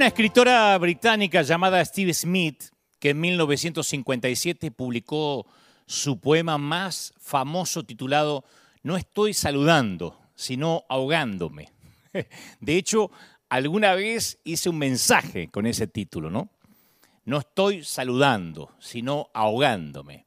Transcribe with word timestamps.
una 0.00 0.06
escritora 0.06 0.78
británica 0.78 1.42
llamada 1.42 1.84
Steve 1.84 2.14
Smith 2.14 2.70
que 2.98 3.10
en 3.10 3.20
1957 3.20 4.70
publicó 4.70 5.46
su 5.84 6.18
poema 6.18 6.56
más 6.56 7.12
famoso 7.18 7.84
titulado 7.84 8.46
No 8.82 8.96
estoy 8.96 9.34
saludando, 9.34 10.18
sino 10.34 10.84
ahogándome. 10.88 11.68
De 12.60 12.76
hecho, 12.78 13.10
alguna 13.50 13.92
vez 13.92 14.38
hice 14.42 14.70
un 14.70 14.78
mensaje 14.78 15.48
con 15.50 15.66
ese 15.66 15.86
título, 15.86 16.30
¿no? 16.30 16.48
No 17.26 17.36
estoy 17.36 17.84
saludando, 17.84 18.74
sino 18.78 19.28
ahogándome. 19.34 20.24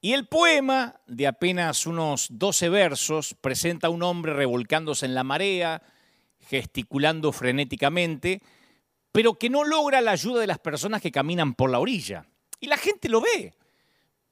Y 0.00 0.12
el 0.12 0.28
poema, 0.28 1.00
de 1.08 1.26
apenas 1.26 1.84
unos 1.88 2.28
12 2.30 2.68
versos, 2.68 3.34
presenta 3.40 3.88
a 3.88 3.90
un 3.90 4.04
hombre 4.04 4.34
revolcándose 4.34 5.04
en 5.04 5.16
la 5.16 5.24
marea, 5.24 5.82
gesticulando 6.48 7.32
frenéticamente, 7.32 8.40
pero 9.14 9.38
que 9.38 9.48
no 9.48 9.62
logra 9.62 10.00
la 10.00 10.10
ayuda 10.10 10.40
de 10.40 10.48
las 10.48 10.58
personas 10.58 11.00
que 11.00 11.12
caminan 11.12 11.54
por 11.54 11.70
la 11.70 11.78
orilla. 11.78 12.26
Y 12.58 12.66
la 12.66 12.76
gente 12.76 13.08
lo 13.08 13.20
ve, 13.20 13.54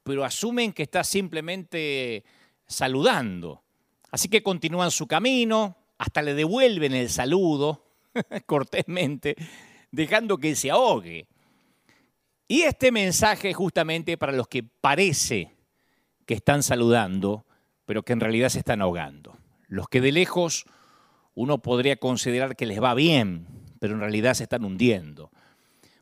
pero 0.03 0.25
asumen 0.25 0.73
que 0.73 0.83
está 0.83 1.05
simplemente 1.05 2.25
saludando. 2.67 3.63
Así 4.11 4.27
que 4.27 4.43
continúan 4.43 4.91
su 4.91 5.07
camino, 5.07 5.77
hasta 5.97 6.21
le 6.21 6.33
devuelven 6.33 6.93
el 6.93 7.09
saludo, 7.09 7.85
cortésmente, 8.45 9.37
dejando 9.89 10.37
que 10.37 10.53
se 10.53 10.69
ahogue. 10.69 11.27
Y 12.49 12.63
este 12.63 12.91
mensaje 12.91 13.51
es 13.51 13.55
justamente 13.55 14.17
para 14.17 14.33
los 14.33 14.49
que 14.49 14.63
parece 14.63 15.53
que 16.25 16.33
están 16.33 16.61
saludando, 16.61 17.45
pero 17.85 18.03
que 18.03 18.11
en 18.11 18.19
realidad 18.19 18.49
se 18.49 18.59
están 18.59 18.81
ahogando. 18.81 19.37
Los 19.69 19.87
que 19.87 20.01
de 20.01 20.11
lejos 20.11 20.65
uno 21.35 21.59
podría 21.59 21.95
considerar 21.95 22.57
que 22.57 22.65
les 22.65 22.83
va 22.83 22.93
bien, 22.95 23.62
pero 23.83 23.95
en 23.95 23.99
realidad 23.99 24.33
se 24.33 24.43
están 24.43 24.63
hundiendo. 24.63 25.29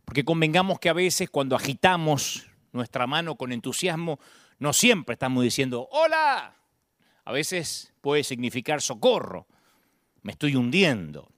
Porque 0.05 0.23
convengamos 0.23 0.77
que 0.77 0.89
a 0.89 0.93
veces 0.93 1.31
cuando 1.31 1.55
agitamos 1.55 2.47
nuestra 2.73 3.07
mano 3.07 3.37
con 3.37 3.51
entusiasmo, 3.51 4.19
no 4.59 4.71
siempre 4.71 5.13
estamos 5.13 5.43
diciendo, 5.43 5.89
hola. 5.91 6.53
A 7.25 7.31
veces 7.31 7.91
puede 8.01 8.23
significar 8.23 8.83
socorro, 8.83 9.47
me 10.21 10.33
estoy 10.33 10.55
hundiendo. 10.55 11.31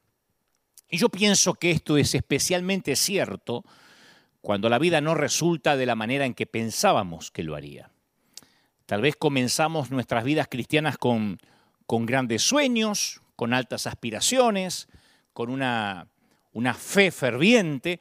Y 0.90 0.98
yo 0.98 1.08
pienso 1.08 1.54
que 1.54 1.72
esto 1.72 1.96
es 1.96 2.14
especialmente 2.14 2.98
cierto 2.98 3.64
cuando 4.42 4.68
la 4.68 4.80
vida 4.80 5.00
no 5.00 5.16
resulta 5.16 5.78
de 5.78 5.86
la 5.86 5.96
manera 5.96 6.26
en 6.26 6.34
que 6.34 6.46
pensábamos 6.46 7.32
que 7.32 7.44
lo 7.44 7.56
haría. 7.56 7.90
Tal 8.86 9.00
vez 9.00 9.16
comenzamos 9.16 9.92
nuestras 9.92 10.26
vidas 10.26 10.50
cristianas 10.52 10.98
con, 10.98 11.40
con 11.86 12.06
grandes 12.06 12.42
sueños, 12.42 13.22
con 13.38 13.54
altas 13.54 13.88
aspiraciones, 13.88 14.90
con 15.32 15.50
una, 15.50 16.10
una 16.54 16.73
fe 16.73 17.12
ferviente, 17.12 18.00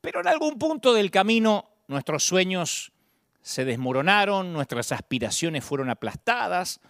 pero 0.00 0.20
en 0.20 0.28
algún 0.28 0.58
punto 0.58 0.92
del 0.94 1.10
camino 1.10 1.64
nuestros 1.86 2.24
sueños 2.24 2.92
se 3.40 3.64
desmoronaron, 3.64 4.52
nuestras 4.52 4.92
aspiraciones 4.92 5.64
fueron 5.64 5.90
aplastadas 5.90 6.80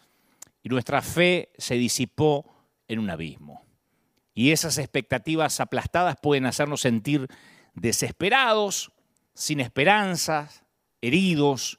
y 0.63 0.69
nuestra 0.69 1.03
fe 1.03 1.53
se 1.57 1.77
disipó 1.77 2.45
en 2.89 2.99
un 2.99 3.11
abismo. 3.11 3.65
Y 4.35 4.51
esas 4.51 4.79
expectativas 4.79 5.61
aplastadas 5.61 6.17
pueden 6.21 6.47
hacernos 6.47 6.81
sentir 6.81 7.29
desesperados, 7.75 8.93
sin 9.35 9.61
esperanzas, 9.61 10.65
heridos, 11.01 11.79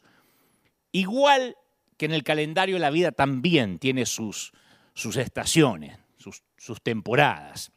Igual 0.92 1.56
que 1.98 2.06
en 2.06 2.14
el 2.14 2.24
calendario 2.24 2.80
la 2.80 2.90
vida 2.90 3.12
también 3.12 3.80
tiene 3.80 4.06
sus, 4.06 4.54
sus 4.94 5.18
estaciones, 5.18 5.98
sus, 6.18 6.44
sus 6.58 6.82
temporadas. 6.82 7.72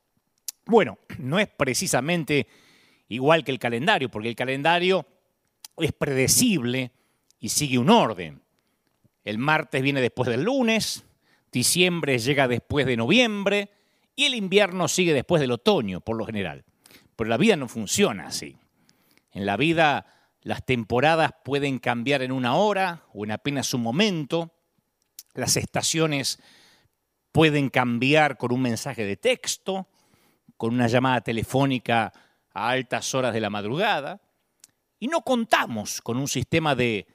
Bueno, 0.67 0.99
no 1.19 1.39
es 1.39 1.49
precisamente 1.49 2.47
igual 3.09 3.45
que 3.45 3.53
el 3.53 3.59
calendario, 3.59 4.11
porque 4.11 4.29
el 4.29 4.37
calendario 4.37 5.07
es 5.77 5.93
predecible 5.93 6.93
y 7.39 7.49
sigue 7.49 7.79
un 7.79 7.91
orden. 7.91 8.43
El 9.25 9.39
martes 9.39 9.83
viene 9.83 10.01
después 10.01 10.29
del 10.29 10.43
lunes, 10.43 11.05
diciembre 11.53 12.19
llega 12.19 12.49
después 12.49 12.87
de 12.87 12.97
noviembre 12.97 13.71
y 14.17 14.25
el 14.25 14.35
invierno 14.35 14.89
sigue 14.89 15.13
después 15.13 15.41
del 15.41 15.53
otoño, 15.53 16.01
por 16.01 16.17
lo 16.17 16.27
general. 16.27 16.65
Pero 17.17 17.31
la 17.31 17.37
vida 17.37 17.57
no 17.57 17.69
funciona 17.69 18.27
así. 18.27 18.57
En 19.33 19.47
la 19.47 19.57
vida 19.57 20.07
las 20.43 20.65
temporadas 20.67 21.33
pueden 21.45 21.79
cambiar 21.79 22.23
en 22.23 22.33
una 22.33 22.57
hora 22.57 23.05
o 23.13 23.25
en 23.25 23.31
apenas 23.31 23.73
un 23.75 23.83
momento. 23.83 24.53
Las 25.35 25.57
estaciones 25.57 26.41
pueden 27.31 27.71
cambiar 27.71 28.37
con 28.37 28.53
un 28.53 28.61
mensaje 28.61 29.05
de 29.05 29.17
texto, 29.17 29.89
con 30.63 30.75
una 30.75 30.87
llamada 30.87 31.21
telefónica 31.23 32.13
a 32.55 32.69
altas 32.69 33.17
horas 33.17 33.35
de 33.35 33.41
la 33.41 33.51
madrugada. 33.51 34.21
Y 35.01 35.09
no 35.09 35.23
contamos 35.23 36.01
con 36.01 36.17
un 36.17 36.29
sistema 36.29 36.77
de, 36.77 37.09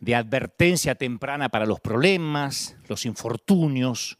de 0.00 0.14
advertencia 0.14 0.94
temprana 0.94 1.48
para 1.48 1.64
los 1.64 1.80
problemas, 1.80 2.76
los 2.86 3.06
infortunios 3.06 4.18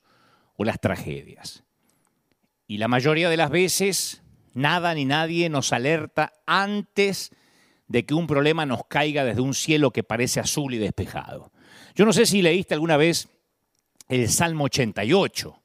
o 0.56 0.64
las 0.64 0.80
tragedias. 0.80 1.62
Y 2.66 2.78
la 2.78 2.88
mayoría 2.88 3.28
de 3.28 3.36
las 3.36 3.50
veces 3.50 4.22
nada 4.54 4.94
ni 4.94 5.04
nadie 5.04 5.50
nos 5.50 5.74
alerta 5.74 6.32
antes 6.46 7.32
de 7.86 8.06
que 8.06 8.14
un 8.14 8.26
problema 8.26 8.64
nos 8.64 8.86
caiga 8.86 9.24
desde 9.24 9.42
un 9.42 9.52
cielo 9.52 9.90
que 9.90 10.04
parece 10.04 10.40
azul 10.40 10.72
y 10.72 10.78
despejado. 10.78 11.52
Yo 11.94 12.06
no 12.06 12.14
sé 12.14 12.24
si 12.24 12.40
leíste 12.40 12.72
alguna 12.72 12.96
vez 12.96 13.28
el 14.08 14.30
Salmo 14.30 14.64
88, 14.64 15.62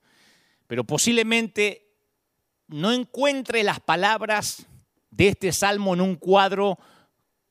pero 0.68 0.84
posiblemente 0.84 1.89
no 2.70 2.92
encuentre 2.92 3.64
las 3.64 3.80
palabras 3.80 4.68
de 5.12 5.30
este 5.30 5.52
salmo 5.52 5.94
en 5.94 6.02
un 6.02 6.16
cuadro 6.16 6.78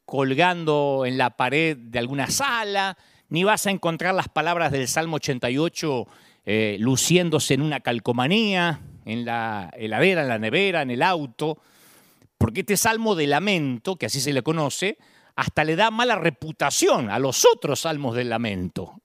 colgando 0.04 1.04
en 1.04 1.18
la 1.18 1.36
pared 1.36 1.76
de 1.76 1.98
alguna 1.98 2.30
sala, 2.30 2.96
ni 3.28 3.44
vas 3.44 3.66
a 3.66 3.70
encontrar 3.70 4.14
las 4.14 4.28
palabras 4.28 4.72
del 4.72 4.88
Salmo 4.88 5.16
88 5.16 6.06
eh, 6.46 6.76
luciéndose 6.80 7.54
en 7.54 7.60
una 7.60 7.80
calcomanía, 7.80 8.80
en 9.04 9.26
la 9.26 9.70
heladera, 9.76 10.22
en 10.22 10.28
la 10.28 10.38
nevera, 10.38 10.80
en 10.80 10.90
el 10.90 11.02
auto. 11.02 11.58
Porque 12.38 12.60
este 12.60 12.78
salmo 12.78 13.14
de 13.14 13.26
lamento, 13.26 13.96
que 13.96 14.06
así 14.06 14.20
se 14.20 14.32
le 14.32 14.42
conoce, 14.42 14.96
hasta 15.36 15.64
le 15.64 15.76
da 15.76 15.90
mala 15.90 16.14
reputación 16.14 17.10
a 17.10 17.18
los 17.18 17.44
otros 17.44 17.80
salmos 17.80 18.16
del 18.16 18.30
lamento. 18.30 19.02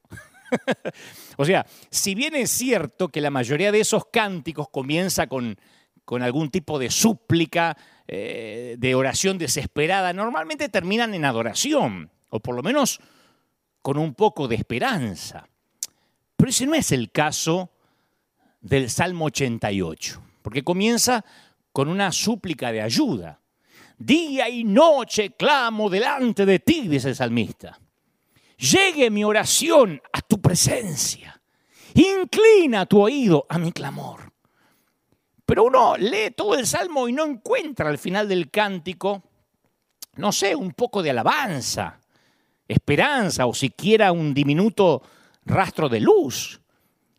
o 1.38 1.44
sea, 1.44 1.66
si 1.90 2.16
bien 2.16 2.36
es 2.36 2.50
cierto 2.50 3.10
que 3.10 3.20
la 3.20 3.30
mayoría 3.30 3.72
de 3.72 3.82
esos 3.82 4.06
cánticos 4.06 4.70
comienza 4.70 5.28
con, 5.28 5.58
con 6.06 6.22
algún 6.22 6.50
tipo 6.50 6.80
de 6.80 6.90
súplica, 6.90 7.78
eh, 8.08 8.76
de 8.78 8.96
oración 8.96 9.38
desesperada, 9.38 10.14
normalmente 10.14 10.70
terminan 10.70 11.14
en 11.14 11.26
adoración, 11.26 12.12
o 12.30 12.40
por 12.40 12.56
lo 12.56 12.64
menos 12.64 13.00
con 13.82 13.98
un 13.98 14.14
poco 14.14 14.48
de 14.48 14.56
esperanza. 14.56 15.48
Pero 16.36 16.50
ese 16.50 16.66
no 16.66 16.76
es 16.76 16.92
el 16.92 17.12
caso 17.12 17.72
del 18.62 18.90
Salmo 18.90 19.26
88, 19.26 20.22
porque 20.42 20.64
comienza 20.64 21.24
con 21.72 21.88
una 21.88 22.12
súplica 22.12 22.72
de 22.72 22.82
ayuda. 22.82 23.40
Día 23.98 24.50
y 24.50 24.64
noche 24.64 25.32
clamo 25.32 25.90
delante 25.90 26.46
de 26.46 26.60
ti, 26.60 26.88
dice 26.88 27.10
el 27.10 27.16
salmista. 27.16 27.80
Llegue 28.58 29.10
mi 29.10 29.24
oración 29.24 30.02
a 30.12 30.22
tu 30.22 30.42
presencia. 30.42 31.42
Inclina 31.94 32.86
tu 32.86 33.02
oído 33.02 33.46
a 33.50 33.58
mi 33.58 33.72
clamor. 33.72 34.33
Pero 35.46 35.66
uno 35.66 35.98
lee 35.98 36.32
todo 36.36 36.56
el 36.56 36.66
salmo 36.66 37.08
y 37.08 37.14
no 37.14 37.26
encuentra 37.26 37.90
al 37.90 37.98
final 37.98 38.28
del 38.30 38.50
cántico, 38.50 39.24
no 40.16 40.32
sé, 40.32 40.56
un 40.56 40.72
poco 40.72 41.04
de 41.04 41.10
alabanza, 41.10 42.00
esperanza 42.68 43.46
o 43.46 43.54
siquiera 43.54 44.12
un 44.12 44.34
diminuto 44.34 45.02
rastro 45.46 45.90
de 45.90 46.00
luz. 46.00 46.62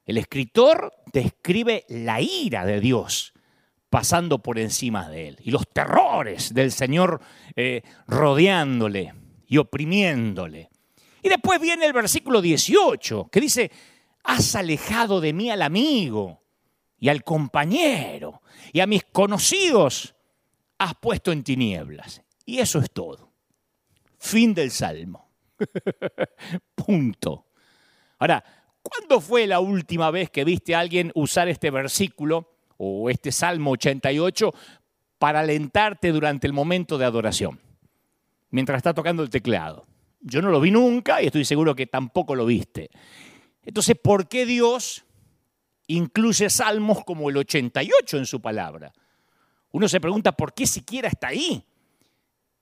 El 0.06 0.18
escritor 0.18 0.92
describe 1.12 1.84
la 1.88 2.20
ira 2.20 2.64
de 2.64 2.80
Dios 2.80 3.32
pasando 3.90 4.42
por 4.42 4.58
encima 4.58 5.08
de 5.08 5.28
él 5.28 5.38
y 5.40 5.50
los 5.50 5.68
terrores 5.68 6.52
del 6.52 6.72
Señor 6.72 7.20
eh, 7.54 7.82
rodeándole 8.06 9.14
y 9.46 9.58
oprimiéndole. 9.58 10.68
Y 11.22 11.28
después 11.28 11.60
viene 11.60 11.86
el 11.86 11.92
versículo 11.92 12.42
18 12.42 13.28
que 13.30 13.40
dice, 13.40 13.70
has 14.24 14.56
alejado 14.56 15.20
de 15.20 15.32
mí 15.32 15.50
al 15.50 15.62
amigo 15.62 16.43
y 16.98 17.08
al 17.08 17.24
compañero 17.24 18.42
y 18.72 18.80
a 18.80 18.86
mis 18.86 19.04
conocidos 19.04 20.14
has 20.78 20.94
puesto 20.96 21.32
en 21.32 21.42
tinieblas. 21.42 22.22
Y 22.44 22.58
eso 22.58 22.78
es 22.78 22.90
todo. 22.90 23.32
Fin 24.18 24.54
del 24.54 24.70
salmo. 24.70 25.30
Punto. 26.74 27.46
Ahora, 28.18 28.44
¿cuándo 28.82 29.20
fue 29.20 29.46
la 29.46 29.60
última 29.60 30.10
vez 30.10 30.30
que 30.30 30.44
viste 30.44 30.74
a 30.74 30.80
alguien 30.80 31.10
usar 31.14 31.48
este 31.48 31.70
versículo 31.70 32.54
o 32.76 33.10
este 33.10 33.32
Salmo 33.32 33.72
88 33.72 34.52
para 35.18 35.40
alentarte 35.40 36.12
durante 36.12 36.46
el 36.46 36.52
momento 36.52 36.98
de 36.98 37.04
adoración, 37.04 37.60
mientras 38.50 38.76
está 38.76 38.92
tocando 38.92 39.22
el 39.22 39.30
teclado. 39.30 39.86
Yo 40.20 40.42
no 40.42 40.50
lo 40.50 40.60
vi 40.60 40.70
nunca 40.70 41.22
y 41.22 41.26
estoy 41.26 41.44
seguro 41.44 41.74
que 41.74 41.86
tampoco 41.86 42.34
lo 42.34 42.46
viste. 42.46 42.90
Entonces, 43.62 43.96
¿por 44.02 44.28
qué 44.28 44.46
Dios 44.46 45.03
incluye 45.86 46.50
salmos 46.50 47.04
como 47.04 47.30
el 47.30 47.36
88 47.36 48.18
en 48.18 48.26
su 48.26 48.40
palabra? 48.40 48.92
Uno 49.72 49.88
se 49.88 50.00
pregunta 50.00 50.32
por 50.32 50.54
qué 50.54 50.66
siquiera 50.66 51.08
está 51.08 51.28
ahí. 51.28 51.64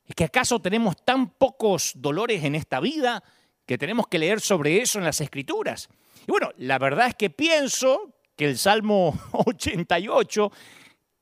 ¿Es 0.07 0.15
que 0.15 0.25
acaso 0.25 0.61
tenemos 0.61 0.97
tan 1.05 1.31
pocos 1.31 1.93
dolores 1.97 2.45
en 2.45 2.55
esta 2.55 2.81
vida 2.81 3.23
que 3.67 3.79
tenemos 3.79 4.07
que 4.09 4.19
leer 4.19 4.41
sobre 4.41 4.81
eso 4.81 4.99
en 4.99 5.05
las 5.05 5.21
escrituras? 5.21 5.89
Y 6.27 6.31
bueno, 6.31 6.51
la 6.57 6.79
verdad 6.79 7.09
es 7.09 7.15
que 7.15 7.31
pienso 7.31 8.15
que 8.37 8.47
el 8.47 8.59
Salmo 8.59 9.19
88 9.33 10.53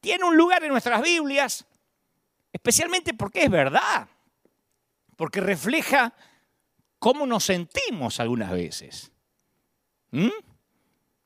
tiene 0.01 0.25
un 0.25 0.37
lugar 0.37 0.65
en 0.65 0.71
nuestras 0.71 1.03
Biblias, 1.03 1.67
especialmente 2.53 3.15
porque 3.15 3.45
es 3.45 3.51
verdad, 3.51 4.09
porque 5.17 5.41
refleja 5.41 6.15
cómo 6.99 7.27
nos 7.27 7.45
sentimos 7.45 8.21
algunas 8.21 8.53
veces. 8.53 9.13
¿Mm? 10.13 10.29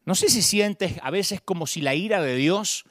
No 0.04 0.14
sé 0.14 0.28
si 0.28 0.42
sientes 0.42 0.98
a 1.02 1.10
veces 1.10 1.40
como 1.40 1.66
si 1.66 1.80
la 1.80 1.94
ira 1.94 2.20
de 2.20 2.36
Dios 2.36 2.84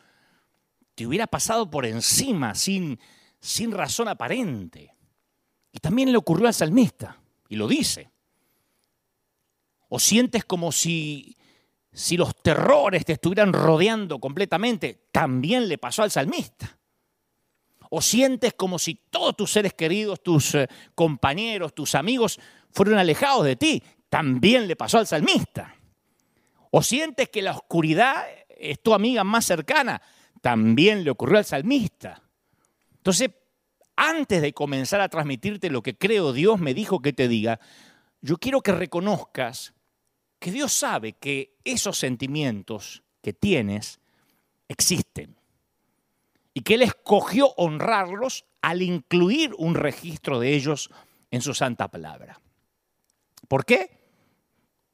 te 0.95 1.05
hubiera 1.05 1.27
pasado 1.27 1.69
por 1.69 1.85
encima, 1.85 2.55
sin, 2.55 2.99
sin 3.39 3.71
razón 3.71 4.07
aparente. 4.07 4.95
Y 5.71 5.79
también 5.79 6.11
le 6.11 6.17
ocurrió 6.17 6.47
al 6.47 6.53
salmista, 6.53 7.19
y 7.49 7.55
lo 7.55 7.67
dice. 7.67 8.11
O 9.89 9.99
sientes 9.99 10.45
como 10.45 10.71
si, 10.71 11.35
si 11.91 12.17
los 12.17 12.35
terrores 12.41 13.05
te 13.05 13.13
estuvieran 13.13 13.53
rodeando 13.53 14.19
completamente, 14.19 15.07
también 15.11 15.67
le 15.67 15.77
pasó 15.77 16.03
al 16.03 16.11
salmista. 16.11 16.77
O 17.89 18.01
sientes 18.01 18.53
como 18.55 18.79
si 18.79 18.95
todos 18.95 19.37
tus 19.37 19.51
seres 19.51 19.73
queridos, 19.73 20.23
tus 20.23 20.55
eh, 20.55 20.67
compañeros, 20.95 21.75
tus 21.75 21.93
amigos 21.93 22.39
fueron 22.71 22.97
alejados 22.97 23.45
de 23.45 23.55
ti, 23.55 23.83
también 24.09 24.67
le 24.67 24.75
pasó 24.75 24.97
al 24.97 25.05
salmista. 25.05 25.75
O 26.75 26.81
sientes 26.81 27.29
que 27.29 27.43
la 27.43 27.51
oscuridad 27.51 28.25
es 28.49 28.81
tu 28.81 28.95
amiga 28.95 29.23
más 29.23 29.45
cercana, 29.45 30.01
también 30.41 31.03
le 31.03 31.11
ocurrió 31.11 31.37
al 31.37 31.45
salmista. 31.45 32.23
Entonces, 32.95 33.29
antes 33.95 34.41
de 34.41 34.53
comenzar 34.53 34.99
a 34.99 35.07
transmitirte 35.07 35.69
lo 35.69 35.83
que 35.83 35.95
creo 35.95 36.33
Dios 36.33 36.59
me 36.59 36.73
dijo 36.73 36.99
que 36.99 37.13
te 37.13 37.27
diga, 37.27 37.59
yo 38.21 38.37
quiero 38.37 38.61
que 38.61 38.71
reconozcas 38.71 39.75
que 40.39 40.51
Dios 40.51 40.73
sabe 40.73 41.13
que 41.13 41.57
esos 41.63 41.99
sentimientos 41.99 43.03
que 43.21 43.33
tienes 43.33 43.99
existen 44.67 45.35
y 46.55 46.61
que 46.61 46.73
Él 46.73 46.81
escogió 46.81 47.49
honrarlos 47.55 48.45
al 48.63 48.81
incluir 48.81 49.53
un 49.59 49.75
registro 49.75 50.39
de 50.39 50.55
ellos 50.55 50.89
en 51.29 51.41
su 51.41 51.53
santa 51.53 51.87
palabra. 51.89 52.41
¿Por 53.47 53.63
qué? 53.63 53.91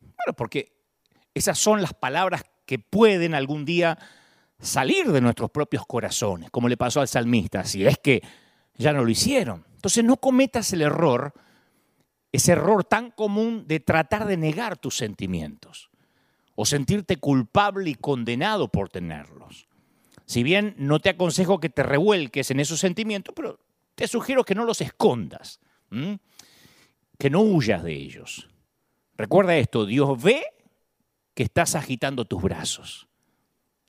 Bueno, 0.01 0.35
porque 0.35 0.78
esas 1.39 1.57
son 1.57 1.81
las 1.81 1.93
palabras 1.93 2.43
que 2.65 2.79
pueden 2.79 3.33
algún 3.33 3.63
día 3.63 3.97
salir 4.59 5.09
de 5.11 5.21
nuestros 5.21 5.49
propios 5.49 5.85
corazones, 5.85 6.51
como 6.51 6.67
le 6.67 6.75
pasó 6.75 6.99
al 6.99 7.07
salmista, 7.07 7.63
si 7.63 7.85
es 7.85 7.97
que 7.97 8.21
ya 8.75 8.91
no 8.91 9.05
lo 9.05 9.09
hicieron. 9.09 9.65
Entonces 9.75 10.03
no 10.03 10.17
cometas 10.17 10.73
el 10.73 10.81
error, 10.81 11.33
ese 12.33 12.51
error 12.51 12.83
tan 12.83 13.11
común 13.11 13.65
de 13.67 13.79
tratar 13.79 14.27
de 14.27 14.35
negar 14.35 14.77
tus 14.77 14.97
sentimientos 14.97 15.89
o 16.55 16.65
sentirte 16.65 17.15
culpable 17.15 17.89
y 17.91 17.95
condenado 17.95 18.67
por 18.67 18.89
tenerlos. 18.89 19.69
Si 20.25 20.43
bien 20.43 20.75
no 20.77 20.99
te 20.99 21.09
aconsejo 21.09 21.61
que 21.61 21.69
te 21.69 21.83
revuelques 21.83 22.51
en 22.51 22.59
esos 22.59 22.81
sentimientos, 22.81 23.33
pero 23.33 23.61
te 23.95 24.09
sugiero 24.09 24.43
que 24.43 24.55
no 24.55 24.65
los 24.65 24.81
escondas, 24.81 25.61
que 27.17 27.29
no 27.29 27.39
huyas 27.39 27.81
de 27.81 27.93
ellos. 27.93 28.49
Recuerda 29.15 29.55
esto, 29.55 29.85
Dios 29.85 30.21
ve 30.21 30.43
que 31.39 31.43
estás 31.43 31.75
agitando 31.75 32.25
tus 32.25 32.41
brazos. 32.41 33.07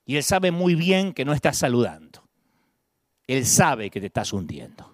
Y 0.05 0.15
Él 0.15 0.23
sabe 0.23 0.51
muy 0.51 0.73
bien 0.73 1.11
que 1.11 1.25
no 1.25 1.33
estás 1.33 1.57
saludando. 1.57 2.23
Él 3.27 3.45
sabe 3.45 3.89
que 3.89 3.99
te 3.99 4.05
estás 4.05 4.31
hundiendo. 4.31 4.89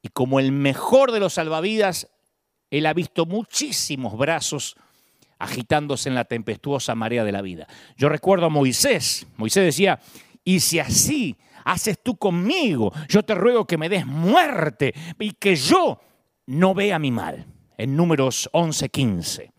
Y 0.00 0.08
como 0.08 0.40
el 0.40 0.52
mejor 0.52 1.12
de 1.12 1.20
los 1.20 1.34
salvavidas, 1.34 2.08
Él 2.70 2.86
ha 2.86 2.94
visto 2.94 3.26
muchísimos 3.26 4.16
brazos 4.16 4.74
agitándose 5.38 6.08
en 6.08 6.14
la 6.14 6.24
tempestuosa 6.24 6.94
marea 6.94 7.24
de 7.24 7.32
la 7.32 7.42
vida. 7.42 7.66
Yo 7.98 8.08
recuerdo 8.08 8.46
a 8.46 8.48
Moisés. 8.48 9.26
Moisés 9.36 9.64
decía, 9.66 10.00
y 10.44 10.60
si 10.60 10.78
así 10.78 11.36
haces 11.66 12.02
tú 12.02 12.16
conmigo, 12.16 12.90
yo 13.06 13.22
te 13.22 13.34
ruego 13.34 13.66
que 13.66 13.76
me 13.76 13.90
des 13.90 14.06
muerte 14.06 14.94
y 15.18 15.32
que 15.32 15.56
yo 15.56 16.00
no 16.46 16.72
vea 16.72 16.98
mi 16.98 17.10
mal. 17.10 17.46
En 17.76 17.94
números 17.94 18.48
11, 18.54 18.88
15. 18.88 19.52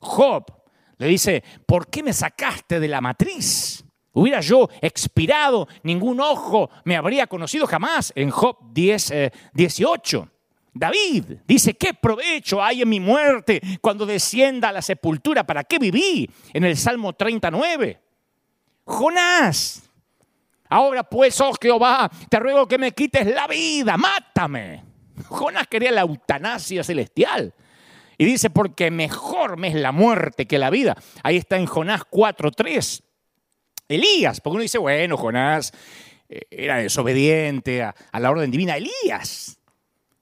Job 0.00 0.57
le 0.98 1.06
dice, 1.06 1.42
¿por 1.64 1.88
qué 1.88 2.02
me 2.02 2.12
sacaste 2.12 2.80
de 2.80 2.88
la 2.88 3.00
matriz? 3.00 3.84
Hubiera 4.12 4.40
yo 4.40 4.68
expirado, 4.80 5.68
ningún 5.84 6.20
ojo 6.20 6.70
me 6.84 6.96
habría 6.96 7.26
conocido 7.28 7.66
jamás. 7.66 8.12
En 8.16 8.30
Job 8.30 8.56
10, 8.72 9.12
18. 9.54 10.18
Eh, 10.18 10.38
David 10.74 11.24
dice, 11.46 11.74
¿qué 11.74 11.94
provecho 11.94 12.62
hay 12.62 12.82
en 12.82 12.88
mi 12.88 13.00
muerte 13.00 13.60
cuando 13.80 14.06
descienda 14.06 14.68
a 14.68 14.72
la 14.72 14.82
sepultura? 14.82 15.44
¿Para 15.44 15.64
qué 15.64 15.78
viví? 15.78 16.28
En 16.52 16.64
el 16.64 16.76
Salmo 16.76 17.12
39. 17.12 18.00
Jonás, 18.84 19.88
ahora 20.68 21.02
pues, 21.04 21.40
oh 21.40 21.52
Jehová, 21.60 22.10
te 22.28 22.38
ruego 22.40 22.66
que 22.66 22.78
me 22.78 22.92
quites 22.92 23.26
la 23.26 23.46
vida, 23.46 23.96
mátame. 23.96 24.84
Jonás 25.28 25.66
quería 25.68 25.92
la 25.92 26.02
eutanasia 26.02 26.82
celestial. 26.82 27.54
Y 28.18 28.24
dice, 28.24 28.50
porque 28.50 28.90
mejor 28.90 29.56
me 29.56 29.68
es 29.68 29.76
la 29.76 29.92
muerte 29.92 30.46
que 30.46 30.58
la 30.58 30.70
vida. 30.70 30.96
Ahí 31.22 31.36
está 31.36 31.56
en 31.56 31.66
Jonás 31.66 32.02
4.3. 32.02 33.02
Elías, 33.86 34.40
porque 34.40 34.54
uno 34.54 34.62
dice, 34.62 34.78
bueno, 34.78 35.16
Jonás 35.16 35.72
eh, 36.28 36.42
era 36.50 36.78
desobediente 36.78 37.82
a, 37.82 37.94
la 38.18 38.30
orden 38.30 38.50
divina. 38.50 38.76
Elías, 38.76 39.58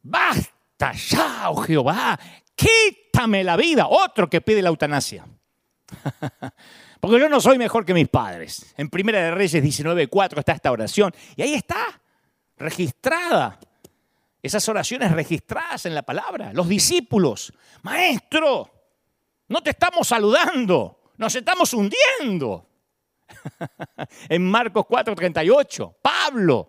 basta 0.02 0.92
ya, 0.92 1.48
oh 1.48 1.56
Jehová, 1.62 2.20
quítame 2.54 3.42
la 3.42 3.56
vida. 3.56 3.86
Otro 3.88 4.28
que 4.28 4.42
pide 4.42 4.60
la 4.60 4.68
eutanasia. 4.68 5.26
Porque 7.00 7.20
yo 7.20 7.28
no 7.28 7.40
soy 7.40 7.58
mejor 7.58 7.84
que 7.84 7.94
mis 7.94 8.08
padres. 8.08 8.74
En 8.76 8.90
Primera 8.90 9.22
de 9.22 9.30
Reyes 9.30 9.62
19.4 9.62 10.38
está 10.38 10.52
esta 10.52 10.72
oración. 10.72 11.14
Y 11.36 11.42
ahí 11.42 11.54
está, 11.54 12.00
registrada 12.56 13.58
esas 14.46 14.68
oraciones 14.68 15.12
registradas 15.12 15.86
en 15.86 15.94
la 15.94 16.02
palabra. 16.02 16.52
Los 16.52 16.68
discípulos, 16.68 17.52
maestro, 17.82 18.70
no 19.48 19.62
te 19.62 19.70
estamos 19.70 20.08
saludando, 20.08 21.00
nos 21.16 21.34
estamos 21.34 21.72
hundiendo. 21.72 22.68
en 24.28 24.48
Marcos 24.48 24.86
4:38, 24.86 25.96
Pablo, 26.00 26.68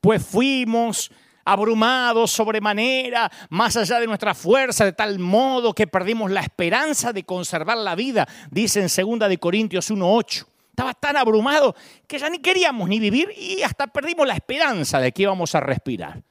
pues 0.00 0.24
fuimos 0.24 1.10
abrumados 1.44 2.30
sobremanera, 2.30 3.30
más 3.48 3.76
allá 3.76 3.98
de 3.98 4.06
nuestra 4.06 4.34
fuerza, 4.34 4.84
de 4.84 4.92
tal 4.92 5.18
modo 5.18 5.74
que 5.74 5.86
perdimos 5.86 6.30
la 6.30 6.40
esperanza 6.40 7.12
de 7.12 7.24
conservar 7.24 7.78
la 7.78 7.94
vida, 7.94 8.28
dice 8.50 8.80
en 8.80 9.18
2 9.18 9.28
de 9.28 9.38
Corintios 9.38 9.90
1:8. 9.90 10.46
Estaba 10.70 10.94
tan 10.94 11.16
abrumado 11.16 11.74
que 12.06 12.18
ya 12.18 12.30
ni 12.30 12.38
queríamos 12.38 12.88
ni 12.88 12.98
vivir 12.98 13.32
y 13.36 13.62
hasta 13.62 13.86
perdimos 13.86 14.26
la 14.26 14.34
esperanza 14.34 15.00
de 15.00 15.12
que 15.12 15.22
íbamos 15.22 15.54
a 15.54 15.60
respirar. 15.60 16.22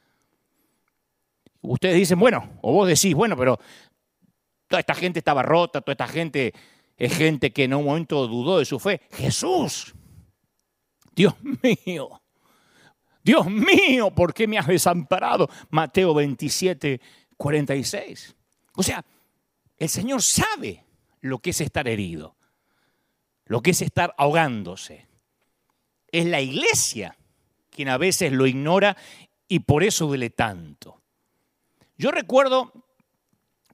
Ustedes 1.62 1.96
dicen, 1.96 2.20
bueno, 2.20 2.58
o 2.62 2.74
vos 2.74 2.88
decís, 2.88 3.13
bueno, 3.13 3.36
pero 3.36 3.60
toda 4.68 4.80
esta 4.80 4.96
gente 4.96 5.20
estaba 5.20 5.42
rota, 5.42 5.82
toda 5.82 5.94
esta 5.94 6.08
gente 6.08 6.54
es 6.98 7.16
gente 7.16 7.51
que 7.51 7.66
en 7.66 7.74
un 7.74 7.86
momento 7.86 8.28
dudó 8.28 8.60
de 8.60 8.66
su 8.66 8.80
fe. 8.80 9.01
Jesús, 9.12 9.94
Dios 11.13 11.34
mío, 11.86 12.22
Dios 13.24 13.48
mío, 13.48 14.12
¿por 14.12 14.34
qué 14.34 14.48
me 14.48 14.58
has 14.58 14.68
desamparado? 14.68 15.50
Mateo 15.70 16.13
27, 16.13 17.01
46. 17.36 18.36
O 18.75 18.84
sea, 18.84 19.04
el 19.78 19.89
Señor 19.89 20.22
sabe 20.22 20.86
lo 21.22 21.39
que 21.39 21.50
es 21.50 21.62
estar 21.62 21.88
herido, 21.88 22.36
lo 23.46 23.62
que 23.62 23.72
es 23.72 23.82
estar 23.82 24.13
ahogándose. 24.18 25.08
Es 26.12 26.25
la 26.25 26.42
iglesia 26.42 27.18
quien 27.70 27.89
a 27.89 27.98
veces 27.98 28.32
lo 28.32 28.48
ignora 28.48 28.98
y 29.48 29.60
por 29.60 29.84
eso 29.84 30.08
duele 30.08 30.30
tanto. 30.30 30.99
Yo 32.00 32.12
recuerdo 32.12 32.72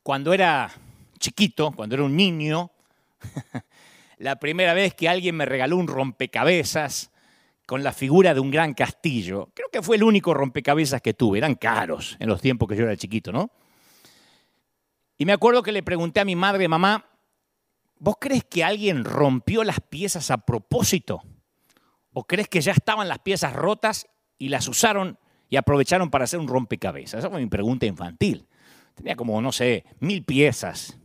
cuando 0.02 0.34
era 0.34 0.72
chiquito, 1.20 1.72
cuando 1.72 1.94
era 1.94 2.04
un 2.04 2.16
niño, 2.16 2.72
la 4.18 4.40
primera 4.40 4.74
vez 4.74 4.96
que 4.96 5.08
alguien 5.08 5.36
me 5.36 5.46
regaló 5.46 5.78
un 5.78 5.88
rompecabezas 5.88 7.12
con 7.68 7.84
la 7.84 7.94
figura 7.94 8.34
de 8.34 8.40
un 8.40 8.50
gran 8.50 8.74
castillo. 8.74 9.52
Creo 9.54 9.70
que 9.72 9.84
fue 9.84 9.98
el 9.98 10.04
único 10.04 10.34
rompecabezas 10.34 11.04
que 11.04 11.14
tuve. 11.14 11.38
Eran 11.38 11.54
caros 11.54 12.18
en 12.20 12.28
los 12.28 12.42
tiempos 12.42 12.68
que 12.68 12.76
yo 12.76 12.86
era 12.86 12.98
chiquito, 12.98 13.32
¿no? 13.32 13.52
Y 15.20 15.26
me 15.26 15.34
acuerdo 15.34 15.62
que 15.62 15.72
le 15.72 15.84
pregunté 15.84 16.20
a 16.20 16.26
mi 16.26 16.36
madre, 16.36 16.68
mamá, 16.68 17.06
¿vos 18.00 18.16
crees 18.20 18.44
que 18.44 18.64
alguien 18.64 19.06
rompió 19.06 19.64
las 19.64 19.82
piezas 19.82 20.32
a 20.32 20.40
propósito? 20.40 21.22
¿O 22.12 22.24
crees 22.24 22.50
que 22.50 22.62
ya 22.62 22.72
estaban 22.72 23.08
las 23.08 23.20
piezas 23.20 23.54
rotas 23.54 24.08
y 24.40 24.50
las 24.50 24.68
usaron 24.68 25.20
y 25.50 25.58
aprovecharon 25.58 26.10
para 26.10 26.24
hacer 26.26 26.40
un 26.40 26.48
rompecabezas. 26.48 27.20
Esa 27.20 27.30
fue 27.30 27.40
mi 27.40 27.48
pregunta 27.48 27.86
infantil. 27.86 28.48
Tenía 28.96 29.16
como, 29.16 29.42
no 29.42 29.52
sé, 29.52 29.86
mil 30.00 30.24
piezas. 30.24 30.98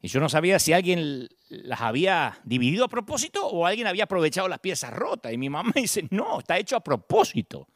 Y 0.00 0.08
yo 0.08 0.20
no 0.20 0.28
sabía 0.28 0.58
si 0.58 0.72
alguien 0.72 1.28
las 1.48 1.80
había 1.80 2.38
dividido 2.44 2.84
a 2.84 2.88
propósito 2.88 3.46
o 3.46 3.66
alguien 3.66 3.86
había 3.86 4.04
aprovechado 4.04 4.48
las 4.48 4.60
piezas 4.60 4.92
rotas. 4.92 5.32
Y 5.32 5.38
mi 5.38 5.50
mamá 5.50 5.72
dice, 5.74 6.06
no, 6.10 6.40
está 6.40 6.58
hecho 6.58 6.76
a 6.76 6.80
propósito. 6.80 7.68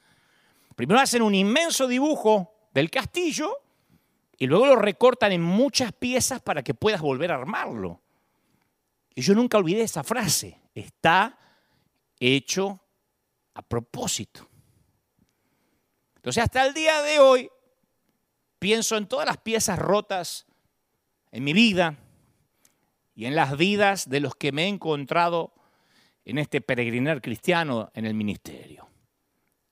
Primero 0.77 1.01
hacen 1.01 1.23
un 1.23 1.35
inmenso 1.35 1.87
dibujo 1.87 2.55
del 2.73 2.91
castillo 2.91 3.53
y 4.39 4.47
luego 4.47 4.67
lo 4.67 4.77
recortan 4.77 5.33
en 5.33 5.43
muchas 5.43 5.93
piezas 5.93 6.41
para 6.41 6.63
que 6.63 6.73
puedas 6.73 7.01
volver 7.01 7.33
a 7.33 7.35
armarlo. 7.35 8.01
Y 9.15 9.23
yo 9.23 9.35
nunca 9.35 9.59
olvidé 9.59 9.83
esa 9.83 10.03
frase, 10.05 10.59
está 10.75 11.37
hecho 12.19 12.81
a 13.55 13.63
propósito. 13.63 14.50
Entonces 16.21 16.45
hasta 16.45 16.67
el 16.67 16.75
día 16.75 17.01
de 17.01 17.19
hoy 17.19 17.51
pienso 18.59 18.99
en 18.99 19.07
todas 19.07 19.25
las 19.25 19.39
piezas 19.39 19.79
rotas 19.79 20.45
en 21.33 21.45
mi 21.45 21.55
vida 21.55 21.97
y 23.15 23.25
en 23.25 23.35
las 23.35 23.57
vidas 23.57 24.07
de 24.11 24.21
los 24.21 24.35
que 24.35 24.53
me 24.53 24.65
he 24.65 24.69
encontrado 24.69 25.55
en 26.27 26.37
este 26.37 26.61
peregrinar 26.61 27.23
cristiano 27.23 27.91
en 27.95 28.05
el 28.05 28.13
ministerio. 28.13 28.87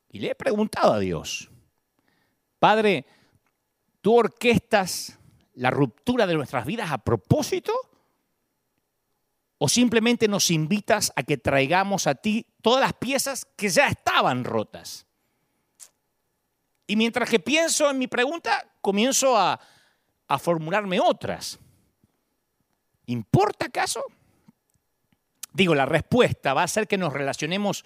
Y 0.08 0.20
le 0.20 0.30
he 0.30 0.34
preguntado 0.34 0.94
a 0.94 0.98
Dios, 0.98 1.50
Padre, 2.58 3.04
¿tú 4.00 4.16
orquestas 4.16 5.18
la 5.52 5.70
ruptura 5.70 6.26
de 6.26 6.34
nuestras 6.34 6.64
vidas 6.64 6.90
a 6.90 6.96
propósito? 6.96 7.74
¿O 9.58 9.68
simplemente 9.68 10.28
nos 10.28 10.50
invitas 10.50 11.12
a 11.14 11.24
que 11.24 11.36
traigamos 11.36 12.06
a 12.06 12.14
ti 12.14 12.46
todas 12.62 12.80
las 12.80 12.94
piezas 12.94 13.44
que 13.54 13.68
ya 13.68 13.88
estaban 13.88 14.44
rotas? 14.44 15.07
Y 16.88 16.96
mientras 16.96 17.28
que 17.28 17.38
pienso 17.38 17.88
en 17.90 17.98
mi 17.98 18.06
pregunta, 18.08 18.66
comienzo 18.80 19.36
a, 19.36 19.60
a 20.26 20.38
formularme 20.38 20.98
otras. 20.98 21.58
¿Importa 23.06 23.66
acaso? 23.66 24.02
Digo, 25.52 25.74
la 25.74 25.86
respuesta 25.86 26.54
va 26.54 26.62
a 26.62 26.68
ser 26.68 26.88
que 26.88 26.96
nos 26.98 27.12
relacionemos 27.12 27.84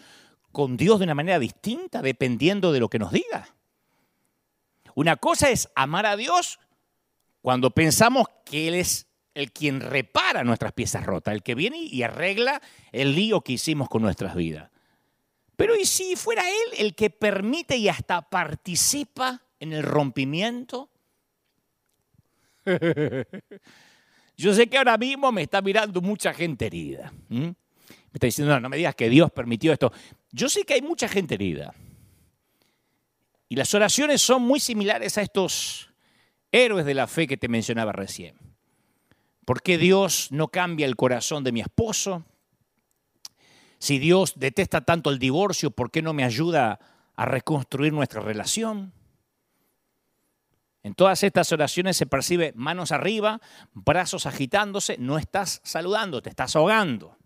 con 0.53 0.77
Dios 0.77 1.01
de 1.01 1.05
una 1.05 1.17
manera 1.17 1.41
distinta 1.41 2.01
dependiendo 2.01 2.71
de 2.71 2.79
lo 2.79 2.89
que 2.89 3.01
nos 3.01 3.11
diga. 3.13 3.49
Una 4.95 5.17
cosa 5.17 5.51
es 5.51 5.69
amar 5.75 6.07
a 6.07 6.17
Dios 6.17 6.61
cuando 7.41 7.71
pensamos 7.71 8.27
que 8.45 8.69
Él 8.69 8.75
es 8.75 9.09
el 9.35 9.51
quien 9.51 9.81
repara 9.81 10.45
nuestras 10.45 10.73
piezas 10.73 11.05
rotas, 11.05 11.35
el 11.35 11.43
que 11.43 11.55
viene 11.57 11.79
y 11.79 12.05
arregla 12.05 12.63
el 12.93 13.17
lío 13.17 13.41
que 13.41 13.55
hicimos 13.55 13.89
con 13.89 14.03
nuestras 14.03 14.37
vidas. 14.37 14.72
Pero 15.62 15.76
¿y 15.76 15.85
si 15.87 16.16
fuera 16.16 16.42
Él 16.50 16.73
el 16.76 16.97
que 16.97 17.09
permite 17.09 17.76
y 17.76 17.88
hasta 17.88 18.21
participa 18.28 19.40
en 19.61 19.73
el 19.73 19.85
rompimiento? 19.85 20.90
Yo 24.37 24.54
sé 24.54 24.66
que 24.66 24.76
ahora 24.76 24.99
mismo 24.99 25.31
me 25.31 25.42
está 25.42 25.62
mirando 25.62 26.00
mucha 26.00 26.35
gente 26.35 26.66
herida. 26.66 27.12
Me 27.28 27.54
está 28.12 28.26
diciendo, 28.26 28.54
no, 28.54 28.59
no 28.59 28.69
me 28.71 28.76
digas 28.76 28.97
que 28.97 29.09
Dios 29.09 29.31
permitió 29.31 29.73
esto. 29.73 29.92
Yo 30.33 30.49
sé 30.49 30.64
que 30.64 30.75
hay 30.75 30.83
mucha 30.83 31.07
gente 31.07 31.37
herida. 31.37 31.73
Y 33.49 33.54
las 33.54 33.73
oraciones 33.73 34.21
son 34.21 34.42
muy 34.42 34.59
similares 34.59 35.16
a 35.16 35.23
estos 35.23 35.92
héroes 36.50 36.85
de 36.85 36.95
la 36.95 37.07
fe 37.07 37.28
que 37.28 37.37
te 37.37 37.47
mencionaba 37.47 37.92
recién. 37.92 38.35
¿Por 39.45 39.62
qué 39.62 39.78
Dios 39.78 40.26
no 40.33 40.49
cambia 40.49 40.87
el 40.87 40.97
corazón 40.97 41.45
de 41.45 41.52
mi 41.52 41.61
esposo? 41.61 42.25
Si 43.83 43.99
Dios 43.99 44.35
detesta 44.37 44.83
tanto 44.83 45.11
el 45.11 45.19
divorcio, 45.19 45.73
¿por 45.73 45.91
qué 45.91 46.03
no 46.03 46.12
me 46.12 46.23
ayuda 46.23 46.79
a 47.17 47.25
reconstruir 47.25 47.93
nuestra 47.93 48.21
relación? 48.21 48.93
En 50.85 50.95
todas 50.95 51.25
estas 51.25 51.51
oraciones 51.51 51.97
se 51.97 52.07
percibe 52.07 52.53
manos 52.55 52.93
arriba, 52.93 53.41
brazos 53.73 54.27
agitándose, 54.27 54.99
no 54.99 55.19
estás 55.19 55.61
saludando, 55.65 56.23
te 56.23 56.31
estás 56.31 56.55
ahogando. 56.55 57.19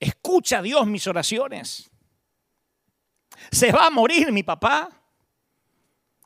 Escucha 0.00 0.62
Dios 0.62 0.84
mis 0.88 1.06
oraciones. 1.06 1.92
Se 3.52 3.70
va 3.70 3.86
a 3.86 3.90
morir 3.90 4.32
mi 4.32 4.42
papá. 4.42 4.90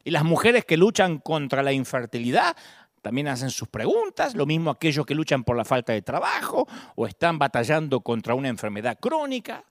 Y 0.02 0.12
las 0.12 0.24
mujeres 0.24 0.64
que 0.64 0.78
luchan 0.78 1.18
contra 1.18 1.62
la 1.62 1.74
infertilidad 1.74 2.56
también 3.02 3.26
hacen 3.28 3.50
sus 3.50 3.68
preguntas, 3.68 4.34
lo 4.34 4.46
mismo 4.46 4.70
aquellos 4.70 5.04
que 5.04 5.14
luchan 5.14 5.42
por 5.42 5.56
la 5.56 5.64
falta 5.64 5.92
de 5.92 6.02
trabajo 6.02 6.66
o 6.94 7.06
están 7.06 7.38
batallando 7.38 8.00
contra 8.00 8.34
una 8.34 8.48
enfermedad 8.48 8.98
crónica. 9.00 9.64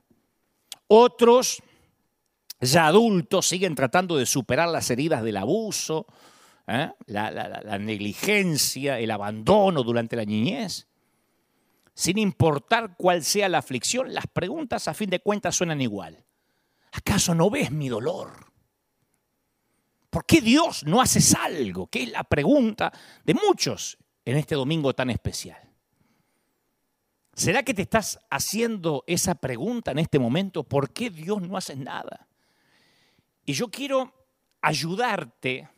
Otros, 0.88 1.64
ya 2.60 2.88
adultos, 2.88 3.48
siguen 3.48 3.74
tratando 3.74 4.18
de 4.18 4.26
superar 4.26 4.68
las 4.68 4.92
heridas 4.92 5.24
del 5.24 5.38
abuso, 5.38 6.06
¿eh? 6.68 6.92
la, 7.06 7.32
la 7.32 7.80
negligencia, 7.80 9.00
el 9.00 9.10
abandono 9.10 9.82
durante 9.82 10.18
la 10.18 10.26
niñez. 10.26 10.88
Sin 11.94 12.18
importar 12.18 12.96
cuál 12.98 13.24
sea 13.24 13.48
la 13.48 13.60
aflicción, 13.60 14.14
las 14.14 14.28
preguntas 14.28 14.90
a 14.90 14.94
fin 14.94 15.10
de 15.10 15.20
cuentas 15.20 15.56
suenan 15.56 15.80
igual. 15.80 16.26
¿Acaso 16.92 17.34
no 17.34 17.50
ves 17.50 17.72
mi 17.72 17.88
dolor? 17.88 18.51
¿Por 20.12 20.26
qué 20.26 20.42
Dios 20.42 20.84
no 20.84 21.02
haces 21.02 21.34
algo? 21.36 21.88
Que 21.88 22.04
es 22.04 22.12
la 22.12 22.26
pregunta 22.26 22.92
de 23.24 23.34
muchos 23.34 23.98
en 24.26 24.38
este 24.38 24.56
domingo 24.56 24.94
tan 24.94 25.10
especial. 25.10 25.58
¿Será 27.34 27.64
que 27.64 27.74
te 27.74 27.82
estás 27.82 28.20
haciendo 28.30 29.06
esa 29.08 29.36
pregunta 29.36 29.92
en 29.92 30.00
este 30.00 30.20
momento? 30.20 30.66
¿Por 30.66 30.92
qué 30.92 31.10
Dios 31.10 31.42
no 31.42 31.56
hace 31.56 31.78
nada? 31.78 32.28
Y 33.46 33.54
yo 33.54 33.70
quiero 33.70 34.14
ayudarte 34.62 35.70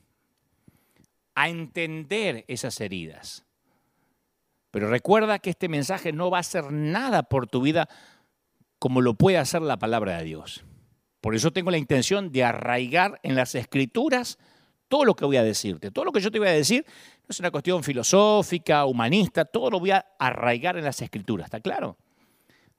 a 1.35 1.47
entender 1.47 2.43
esas 2.47 2.81
heridas. 2.81 3.45
Pero 4.71 4.89
recuerda 4.89 5.37
que 5.37 5.51
este 5.51 5.69
mensaje 5.69 6.11
no 6.11 6.31
va 6.31 6.37
a 6.37 6.41
hacer 6.41 6.71
nada 6.71 7.21
por 7.21 7.45
tu 7.45 7.61
vida 7.61 7.87
como 8.79 8.99
lo 9.01 9.13
puede 9.13 9.37
hacer 9.37 9.61
la 9.61 9.77
palabra 9.77 10.17
de 10.17 10.23
Dios. 10.23 10.65
Por 11.23 11.35
eso 11.35 11.51
tengo 11.51 11.71
la 11.71 11.77
intención 11.77 12.33
de 12.33 12.43
arraigar 12.43 13.17
en 13.23 13.35
las 13.35 13.55
escrituras 13.55 14.37
todo 14.89 15.05
lo 15.05 15.15
que 15.15 15.23
voy 15.23 15.37
a 15.37 15.43
decirte. 15.43 15.89
Todo 15.89 16.03
lo 16.03 16.11
que 16.11 16.19
yo 16.19 16.29
te 16.29 16.37
voy 16.37 16.49
a 16.49 16.51
decir 16.51 16.85
no 16.85 17.27
es 17.29 17.39
una 17.39 17.49
cuestión 17.49 17.81
filosófica, 17.81 18.83
humanista, 18.83 19.45
todo 19.45 19.69
lo 19.69 19.79
voy 19.79 19.91
a 19.91 20.05
arraigar 20.19 20.75
en 20.75 20.83
las 20.83 21.01
escrituras, 21.01 21.45
¿está 21.45 21.61
claro? 21.61 21.95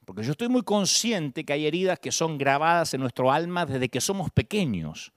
Porque 0.05 0.23
yo 0.23 0.33
estoy 0.33 0.49
muy 0.49 0.61
consciente 0.61 1.43
que 1.45 1.55
hay 1.55 1.67
heridas 1.67 1.99
que 1.99 2.13
son 2.13 2.37
grabadas 2.37 2.93
en 2.93 3.01
nuestro 3.01 3.33
alma 3.33 3.65
desde 3.65 3.89
que 3.89 4.03
somos 4.03 4.31
pequeños 4.31 5.15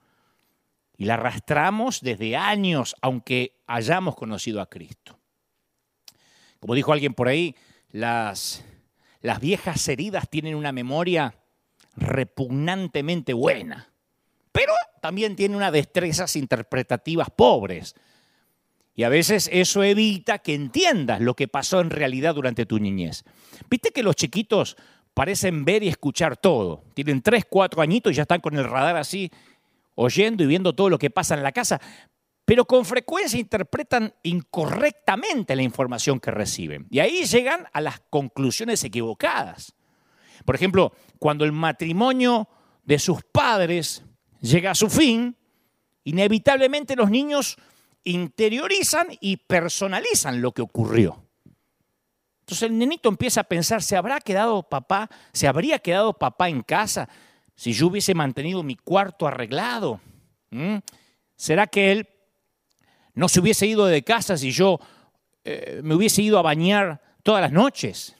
y 0.96 1.04
la 1.04 1.14
arrastramos 1.14 2.00
desde 2.00 2.34
años, 2.34 2.96
aunque 3.02 3.60
hayamos 3.66 4.16
conocido 4.16 4.62
a 4.62 4.70
Cristo. 4.70 5.18
Como 6.60 6.74
dijo 6.74 6.94
alguien 6.94 7.12
por 7.12 7.28
ahí, 7.28 7.54
las, 7.90 8.64
las 9.20 9.38
viejas 9.38 9.86
heridas 9.86 10.30
tienen 10.30 10.54
una 10.54 10.72
memoria 10.72 11.34
repugnantemente 12.00 13.32
buena, 13.32 13.92
pero 14.52 14.72
también 15.00 15.36
tiene 15.36 15.56
unas 15.56 15.72
destrezas 15.72 16.36
interpretativas 16.36 17.28
pobres. 17.30 17.94
Y 18.94 19.04
a 19.04 19.08
veces 19.08 19.48
eso 19.52 19.84
evita 19.84 20.38
que 20.38 20.54
entiendas 20.54 21.20
lo 21.20 21.34
que 21.34 21.46
pasó 21.46 21.80
en 21.80 21.90
realidad 21.90 22.34
durante 22.34 22.66
tu 22.66 22.80
niñez. 22.80 23.22
Viste 23.70 23.90
que 23.90 24.02
los 24.02 24.16
chiquitos 24.16 24.76
parecen 25.14 25.64
ver 25.64 25.84
y 25.84 25.88
escuchar 25.88 26.36
todo. 26.36 26.82
Tienen 26.94 27.22
tres, 27.22 27.44
cuatro 27.48 27.80
añitos 27.80 28.12
y 28.12 28.16
ya 28.16 28.22
están 28.22 28.40
con 28.40 28.56
el 28.56 28.64
radar 28.64 28.96
así, 28.96 29.30
oyendo 29.94 30.42
y 30.42 30.46
viendo 30.46 30.74
todo 30.74 30.90
lo 30.90 30.98
que 30.98 31.10
pasa 31.10 31.34
en 31.34 31.44
la 31.44 31.52
casa. 31.52 31.80
Pero 32.44 32.64
con 32.64 32.84
frecuencia 32.84 33.38
interpretan 33.38 34.14
incorrectamente 34.22 35.54
la 35.54 35.62
información 35.62 36.18
que 36.18 36.30
reciben. 36.30 36.86
Y 36.90 36.98
ahí 37.00 37.24
llegan 37.24 37.66
a 37.72 37.80
las 37.80 38.00
conclusiones 38.10 38.82
equivocadas. 38.84 39.74
Por 40.48 40.54
ejemplo, 40.54 40.94
cuando 41.18 41.44
el 41.44 41.52
matrimonio 41.52 42.48
de 42.82 42.98
sus 42.98 43.22
padres 43.22 44.02
llega 44.40 44.70
a 44.70 44.74
su 44.74 44.88
fin, 44.88 45.36
inevitablemente 46.04 46.96
los 46.96 47.10
niños 47.10 47.58
interiorizan 48.02 49.08
y 49.20 49.36
personalizan 49.36 50.40
lo 50.40 50.52
que 50.52 50.62
ocurrió. 50.62 51.22
Entonces 52.40 52.62
el 52.62 52.78
nenito 52.78 53.10
empieza 53.10 53.42
a 53.42 53.44
pensar, 53.44 53.82
¿se 53.82 53.94
habrá 53.94 54.20
quedado 54.20 54.62
papá? 54.62 55.10
¿Se 55.34 55.46
habría 55.46 55.80
quedado 55.80 56.14
papá 56.14 56.48
en 56.48 56.62
casa 56.62 57.10
si 57.54 57.74
yo 57.74 57.88
hubiese 57.88 58.14
mantenido 58.14 58.62
mi 58.62 58.76
cuarto 58.76 59.26
arreglado? 59.26 60.00
¿Mm? 60.48 60.78
¿Será 61.36 61.66
que 61.66 61.92
él 61.92 62.08
no 63.12 63.28
se 63.28 63.40
hubiese 63.40 63.66
ido 63.66 63.84
de 63.84 64.02
casa 64.02 64.38
si 64.38 64.50
yo 64.50 64.80
eh, 65.44 65.82
me 65.84 65.94
hubiese 65.94 66.22
ido 66.22 66.38
a 66.38 66.42
bañar 66.42 67.02
todas 67.22 67.42
las 67.42 67.52
noches? 67.52 68.17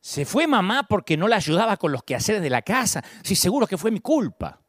Se 0.00 0.24
fue 0.24 0.46
mamá 0.46 0.86
porque 0.88 1.16
no 1.16 1.28
la 1.28 1.36
ayudaba 1.36 1.76
con 1.76 1.92
los 1.92 2.02
quehaceres 2.02 2.42
de 2.42 2.50
la 2.50 2.62
casa. 2.62 3.04
Sí, 3.22 3.36
seguro 3.36 3.66
que 3.66 3.76
fue 3.76 3.90
mi 3.90 4.00
culpa. 4.00 4.60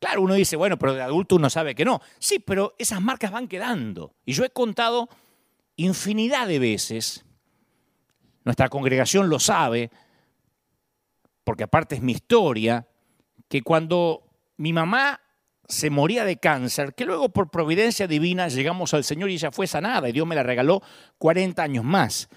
Claro, 0.00 0.22
uno 0.22 0.34
dice, 0.34 0.56
bueno, 0.56 0.76
pero 0.78 0.94
de 0.94 1.02
adulto 1.02 1.36
uno 1.36 1.48
sabe 1.48 1.76
que 1.76 1.84
no. 1.84 2.00
Sí, 2.18 2.40
pero 2.40 2.74
esas 2.76 3.00
marcas 3.00 3.30
van 3.30 3.46
quedando. 3.46 4.16
Y 4.24 4.32
yo 4.32 4.44
he 4.44 4.50
contado 4.50 5.08
infinidad 5.76 6.48
de 6.48 6.58
veces, 6.58 7.24
nuestra 8.44 8.68
congregación 8.68 9.28
lo 9.28 9.38
sabe, 9.38 9.90
porque 11.44 11.62
aparte 11.62 11.94
es 11.94 12.02
mi 12.02 12.12
historia, 12.12 12.88
que 13.48 13.62
cuando 13.62 14.24
mi 14.56 14.72
mamá 14.72 15.20
se 15.68 15.88
moría 15.90 16.24
de 16.24 16.38
cáncer, 16.38 16.94
que 16.94 17.04
luego 17.04 17.28
por 17.28 17.50
providencia 17.50 18.06
divina 18.06 18.48
llegamos 18.48 18.94
al 18.94 19.04
Señor 19.04 19.30
y 19.30 19.34
ella 19.34 19.52
fue 19.52 19.66
sanada 19.66 20.08
y 20.08 20.12
Dios 20.12 20.26
me 20.26 20.34
la 20.34 20.42
regaló 20.42 20.82
40 21.18 21.62
años 21.62 21.84
más. 21.84 22.28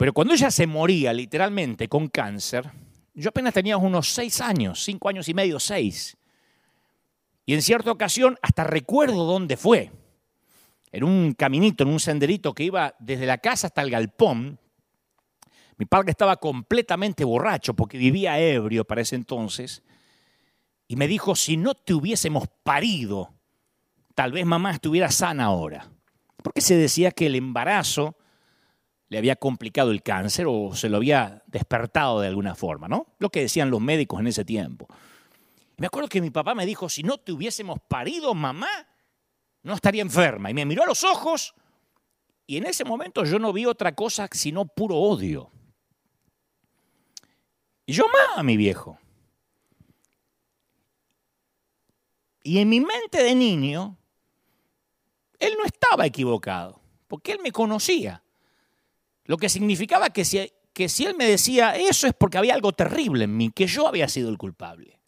Pero 0.00 0.14
cuando 0.14 0.32
ella 0.32 0.50
se 0.50 0.66
moría 0.66 1.12
literalmente 1.12 1.86
con 1.86 2.08
cáncer, 2.08 2.70
yo 3.12 3.28
apenas 3.28 3.52
tenía 3.52 3.76
unos 3.76 4.08
seis 4.08 4.40
años, 4.40 4.82
cinco 4.82 5.10
años 5.10 5.28
y 5.28 5.34
medio, 5.34 5.60
seis. 5.60 6.16
Y 7.44 7.52
en 7.52 7.60
cierta 7.60 7.90
ocasión 7.90 8.38
hasta 8.40 8.64
recuerdo 8.64 9.26
dónde 9.26 9.58
fue. 9.58 9.92
En 10.90 11.04
un 11.04 11.34
caminito, 11.34 11.84
en 11.84 11.90
un 11.90 12.00
senderito 12.00 12.54
que 12.54 12.64
iba 12.64 12.94
desde 12.98 13.26
la 13.26 13.36
casa 13.36 13.66
hasta 13.66 13.82
el 13.82 13.90
galpón. 13.90 14.58
Mi 15.76 15.84
padre 15.84 16.12
estaba 16.12 16.38
completamente 16.38 17.22
borracho 17.22 17.74
porque 17.74 17.98
vivía 17.98 18.40
ebrio 18.40 18.86
para 18.86 19.02
ese 19.02 19.16
entonces. 19.16 19.82
Y 20.88 20.96
me 20.96 21.08
dijo, 21.08 21.36
si 21.36 21.58
no 21.58 21.74
te 21.74 21.92
hubiésemos 21.92 22.48
parido, 22.62 23.34
tal 24.14 24.32
vez 24.32 24.46
mamá 24.46 24.70
estuviera 24.70 25.10
sana 25.10 25.44
ahora. 25.44 25.90
Porque 26.42 26.62
se 26.62 26.74
decía 26.74 27.10
que 27.10 27.26
el 27.26 27.34
embarazo 27.34 28.16
le 29.10 29.18
había 29.18 29.36
complicado 29.36 29.90
el 29.90 30.02
cáncer 30.02 30.46
o 30.48 30.74
se 30.74 30.88
lo 30.88 30.96
había 30.96 31.42
despertado 31.48 32.20
de 32.20 32.28
alguna 32.28 32.54
forma, 32.54 32.88
¿no? 32.88 33.08
Lo 33.18 33.28
que 33.28 33.40
decían 33.42 33.68
los 33.68 33.80
médicos 33.80 34.20
en 34.20 34.28
ese 34.28 34.44
tiempo. 34.44 34.86
me 35.76 35.88
acuerdo 35.88 36.08
que 36.08 36.20
mi 36.20 36.30
papá 36.30 36.54
me 36.54 36.64
dijo, 36.64 36.88
si 36.88 37.02
no 37.02 37.18
te 37.18 37.32
hubiésemos 37.32 37.80
parido, 37.88 38.34
mamá, 38.34 38.70
no 39.62 39.74
estaría 39.74 40.02
enferma. 40.02 40.50
Y 40.50 40.54
me 40.54 40.64
miró 40.64 40.84
a 40.84 40.86
los 40.86 41.02
ojos 41.02 41.54
y 42.46 42.56
en 42.56 42.66
ese 42.66 42.84
momento 42.84 43.24
yo 43.24 43.40
no 43.40 43.52
vi 43.52 43.66
otra 43.66 43.94
cosa 43.96 44.28
sino 44.30 44.64
puro 44.64 44.96
odio. 44.96 45.50
Y 47.84 47.92
yo 47.92 48.04
a 48.36 48.42
mi 48.44 48.56
viejo. 48.56 48.96
Y 52.44 52.58
en 52.58 52.68
mi 52.68 52.80
mente 52.80 53.24
de 53.24 53.34
niño, 53.34 53.98
él 55.40 55.54
no 55.58 55.64
estaba 55.64 56.06
equivocado, 56.06 56.80
porque 57.08 57.32
él 57.32 57.40
me 57.42 57.50
conocía. 57.50 58.22
Lo 59.30 59.36
que 59.36 59.48
significaba 59.48 60.10
que 60.10 60.24
si, 60.24 60.52
que 60.72 60.88
si 60.88 61.06
él 61.06 61.14
me 61.14 61.24
decía 61.24 61.76
eso 61.76 62.08
es 62.08 62.14
porque 62.14 62.36
había 62.36 62.52
algo 62.52 62.72
terrible 62.72 63.22
en 63.22 63.36
mí, 63.36 63.52
que 63.52 63.68
yo 63.68 63.86
había 63.86 64.08
sido 64.08 64.28
el 64.28 64.36
culpable. 64.36 64.98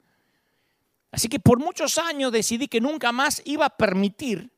Así 1.11 1.27
que 1.27 1.41
por 1.41 1.59
muchos 1.59 1.99
años 1.99 2.31
decidí 2.31 2.69
que 2.69 2.81
nunca 2.81 3.11
más 3.11 3.43
iba 3.47 3.67
a 3.67 3.77
permitir 3.77 4.53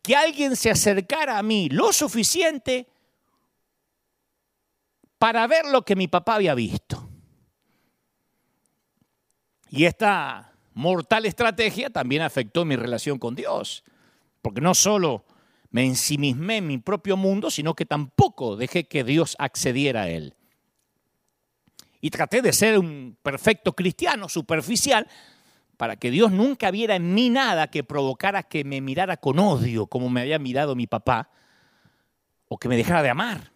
que 0.00 0.16
alguien 0.16 0.56
se 0.56 0.70
acercara 0.70 1.36
a 1.36 1.42
mí 1.42 1.68
lo 1.68 1.92
suficiente 1.92 2.88
para 5.18 5.46
ver 5.46 5.66
lo 5.66 5.84
que 5.84 5.94
mi 5.94 6.08
papá 6.08 6.36
había 6.36 6.54
visto. 6.54 7.06
Y 9.68 9.84
esta 9.84 10.54
mortal 10.72 11.26
estrategia 11.26 11.90
también 11.90 12.22
afectó 12.22 12.64
mi 12.64 12.76
relación 12.76 13.18
con 13.18 13.34
Dios, 13.34 13.84
porque 14.40 14.62
no 14.62 14.74
solo 14.74 15.26
me 15.70 15.84
ensimismé 15.84 16.58
en 16.58 16.66
mi 16.66 16.78
propio 16.78 17.16
mundo, 17.16 17.50
sino 17.50 17.74
que 17.74 17.84
tampoco 17.84 18.56
dejé 18.56 18.84
que 18.84 19.04
Dios 19.04 19.36
accediera 19.38 20.02
a 20.02 20.08
él. 20.08 20.34
Y 22.00 22.10
traté 22.10 22.42
de 22.42 22.52
ser 22.52 22.78
un 22.78 23.16
perfecto 23.22 23.74
cristiano, 23.74 24.28
superficial, 24.28 25.08
para 25.76 25.96
que 25.96 26.10
Dios 26.10 26.32
nunca 26.32 26.70
viera 26.70 26.96
en 26.96 27.14
mí 27.14 27.30
nada 27.30 27.68
que 27.68 27.84
provocara 27.84 28.42
que 28.42 28.64
me 28.64 28.80
mirara 28.80 29.16
con 29.16 29.38
odio, 29.38 29.86
como 29.86 30.10
me 30.10 30.22
había 30.22 30.38
mirado 30.38 30.74
mi 30.74 30.86
papá, 30.86 31.30
o 32.48 32.58
que 32.58 32.68
me 32.68 32.76
dejara 32.76 33.02
de 33.02 33.10
amar. 33.10 33.52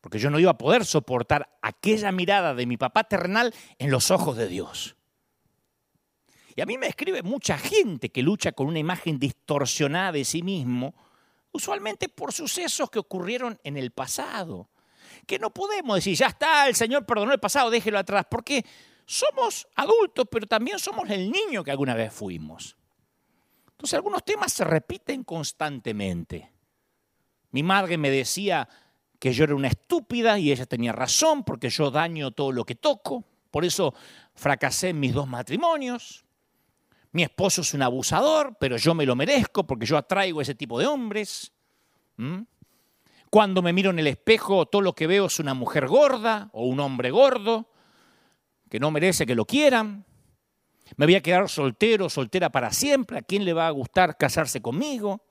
Porque 0.00 0.18
yo 0.18 0.30
no 0.30 0.38
iba 0.38 0.52
a 0.52 0.58
poder 0.58 0.84
soportar 0.84 1.56
aquella 1.60 2.12
mirada 2.12 2.54
de 2.54 2.66
mi 2.66 2.76
papá 2.76 3.04
terrenal 3.04 3.52
en 3.78 3.90
los 3.90 4.10
ojos 4.10 4.36
de 4.36 4.48
Dios. 4.48 4.97
Y 6.58 6.60
a 6.60 6.66
mí 6.66 6.76
me 6.76 6.88
escribe 6.88 7.22
mucha 7.22 7.56
gente 7.56 8.08
que 8.08 8.20
lucha 8.20 8.50
con 8.50 8.66
una 8.66 8.80
imagen 8.80 9.20
distorsionada 9.20 10.10
de 10.10 10.24
sí 10.24 10.42
mismo, 10.42 10.92
usualmente 11.52 12.08
por 12.08 12.32
sucesos 12.32 12.90
que 12.90 12.98
ocurrieron 12.98 13.60
en 13.62 13.76
el 13.76 13.92
pasado. 13.92 14.68
Que 15.24 15.38
no 15.38 15.50
podemos 15.50 15.94
decir, 15.94 16.16
ya 16.16 16.26
está, 16.26 16.66
el 16.66 16.74
Señor 16.74 17.06
perdonó 17.06 17.30
el 17.30 17.38
pasado, 17.38 17.70
déjelo 17.70 17.96
atrás, 17.96 18.26
porque 18.28 18.66
somos 19.06 19.68
adultos, 19.76 20.26
pero 20.28 20.48
también 20.48 20.80
somos 20.80 21.08
el 21.10 21.30
niño 21.30 21.62
que 21.62 21.70
alguna 21.70 21.94
vez 21.94 22.12
fuimos. 22.12 22.76
Entonces 23.70 23.94
algunos 23.94 24.24
temas 24.24 24.52
se 24.52 24.64
repiten 24.64 25.22
constantemente. 25.22 26.50
Mi 27.52 27.62
madre 27.62 27.96
me 27.98 28.10
decía 28.10 28.68
que 29.20 29.32
yo 29.32 29.44
era 29.44 29.54
una 29.54 29.68
estúpida 29.68 30.40
y 30.40 30.50
ella 30.50 30.66
tenía 30.66 30.90
razón 30.90 31.44
porque 31.44 31.70
yo 31.70 31.92
daño 31.92 32.32
todo 32.32 32.50
lo 32.50 32.64
que 32.64 32.74
toco. 32.74 33.22
Por 33.52 33.64
eso 33.64 33.94
fracasé 34.34 34.88
en 34.88 34.98
mis 34.98 35.14
dos 35.14 35.28
matrimonios 35.28 36.24
mi 37.12 37.22
esposo 37.22 37.62
es 37.62 37.74
un 37.74 37.82
abusador, 37.82 38.56
pero 38.60 38.76
yo 38.76 38.94
me 38.94 39.06
lo 39.06 39.16
merezco 39.16 39.66
porque 39.66 39.86
yo 39.86 39.96
atraigo 39.96 40.40
a 40.40 40.42
ese 40.42 40.54
tipo 40.54 40.78
de 40.78 40.86
hombres. 40.86 41.52
Cuando 43.30 43.62
me 43.62 43.72
miro 43.72 43.90
en 43.90 43.98
el 43.98 44.06
espejo, 44.06 44.66
todo 44.66 44.82
lo 44.82 44.94
que 44.94 45.06
veo 45.06 45.26
es 45.26 45.38
una 45.38 45.54
mujer 45.54 45.86
gorda 45.86 46.50
o 46.52 46.66
un 46.66 46.80
hombre 46.80 47.10
gordo 47.10 47.70
que 48.68 48.80
no 48.80 48.90
merece 48.90 49.26
que 49.26 49.34
lo 49.34 49.46
quieran. 49.46 50.04
Me 50.96 51.06
voy 51.06 51.14
a 51.14 51.22
quedar 51.22 51.48
soltero, 51.48 52.08
soltera 52.08 52.50
para 52.50 52.72
siempre. 52.72 53.18
¿A 53.18 53.22
quién 53.22 53.44
le 53.44 53.52
va 53.52 53.66
a 53.66 53.70
gustar 53.70 54.16
casarse 54.16 54.60
conmigo? 54.60 55.22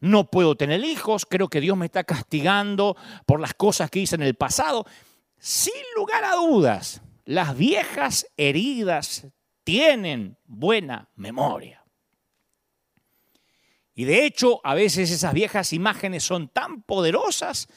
No 0.00 0.30
puedo 0.30 0.56
tener 0.56 0.84
hijos. 0.84 1.26
Creo 1.26 1.48
que 1.48 1.60
Dios 1.60 1.76
me 1.76 1.86
está 1.86 2.04
castigando 2.04 2.96
por 3.26 3.40
las 3.40 3.54
cosas 3.54 3.90
que 3.90 4.00
hice 4.00 4.16
en 4.16 4.22
el 4.22 4.34
pasado. 4.34 4.86
Sin 5.38 5.74
lugar 5.96 6.24
a 6.24 6.36
dudas, 6.36 7.02
las 7.24 7.56
viejas 7.56 8.26
heridas 8.36 9.26
tienen 9.64 10.38
buena 10.44 11.08
memoria. 11.16 11.84
Y 13.94 14.04
de 14.04 14.24
hecho, 14.24 14.60
a 14.64 14.74
veces 14.74 15.10
esas 15.10 15.32
viejas 15.32 15.72
imágenes 15.72 16.24
son 16.24 16.48
tan 16.48 16.82
poderosas 16.82 17.68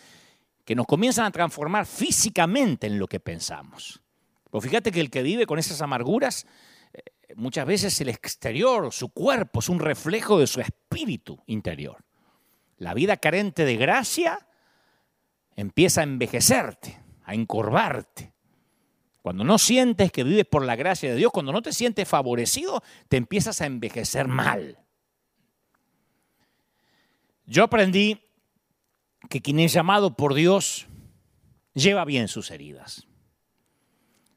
que 0.66 0.76
nos 0.76 0.86
comienzan 0.86 1.26
a 1.26 1.32
transformar 1.32 1.86
físicamente 1.86 2.88
en 2.88 3.00
lo 3.00 3.08
que 3.08 3.20
pensamos. 3.20 4.02
Pues 4.50 4.64
fíjate 4.64 4.92
que 4.92 5.00
el 5.00 5.10
que 5.10 5.22
vive 5.22 5.46
con 5.46 5.60
esas 5.60 5.82
amarguras, 5.82 6.46
eh, 6.94 7.04
muchas 7.36 7.66
veces 7.66 8.00
el 8.02 8.10
exterior, 8.10 8.92
su 8.92 9.10
cuerpo, 9.10 9.60
es 9.60 9.70
un 9.70 9.80
reflejo 9.80 10.40
de 10.40 10.48
su 10.48 10.60
espíritu 10.60 11.42
interior. 11.46 12.04
La 12.78 12.94
vida 12.94 13.18
carente 13.18 13.66
de 13.66 13.78
gracia 13.78 14.48
empieza 15.56 16.02
a 16.02 16.06
envejecerte, 16.06 17.00
a 17.24 17.34
encorvarte, 17.34 18.34
cuando 19.28 19.44
no 19.44 19.58
sientes 19.58 20.10
que 20.10 20.24
vives 20.24 20.46
por 20.46 20.64
la 20.64 20.78
gracia 20.78 21.10
de 21.10 21.18
Dios, 21.18 21.34
cuando 21.34 21.52
no 21.52 21.62
te 21.62 21.74
sientes 21.74 22.08
favorecido, 22.08 22.82
te 23.10 23.18
empiezas 23.18 23.60
a 23.60 23.66
envejecer 23.66 24.30
mal. 24.30 24.80
Yo 27.46 27.66
aprendí 27.66 28.22
que 29.30 29.42
quien 29.42 29.60
es 29.60 29.74
llamado 29.74 30.16
por 30.16 30.34
Dios 30.34 30.88
lleva 31.74 32.06
bien 32.06 32.30
sus 32.30 32.52
heridas. 32.52 33.06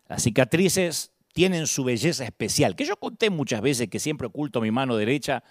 Las 0.09 0.24
cicatrices 0.24 1.12
tienen 1.35 1.68
su 1.68 1.85
belleza 1.85 2.24
especial, 2.24 2.74
que 2.74 2.85
yo 2.85 2.96
conté 2.96 3.31
muchas 3.31 3.61
veces 3.61 3.87
que 3.87 4.00
siempre 4.00 4.26
oculto 4.26 4.61
mi 4.61 4.72
mano 4.72 4.96
derecha, 4.96 5.44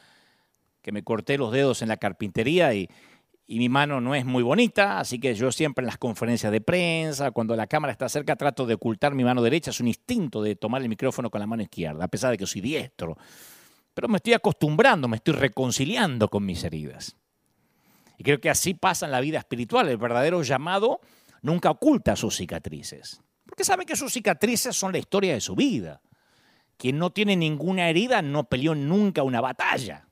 que 0.81 0.91
me 0.91 1.01
corté 1.01 1.37
los 1.37 1.53
dedos 1.53 1.81
en 1.81 1.87
la 1.87 1.95
carpintería 1.95 2.73
y, 2.73 2.89
y 3.51 3.57
mi 3.57 3.67
mano 3.67 3.99
no 3.99 4.13
es 4.13 4.25
muy 4.25 4.43
bonita, 4.43 4.99
así 4.99 5.19
que 5.19 5.33
yo 5.33 5.51
siempre 5.51 5.81
en 5.81 5.87
las 5.87 5.97
conferencias 5.97 6.51
de 6.51 6.61
prensa, 6.61 7.31
cuando 7.31 7.55
la 7.55 7.65
cámara 7.65 7.91
está 7.91 8.07
cerca, 8.07 8.35
trato 8.35 8.67
de 8.67 8.75
ocultar 8.75 9.15
mi 9.15 9.23
mano 9.23 9.41
derecha. 9.41 9.71
Es 9.71 9.79
un 9.79 9.87
instinto 9.87 10.43
de 10.43 10.55
tomar 10.55 10.83
el 10.83 10.87
micrófono 10.87 11.31
con 11.31 11.39
la 11.39 11.47
mano 11.47 11.63
izquierda, 11.63 12.05
a 12.05 12.07
pesar 12.07 12.29
de 12.29 12.37
que 12.37 12.45
soy 12.45 12.61
diestro. 12.61 13.17
Pero 13.95 14.07
me 14.07 14.17
estoy 14.17 14.33
acostumbrando, 14.33 15.07
me 15.07 15.15
estoy 15.15 15.33
reconciliando 15.33 16.27
con 16.27 16.45
mis 16.45 16.63
heridas. 16.63 17.15
Y 18.19 18.23
creo 18.23 18.39
que 18.39 18.51
así 18.51 18.75
pasa 18.75 19.07
en 19.07 19.13
la 19.13 19.19
vida 19.19 19.39
espiritual. 19.39 19.89
El 19.89 19.97
verdadero 19.97 20.43
llamado 20.43 20.99
nunca 21.41 21.71
oculta 21.71 22.15
sus 22.15 22.35
cicatrices, 22.35 23.19
porque 23.47 23.63
sabe 23.63 23.83
que 23.83 23.95
sus 23.95 24.13
cicatrices 24.13 24.75
son 24.75 24.91
la 24.91 24.99
historia 24.99 25.33
de 25.33 25.41
su 25.41 25.55
vida. 25.55 26.01
Quien 26.77 26.99
no 26.99 27.09
tiene 27.09 27.35
ninguna 27.35 27.89
herida 27.89 28.21
no 28.21 28.43
peleó 28.43 28.75
nunca 28.75 29.23
una 29.23 29.41
batalla. 29.41 30.07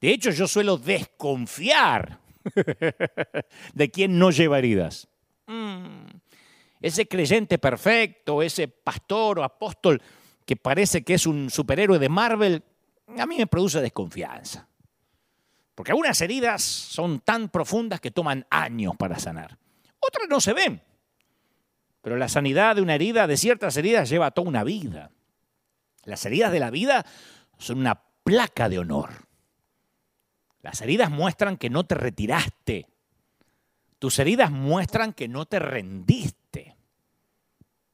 De 0.00 0.12
hecho, 0.12 0.30
yo 0.30 0.46
suelo 0.46 0.76
desconfiar 0.76 2.24
de 3.74 3.90
quien 3.90 4.18
no 4.18 4.30
lleva 4.30 4.58
heridas. 4.58 5.08
Mm. 5.46 6.06
Ese 6.80 7.08
creyente 7.08 7.58
perfecto, 7.58 8.42
ese 8.42 8.68
pastor 8.68 9.38
o 9.38 9.44
apóstol 9.44 10.00
que 10.44 10.56
parece 10.56 11.02
que 11.02 11.14
es 11.14 11.26
un 11.26 11.50
superhéroe 11.50 11.98
de 11.98 12.08
Marvel, 12.08 12.62
a 13.18 13.26
mí 13.26 13.36
me 13.36 13.46
produce 13.46 13.80
desconfianza. 13.80 14.68
Porque 15.74 15.92
algunas 15.92 16.20
heridas 16.20 16.62
son 16.62 17.20
tan 17.20 17.48
profundas 17.48 18.00
que 18.00 18.10
toman 18.10 18.46
años 18.50 18.94
para 18.96 19.18
sanar. 19.18 19.58
Otras 20.00 20.28
no 20.28 20.40
se 20.40 20.52
ven. 20.52 20.82
Pero 22.00 22.16
la 22.16 22.28
sanidad 22.28 22.76
de 22.76 22.82
una 22.82 22.94
herida, 22.94 23.26
de 23.26 23.36
ciertas 23.36 23.76
heridas, 23.76 24.08
lleva 24.08 24.30
toda 24.30 24.48
una 24.48 24.64
vida. 24.64 25.10
Las 26.04 26.24
heridas 26.24 26.52
de 26.52 26.60
la 26.60 26.70
vida 26.70 27.04
son 27.58 27.78
una 27.78 28.00
placa 28.22 28.68
de 28.68 28.78
honor. 28.78 29.25
Las 30.66 30.80
heridas 30.80 31.12
muestran 31.12 31.58
que 31.58 31.70
no 31.70 31.86
te 31.86 31.94
retiraste. 31.94 32.88
Tus 34.00 34.18
heridas 34.18 34.50
muestran 34.50 35.12
que 35.12 35.28
no 35.28 35.46
te 35.46 35.60
rendiste. 35.60 36.74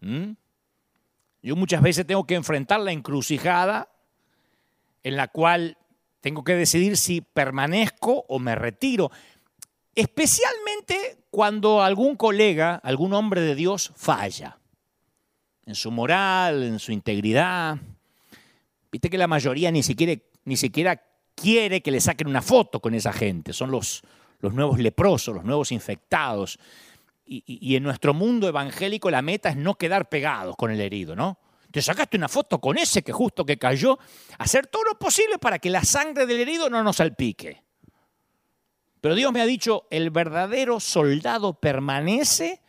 ¿Mm? 0.00 0.30
Yo 1.42 1.54
muchas 1.54 1.82
veces 1.82 2.06
tengo 2.06 2.26
que 2.26 2.34
enfrentar 2.34 2.80
la 2.80 2.92
encrucijada 2.92 3.90
en 5.02 5.16
la 5.18 5.28
cual 5.28 5.76
tengo 6.22 6.44
que 6.44 6.54
decidir 6.54 6.96
si 6.96 7.20
permanezco 7.20 8.24
o 8.26 8.38
me 8.38 8.54
retiro. 8.54 9.10
Especialmente 9.94 11.26
cuando 11.30 11.82
algún 11.82 12.16
colega, 12.16 12.76
algún 12.76 13.12
hombre 13.12 13.42
de 13.42 13.54
Dios 13.54 13.92
falla 13.96 14.56
en 15.66 15.74
su 15.74 15.90
moral, 15.90 16.62
en 16.62 16.78
su 16.78 16.90
integridad. 16.90 17.76
Viste 18.90 19.10
que 19.10 19.18
la 19.18 19.26
mayoría 19.26 19.70
ni 19.70 19.82
siquiera, 19.82 20.18
ni 20.46 20.56
siquiera 20.56 21.11
quiere 21.34 21.82
que 21.82 21.90
le 21.90 22.00
saquen 22.00 22.28
una 22.28 22.42
foto 22.42 22.80
con 22.80 22.94
esa 22.94 23.12
gente. 23.12 23.52
Son 23.52 23.70
los, 23.70 24.02
los 24.40 24.52
nuevos 24.52 24.78
leprosos, 24.78 25.34
los 25.34 25.44
nuevos 25.44 25.72
infectados. 25.72 26.58
Y, 27.24 27.76
en 27.76 27.82
nuestro 27.82 28.12
mundo 28.12 28.46
evangélico 28.46 29.10
la 29.10 29.22
meta 29.22 29.48
es 29.48 29.56
no 29.56 29.76
quedar 29.76 30.08
pegados 30.08 30.54
con 30.56 30.70
el 30.70 30.80
herido, 30.80 31.16
¿no? 31.16 31.38
Te 31.70 31.80
sacaste 31.80 32.18
una 32.18 32.28
foto 32.28 32.60
con 32.60 32.76
ese 32.76 33.02
que 33.02 33.12
justo 33.12 33.46
que 33.46 33.56
cayó, 33.56 33.98
hacer 34.38 34.66
todo 34.66 34.84
lo 34.84 34.98
posible 34.98 35.38
para 35.38 35.58
que 35.58 35.70
la 35.70 35.82
sangre 35.82 36.26
del 36.26 36.40
herido 36.40 36.68
no 36.68 36.82
nos 36.82 36.96
salpique. 36.96 37.62
Pero 39.00 39.14
Dios 39.14 39.32
me 39.32 39.40
ha 39.40 39.46
dicho, 39.46 39.86
el 39.90 40.10
verdadero 40.10 40.78
soldado 40.78 41.54
permanece 41.54 42.60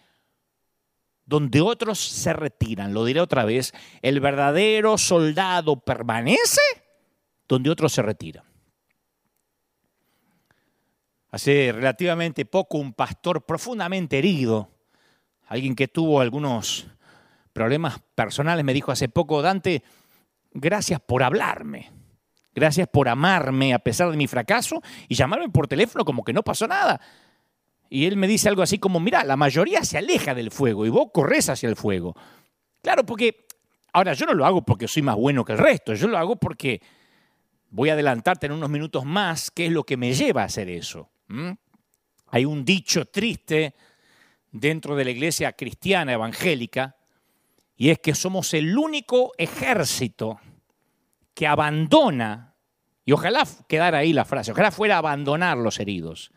donde 1.26 1.60
otros 1.60 2.00
se 2.00 2.32
retiran. 2.32 2.94
Lo 2.94 3.04
diré 3.04 3.20
otra 3.20 3.44
vez, 3.44 3.74
el 4.02 4.22
verdadero 4.22 4.98
soldado 4.98 5.82
permanece 5.82 6.62
donde 7.48 7.70
otros 7.70 7.92
se 7.92 8.02
retiran. 8.02 8.53
Hace 11.34 11.72
relativamente 11.72 12.46
poco 12.46 12.78
un 12.78 12.94
pastor 12.94 13.44
profundamente 13.44 14.20
herido, 14.20 14.70
alguien 15.48 15.76
que 15.76 15.88
tuvo 15.88 16.22
algunos 16.22 16.86
problemas 17.52 18.00
personales, 18.14 18.64
me 18.64 18.72
dijo 18.72 18.92
hace 18.92 19.10
poco, 19.10 19.42
Dante, 19.42 19.82
gracias 20.52 21.00
por 21.00 21.24
hablarme, 21.24 21.92
gracias 22.54 22.88
por 22.88 23.10
amarme 23.10 23.74
a 23.74 23.80
pesar 23.80 24.12
de 24.12 24.18
mi 24.18 24.28
fracaso 24.28 24.84
y 25.08 25.16
llamarme 25.16 25.50
por 25.50 25.68
teléfono 25.68 26.06
como 26.06 26.24
que 26.24 26.34
no 26.34 26.44
pasó 26.44 26.68
nada. 26.68 27.02
Y 27.90 28.06
él 28.06 28.16
me 28.16 28.28
dice 28.28 28.48
algo 28.48 28.62
así 28.62 28.78
como, 28.78 29.00
mira, 29.00 29.24
la 29.24 29.36
mayoría 29.36 29.84
se 29.84 29.98
aleja 29.98 30.36
del 30.36 30.52
fuego 30.52 30.86
y 30.86 30.90
vos 30.90 31.08
corres 31.12 31.50
hacia 31.50 31.68
el 31.68 31.76
fuego. 31.76 32.16
Claro, 32.84 33.08
porque 33.08 33.48
ahora 33.92 34.14
yo 34.14 34.28
no 34.28 34.36
lo 34.36 34.46
hago 34.46 34.62
porque 34.64 34.88
soy 34.88 35.02
más 35.02 35.16
bueno 35.16 35.44
que 35.44 35.54
el 35.54 35.58
resto, 35.58 35.96
yo 35.96 36.08
lo 36.08 36.20
hago 36.20 36.36
porque 36.36 36.80
voy 37.72 37.90
a 37.90 37.94
adelantarte 37.94 38.46
en 38.46 38.52
unos 38.52 38.70
minutos 38.70 39.04
más 39.04 39.50
qué 39.50 39.66
es 39.66 39.72
lo 39.72 39.84
que 39.84 39.98
me 39.98 40.14
lleva 40.14 40.44
a 40.44 40.46
hacer 40.46 40.70
eso. 40.70 41.10
Hay 42.28 42.46
un 42.46 42.66
dicho 42.66 43.06
triste 43.06 43.76
dentro 44.52 44.96
de 44.96 45.06
la 45.06 45.12
iglesia 45.12 45.54
cristiana 45.54 46.14
evangélica 46.14 46.96
y 47.76 47.90
es 47.90 48.00
que 48.00 48.16
somos 48.16 48.54
el 48.54 48.78
único 48.78 49.34
ejército 49.38 50.40
que 51.34 51.48
abandona, 51.48 52.56
y 53.04 53.12
ojalá 53.12 53.48
quedara 53.68 54.00
ahí 54.00 54.14
la 54.14 54.26
frase, 54.26 54.52
ojalá 54.52 54.72
fuera 54.72 54.98
abandonar 54.98 55.58
los 55.58 55.80
heridos, 55.80 56.32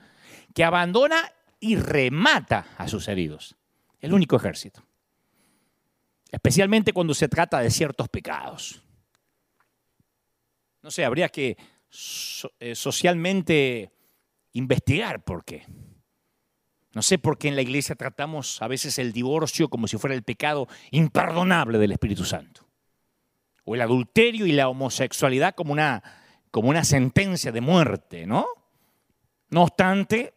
que 0.55 0.65
abandona 0.65 1.33
y 1.61 1.77
remata 1.77 2.67
a 2.79 2.89
sus 2.89 3.09
heridos. 3.09 3.57
El 4.01 4.15
único 4.15 4.37
ejército. 4.37 4.83
Especialmente 6.31 6.93
cuando 6.93 7.15
se 7.15 7.29
trata 7.29 7.61
de 7.61 7.71
ciertos 7.71 8.09
pecados. 8.09 8.83
No 10.83 10.91
sé, 10.91 11.05
habría 11.05 11.29
que 11.29 11.57
eh, 12.61 12.75
socialmente 12.75 13.96
investigar 14.57 15.23
por 15.23 15.45
qué. 15.45 15.67
No 16.95 17.03
sé 17.03 17.19
por 17.19 17.37
qué 17.37 17.49
en 17.49 17.57
la 17.57 17.63
iglesia 17.63 17.95
tratamos 17.95 18.63
a 18.63 18.69
veces 18.69 18.99
el 18.99 19.13
divorcio 19.13 19.69
como 19.69 19.87
si 19.87 19.99
fuera 19.99 20.17
el 20.17 20.23
pecado 20.23 20.67
imperdonable 20.91 21.79
del 21.79 21.93
Espíritu 21.93 22.25
Santo. 22.25 22.67
O 23.65 23.75
el 23.75 23.83
adulterio 23.83 24.47
y 24.47 24.53
la 24.53 24.69
homosexualidad 24.69 25.55
como 25.55 25.73
una, 25.73 26.03
como 26.51 26.71
una 26.71 26.85
sentencia 26.85 27.53
de 27.53 27.61
muerte, 27.61 28.27
¿no? 28.27 28.47
No 29.51 29.65
obstante, 29.65 30.33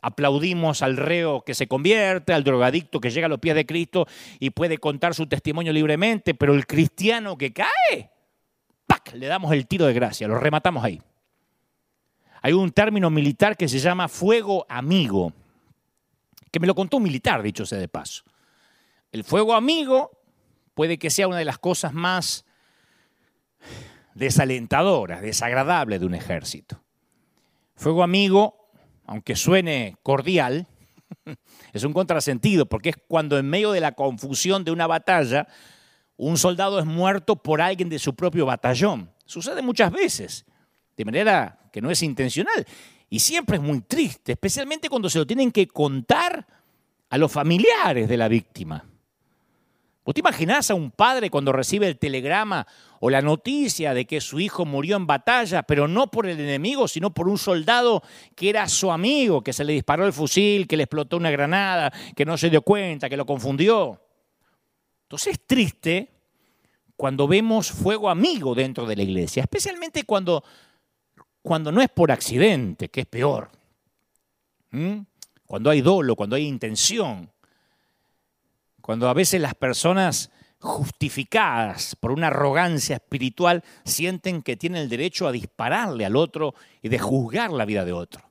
aplaudimos 0.00 0.82
al 0.82 0.96
reo 0.96 1.42
que 1.42 1.54
se 1.54 1.66
convierte, 1.66 2.32
al 2.32 2.44
drogadicto 2.44 3.00
que 3.00 3.10
llega 3.10 3.26
a 3.26 3.30
los 3.30 3.40
pies 3.40 3.56
de 3.56 3.66
Cristo 3.66 4.06
y 4.38 4.50
puede 4.50 4.78
contar 4.78 5.14
su 5.14 5.26
testimonio 5.26 5.72
libremente, 5.72 6.34
pero 6.34 6.54
el 6.54 6.66
cristiano 6.66 7.36
que 7.36 7.52
cae, 7.52 8.10
¡pac! 8.86 9.14
le 9.14 9.26
damos 9.26 9.52
el 9.52 9.66
tiro 9.66 9.86
de 9.86 9.94
gracia, 9.94 10.28
lo 10.28 10.38
rematamos 10.38 10.84
ahí. 10.84 11.02
Hay 12.42 12.52
un 12.52 12.72
término 12.72 13.08
militar 13.08 13.56
que 13.56 13.68
se 13.68 13.78
llama 13.78 14.08
fuego 14.08 14.66
amigo, 14.68 15.32
que 16.50 16.60
me 16.60 16.66
lo 16.66 16.74
contó 16.74 16.98
un 16.98 17.04
militar, 17.04 17.42
dicho 17.42 17.64
sea 17.64 17.78
de 17.78 17.88
paso. 17.88 18.24
El 19.10 19.24
fuego 19.24 19.54
amigo 19.54 20.10
puede 20.74 20.98
que 20.98 21.10
sea 21.10 21.28
una 21.28 21.38
de 21.38 21.44
las 21.44 21.58
cosas 21.58 21.92
más 21.92 22.44
desalentadoras, 24.14 25.22
desagradables 25.22 26.00
de 26.00 26.06
un 26.06 26.14
ejército. 26.14 26.82
Fuego 27.76 28.02
amigo 28.02 28.62
aunque 29.06 29.36
suene 29.36 29.96
cordial, 30.02 30.66
es 31.72 31.84
un 31.84 31.92
contrasentido, 31.92 32.66
porque 32.66 32.90
es 32.90 32.96
cuando 33.08 33.38
en 33.38 33.48
medio 33.48 33.72
de 33.72 33.80
la 33.80 33.92
confusión 33.92 34.64
de 34.64 34.70
una 34.70 34.86
batalla, 34.86 35.48
un 36.16 36.38
soldado 36.38 36.78
es 36.78 36.86
muerto 36.86 37.36
por 37.36 37.60
alguien 37.60 37.88
de 37.88 37.98
su 37.98 38.14
propio 38.14 38.46
batallón. 38.46 39.12
Sucede 39.26 39.62
muchas 39.62 39.92
veces, 39.92 40.46
de 40.96 41.04
manera 41.04 41.58
que 41.72 41.80
no 41.82 41.90
es 41.90 42.02
intencional. 42.02 42.64
Y 43.10 43.18
siempre 43.18 43.56
es 43.56 43.62
muy 43.62 43.80
triste, 43.80 44.32
especialmente 44.32 44.88
cuando 44.88 45.10
se 45.10 45.18
lo 45.18 45.26
tienen 45.26 45.50
que 45.50 45.66
contar 45.66 46.46
a 47.10 47.18
los 47.18 47.32
familiares 47.32 48.08
de 48.08 48.16
la 48.16 48.28
víctima. 48.28 48.84
¿Vos 50.04 50.14
te 50.14 50.20
imaginás 50.20 50.70
a 50.70 50.74
un 50.74 50.90
padre 50.90 51.30
cuando 51.30 51.52
recibe 51.52 51.86
el 51.86 51.96
telegrama 51.96 52.66
o 52.98 53.08
la 53.08 53.22
noticia 53.22 53.94
de 53.94 54.04
que 54.04 54.20
su 54.20 54.40
hijo 54.40 54.64
murió 54.64 54.96
en 54.96 55.06
batalla, 55.06 55.62
pero 55.62 55.86
no 55.86 56.10
por 56.10 56.26
el 56.26 56.40
enemigo, 56.40 56.88
sino 56.88 57.14
por 57.14 57.28
un 57.28 57.38
soldado 57.38 58.02
que 58.34 58.50
era 58.50 58.68
su 58.68 58.90
amigo, 58.90 59.42
que 59.42 59.52
se 59.52 59.64
le 59.64 59.74
disparó 59.74 60.04
el 60.04 60.12
fusil, 60.12 60.66
que 60.66 60.76
le 60.76 60.84
explotó 60.84 61.16
una 61.16 61.30
granada, 61.30 61.92
que 62.16 62.24
no 62.24 62.36
se 62.36 62.50
dio 62.50 62.62
cuenta, 62.62 63.08
que 63.08 63.16
lo 63.16 63.26
confundió? 63.26 64.00
Entonces 65.04 65.34
es 65.34 65.46
triste 65.46 66.10
cuando 66.96 67.28
vemos 67.28 67.70
fuego 67.70 68.10
amigo 68.10 68.54
dentro 68.54 68.86
de 68.86 68.96
la 68.96 69.02
iglesia, 69.02 69.42
especialmente 69.42 70.02
cuando, 70.04 70.42
cuando 71.42 71.72
no 71.72 71.82
es 71.82 71.88
por 71.88 72.12
accidente, 72.12 72.88
que 72.88 73.00
es 73.00 73.06
peor. 73.06 73.50
¿Mm? 74.70 75.00
Cuando 75.46 75.70
hay 75.70 75.80
dolo, 75.80 76.16
cuando 76.16 76.36
hay 76.36 76.46
intención. 76.46 77.30
Cuando 78.80 79.08
a 79.08 79.14
veces 79.14 79.40
las 79.40 79.54
personas 79.54 80.30
justificadas 80.58 81.96
por 81.96 82.12
una 82.12 82.28
arrogancia 82.28 82.96
espiritual 82.96 83.64
sienten 83.84 84.42
que 84.42 84.56
tienen 84.56 84.82
el 84.82 84.88
derecho 84.88 85.26
a 85.26 85.32
dispararle 85.32 86.06
al 86.06 86.14
otro 86.14 86.54
y 86.80 86.88
de 86.88 86.98
juzgar 87.00 87.50
la 87.50 87.64
vida 87.64 87.84
de 87.84 87.92
otro. 87.92 88.22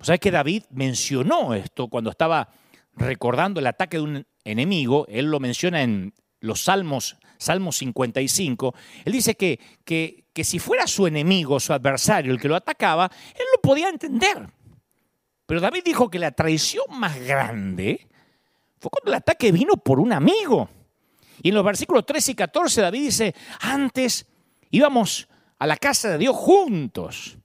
¿Sabes 0.00 0.20
que 0.20 0.30
David 0.30 0.64
mencionó 0.70 1.54
esto 1.54 1.88
cuando 1.88 2.10
estaba 2.10 2.50
recordando 2.94 3.60
el 3.60 3.66
ataque 3.66 3.96
de 3.96 4.02
un 4.02 4.26
enemigo? 4.44 5.06
Él 5.08 5.30
lo 5.30 5.40
menciona 5.40 5.82
en 5.82 6.12
los 6.40 6.64
Salmos, 6.64 7.16
Salmo 7.38 7.72
55. 7.72 8.74
Él 9.04 9.12
dice 9.12 9.34
que, 9.34 9.58
que, 9.84 10.24
que 10.32 10.44
si 10.44 10.58
fuera 10.58 10.86
su 10.86 11.06
enemigo, 11.06 11.60
su 11.60 11.72
adversario, 11.72 12.32
el 12.32 12.40
que 12.40 12.48
lo 12.48 12.56
atacaba, 12.56 13.10
él 13.34 13.44
lo 13.54 13.60
podía 13.60 13.88
entender. 13.88 14.46
Pero 15.46 15.60
David 15.60 15.82
dijo 15.84 16.10
que 16.10 16.18
la 16.18 16.32
traición 16.32 16.84
más 16.90 17.18
grande 17.20 18.08
fue 18.78 18.90
cuando 18.90 19.12
el 19.12 19.16
ataque 19.16 19.52
vino 19.52 19.76
por 19.76 20.00
un 20.00 20.12
amigo. 20.12 20.68
Y 21.42 21.50
en 21.50 21.54
los 21.54 21.64
versículos 21.64 22.04
13 22.04 22.32
y 22.32 22.34
14 22.34 22.80
David 22.80 23.00
dice, 23.00 23.34
antes 23.60 24.26
íbamos 24.70 25.28
a 25.58 25.66
la 25.66 25.76
casa 25.76 26.10
de 26.10 26.18
Dios 26.18 26.36
juntos. 26.36 27.38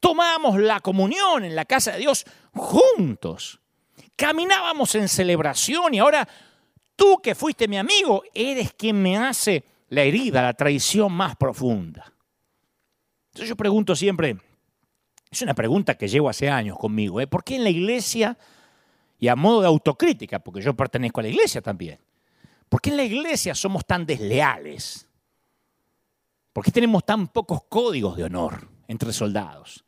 Tomábamos 0.00 0.58
la 0.58 0.80
comunión 0.80 1.44
en 1.44 1.54
la 1.54 1.64
casa 1.64 1.92
de 1.92 1.98
Dios 1.98 2.24
juntos. 2.52 3.60
Caminábamos 4.16 4.94
en 4.94 5.08
celebración 5.08 5.94
y 5.94 5.98
ahora 5.98 6.28
tú 6.96 7.18
que 7.22 7.34
fuiste 7.34 7.68
mi 7.68 7.78
amigo, 7.78 8.22
eres 8.34 8.72
quien 8.72 9.00
me 9.00 9.16
hace 9.16 9.64
la 9.88 10.02
herida, 10.02 10.42
la 10.42 10.54
traición 10.54 11.12
más 11.12 11.36
profunda. 11.36 12.12
Entonces 13.28 13.48
yo 13.48 13.56
pregunto 13.56 13.96
siempre, 13.96 14.36
es 15.30 15.42
una 15.42 15.54
pregunta 15.54 15.96
que 15.96 16.08
llevo 16.08 16.28
hace 16.28 16.48
años 16.48 16.78
conmigo, 16.78 17.20
¿eh? 17.20 17.26
¿por 17.26 17.42
qué 17.42 17.56
en 17.56 17.64
la 17.64 17.70
iglesia 17.70 18.38
y 19.18 19.28
a 19.28 19.36
modo 19.36 19.62
de 19.62 19.66
autocrítica, 19.66 20.38
porque 20.38 20.60
yo 20.60 20.74
pertenezco 20.74 21.20
a 21.20 21.22
la 21.22 21.30
iglesia 21.30 21.62
también. 21.62 21.98
¿Por 22.68 22.80
qué 22.80 22.90
en 22.90 22.98
la 22.98 23.04
iglesia 23.04 23.54
somos 23.54 23.86
tan 23.86 24.04
desleales? 24.04 25.08
¿Por 26.52 26.62
qué 26.64 26.70
tenemos 26.70 27.04
tan 27.04 27.28
pocos 27.28 27.62
códigos 27.68 28.16
de 28.16 28.24
honor 28.24 28.68
entre 28.86 29.12
soldados? 29.12 29.84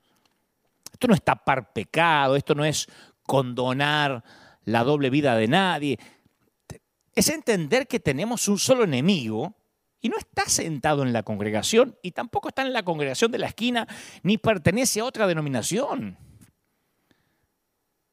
Esto 0.91 1.09
no 1.09 1.15
es 1.15 1.23
tapar 1.23 1.73
pecado, 1.73 2.37
esto 2.37 2.55
no 2.55 2.65
es 2.65 2.89
condonar 3.25 4.25
la 4.65 4.85
doble 4.85 5.11
vida 5.11 5.37
de 5.37 5.49
nadie. 5.49 5.99
Es 7.17 7.31
entender 7.31 7.89
que 7.89 7.99
tenemos 7.99 8.47
un 8.47 8.59
solo 8.59 8.85
enemigo 8.85 9.57
y 10.03 10.11
no 10.11 10.19
está 10.19 10.49
sentado 10.49 11.03
en 11.03 11.15
la 11.15 11.23
congregación 11.23 11.97
y 12.03 12.13
tampoco 12.13 12.51
está 12.51 12.61
en 12.63 12.75
la 12.75 12.85
congregación 12.85 13.33
de 13.33 13.39
la 13.39 13.47
esquina 13.47 13.89
ni 14.23 14.37
pertenece 14.37 15.01
a 15.01 15.05
otra 15.07 15.27
denominación. 15.27 16.19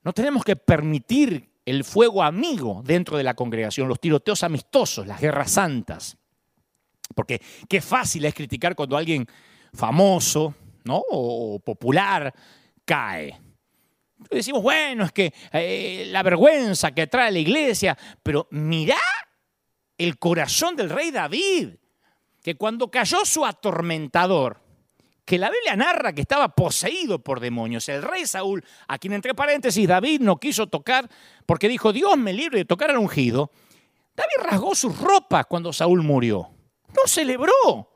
No 0.03 0.13
tenemos 0.13 0.45
que 0.45 0.55
permitir 0.55 1.51
el 1.65 1.83
fuego 1.83 2.23
amigo 2.23 2.81
dentro 2.85 3.17
de 3.17 3.23
la 3.23 3.35
congregación, 3.35 3.89
los 3.89 3.99
tiroteos 3.99 4.41
amistosos, 4.41 5.05
las 5.05 5.19
guerras 5.19 5.51
santas. 5.51 6.17
Porque 7.13 7.41
qué 7.67 7.81
fácil 7.81 8.23
es 8.23 8.33
criticar 8.33 8.73
cuando 8.73 8.95
alguien 8.95 9.27
famoso 9.73 10.55
¿no? 10.85 11.03
o 11.09 11.59
popular 11.59 12.33
cae. 12.85 13.37
Decimos, 14.29 14.61
bueno, 14.61 15.05
es 15.05 15.11
que 15.11 15.33
eh, 15.51 16.05
la 16.07 16.23
vergüenza 16.23 16.91
que 16.91 17.07
trae 17.07 17.31
la 17.31 17.39
iglesia, 17.39 17.97
pero 18.21 18.47
mirá 18.51 18.97
el 19.97 20.17
corazón 20.17 20.75
del 20.75 20.89
rey 20.89 21.11
David, 21.11 21.69
que 22.41 22.55
cuando 22.55 22.91
cayó 22.91 23.25
su 23.25 23.45
atormentador, 23.45 24.61
que 25.25 25.37
la 25.37 25.49
Biblia 25.49 25.75
narra 25.75 26.13
que 26.13 26.21
estaba 26.21 26.49
poseído 26.49 27.19
por 27.19 27.39
demonios, 27.39 27.87
el 27.87 28.01
rey 28.01 28.25
Saúl, 28.25 28.63
a 28.87 28.97
quien 28.97 29.13
entre 29.13 29.33
paréntesis 29.33 29.87
David 29.87 30.19
no 30.19 30.37
quiso 30.37 30.67
tocar 30.67 31.09
porque 31.45 31.69
dijo, 31.69 31.93
Dios 31.93 32.17
me 32.17 32.33
libre 32.33 32.59
de 32.59 32.65
tocar 32.65 32.89
al 32.91 32.97
ungido, 32.97 33.51
David 34.15 34.49
rasgó 34.49 34.75
sus 34.75 34.97
ropas 34.99 35.45
cuando 35.47 35.71
Saúl 35.71 36.03
murió, 36.03 36.49
no 36.89 37.07
celebró. 37.07 37.92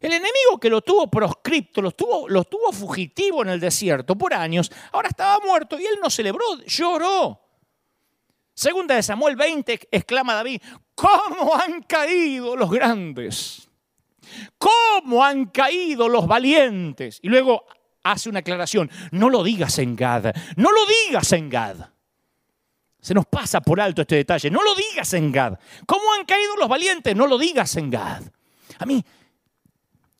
El 0.00 0.12
enemigo 0.12 0.58
que 0.60 0.70
lo 0.70 0.80
tuvo 0.82 1.08
proscripto, 1.08 1.82
lo 1.82 1.92
tuvo, 1.92 2.72
fugitivo 2.72 3.42
en 3.42 3.50
el 3.50 3.60
desierto 3.60 4.16
por 4.16 4.32
años, 4.32 4.70
ahora 4.92 5.08
estaba 5.08 5.44
muerto 5.44 5.78
y 5.78 5.84
él 5.84 5.98
no 6.02 6.08
celebró, 6.08 6.44
lloró. 6.66 7.40
Segunda 8.54 8.94
de 8.94 9.02
Samuel 9.02 9.36
20 9.36 9.88
exclama 9.90 10.34
David, 10.34 10.60
¿cómo 10.94 11.54
han 11.54 11.82
caído 11.82 12.56
los 12.56 12.70
grandes? 12.70 13.68
¿Cómo 14.58 15.24
han 15.24 15.46
caído 15.46 16.08
los 16.08 16.26
valientes? 16.26 17.18
Y 17.22 17.28
luego 17.28 17.64
hace 18.02 18.28
una 18.28 18.40
aclaración, 18.40 18.90
no 19.10 19.30
lo 19.30 19.42
digas 19.42 19.78
en 19.78 19.96
Gad, 19.96 20.34
no 20.56 20.70
lo 20.70 20.80
digas 21.06 21.32
en 21.32 21.48
Gad. 21.48 21.76
Se 23.00 23.14
nos 23.14 23.26
pasa 23.26 23.60
por 23.60 23.80
alto 23.80 24.02
este 24.02 24.16
detalle, 24.16 24.50
no 24.50 24.62
lo 24.62 24.74
digas 24.74 25.12
en 25.14 25.30
Gad. 25.32 25.58
¿Cómo 25.86 26.12
han 26.12 26.24
caído 26.24 26.56
los 26.56 26.68
valientes? 26.68 27.14
No 27.14 27.26
lo 27.26 27.38
digas 27.38 27.76
en 27.76 27.90
Gad. 27.90 28.22
A 28.78 28.86
mí, 28.86 29.04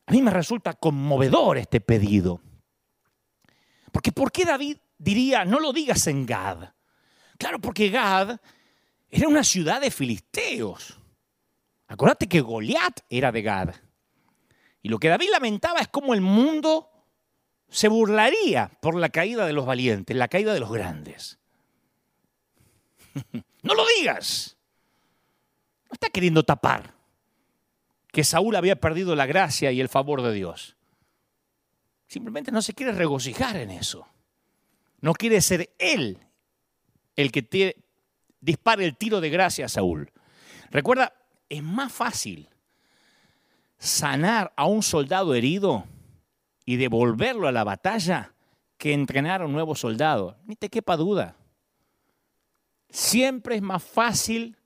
a 0.09 0.11
mí 0.11 0.23
me 0.23 0.31
resulta 0.31 0.73
conmovedor 0.73 1.59
este 1.59 1.81
pedido. 1.81 2.41
Porque 3.91 4.11
¿por 4.11 4.31
qué 4.31 4.43
David 4.43 4.77
diría, 4.97 5.45
no 5.45 5.59
lo 5.59 5.71
digas 5.71 6.07
en 6.07 6.25
Gad? 6.25 6.73
Claro, 7.37 7.59
porque 7.61 7.89
Gad 7.89 8.39
era 9.07 9.27
una 9.27 9.43
ciudad 9.43 9.79
de 9.79 9.91
filisteos. 9.91 10.97
Acordate 11.87 12.27
que 12.27 12.41
Goliat 12.41 13.01
era 13.07 13.31
de 13.31 13.43
Gad. 13.43 13.75
Y 14.81 14.89
lo 14.89 14.97
que 14.97 15.09
David 15.09 15.29
lamentaba 15.31 15.79
es 15.79 15.89
cómo 15.89 16.15
el 16.15 16.21
mundo 16.21 16.89
se 17.69 17.87
burlaría 17.87 18.71
por 18.81 18.95
la 18.95 19.09
caída 19.09 19.45
de 19.45 19.53
los 19.53 19.67
valientes, 19.67 20.17
la 20.17 20.27
caída 20.27 20.55
de 20.55 20.59
los 20.59 20.71
grandes. 20.71 21.37
no 23.61 23.75
lo 23.75 23.85
digas. 23.99 24.57
No 25.83 25.93
está 25.93 26.09
queriendo 26.09 26.41
tapar 26.41 26.98
que 28.11 28.23
Saúl 28.23 28.55
había 28.55 28.79
perdido 28.79 29.15
la 29.15 29.25
gracia 29.25 29.71
y 29.71 29.81
el 29.81 29.89
favor 29.89 30.21
de 30.21 30.33
Dios. 30.33 30.75
Simplemente 32.07 32.51
no 32.51 32.61
se 32.61 32.73
quiere 32.73 32.91
regocijar 32.91 33.55
en 33.57 33.71
eso. 33.71 34.07
No 35.01 35.13
quiere 35.13 35.41
ser 35.41 35.73
él 35.77 36.17
el 37.15 37.31
que 37.31 37.75
dispare 38.41 38.85
el 38.85 38.97
tiro 38.97 39.21
de 39.21 39.29
gracia 39.29 39.65
a 39.65 39.69
Saúl. 39.69 40.11
Recuerda, 40.71 41.13
es 41.49 41.63
más 41.63 41.91
fácil 41.91 42.49
sanar 43.77 44.53
a 44.55 44.65
un 44.65 44.83
soldado 44.83 45.33
herido 45.33 45.85
y 46.65 46.77
devolverlo 46.77 47.47
a 47.47 47.51
la 47.51 47.63
batalla 47.63 48.33
que 48.77 48.93
entrenar 48.93 49.41
a 49.41 49.45
un 49.45 49.53
nuevo 49.53 49.75
soldado. 49.75 50.37
Ni 50.45 50.55
te 50.55 50.69
quepa 50.69 50.97
duda. 50.97 51.35
Siempre 52.89 53.55
es 53.55 53.61
más 53.61 53.83
fácil 53.83 54.57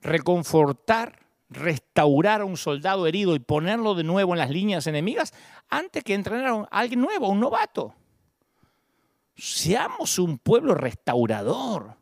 reconfortar, 0.00 1.18
restaurar 1.50 2.40
a 2.40 2.44
un 2.44 2.56
soldado 2.56 3.06
herido 3.06 3.34
y 3.34 3.40
ponerlo 3.40 3.94
de 3.94 4.04
nuevo 4.04 4.32
en 4.32 4.38
las 4.38 4.50
líneas 4.50 4.86
enemigas 4.86 5.34
antes 5.68 6.04
que 6.04 6.14
entrenar 6.14 6.68
a 6.70 6.78
alguien 6.78 7.00
nuevo, 7.00 7.28
un 7.28 7.40
novato. 7.40 7.94
Seamos 9.36 10.18
un 10.18 10.38
pueblo 10.38 10.74
restaurador. 10.74 11.96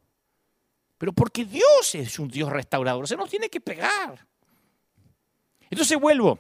Pero 0.99 1.13
porque 1.13 1.45
Dios 1.45 1.95
es 1.95 2.19
un 2.19 2.29
Dios 2.29 2.51
restaurador, 2.51 3.07
se 3.09 3.17
nos 3.17 3.31
tiene 3.31 3.49
que 3.49 3.61
pegar. 3.61 4.27
Entonces 5.71 5.99
vuelvo 5.99 6.39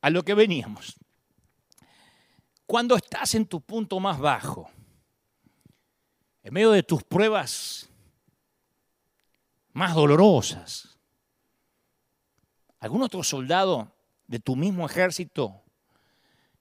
a 0.00 0.10
lo 0.10 0.22
que 0.24 0.34
veníamos. 0.34 0.96
Cuando 2.66 2.96
estás 2.96 3.34
en 3.34 3.46
tu 3.46 3.60
punto 3.60 3.98
más 4.00 4.18
bajo, 4.18 4.68
en 6.42 6.52
medio 6.52 6.72
de 6.72 6.82
tus 6.82 7.02
pruebas 7.04 7.88
más 9.72 9.94
dolorosas, 9.94 10.97
algún 12.80 13.02
otro 13.02 13.22
soldado 13.22 13.92
de 14.26 14.38
tu 14.38 14.56
mismo 14.56 14.86
ejército 14.86 15.62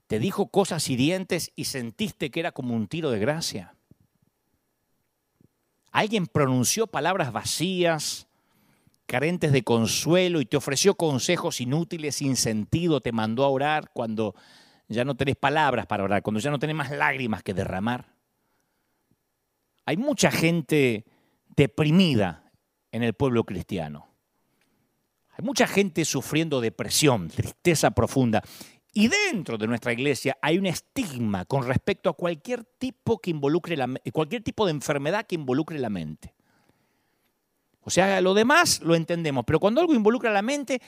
te 0.07 0.19
dijo 0.19 0.47
cosas 0.47 0.89
hirientes 0.89 1.51
y 1.55 1.65
sentiste 1.65 2.31
que 2.31 2.39
era 2.39 2.51
como 2.51 2.73
un 2.73 2.87
tiro 2.87 3.11
de 3.11 3.19
gracia. 3.19 3.75
Alguien 5.91 6.27
pronunció 6.27 6.87
palabras 6.87 7.31
vacías, 7.31 8.27
carentes 9.05 9.51
de 9.51 9.63
consuelo 9.63 10.41
y 10.41 10.45
te 10.45 10.57
ofreció 10.57 10.95
consejos 10.95 11.59
inútiles, 11.59 12.15
sin 12.15 12.35
sentido, 12.35 13.01
te 13.01 13.11
mandó 13.11 13.43
a 13.43 13.49
orar 13.49 13.89
cuando 13.93 14.35
ya 14.87 15.03
no 15.03 15.15
tenés 15.15 15.35
palabras 15.35 15.87
para 15.87 16.03
orar, 16.03 16.21
cuando 16.21 16.39
ya 16.39 16.51
no 16.51 16.59
tenés 16.59 16.75
más 16.75 16.91
lágrimas 16.91 17.43
que 17.43 17.53
derramar. 17.53 18.13
Hay 19.85 19.97
mucha 19.97 20.31
gente 20.31 21.05
deprimida 21.55 22.51
en 22.91 23.03
el 23.03 23.13
pueblo 23.13 23.43
cristiano. 23.43 24.06
Hay 25.37 25.45
mucha 25.45 25.67
gente 25.67 26.03
sufriendo 26.03 26.59
depresión, 26.59 27.27
tristeza 27.27 27.91
profunda. 27.91 28.41
Y 28.91 29.07
dentro 29.07 29.59
de 29.59 29.67
nuestra 29.67 29.93
iglesia 29.93 30.35
hay 30.41 30.57
un 30.57 30.65
estigma 30.65 31.45
con 31.45 31.67
respecto 31.67 32.09
a 32.09 32.13
cualquier 32.13 32.63
tipo 32.63 33.19
que 33.19 33.29
involucre 33.29 33.77
la, 33.77 33.87
cualquier 34.11 34.41
tipo 34.41 34.65
de 34.65 34.71
enfermedad 34.71 35.27
que 35.27 35.35
involucre 35.35 35.77
la 35.77 35.89
mente. 35.89 36.33
O 37.81 37.91
sea, 37.91 38.19
lo 38.21 38.33
demás 38.33 38.81
lo 38.81 38.95
entendemos, 38.95 39.45
pero 39.45 39.59
cuando 39.59 39.79
algo 39.79 39.93
involucra 39.93 40.31
la 40.31 40.41
mente, 40.41 40.81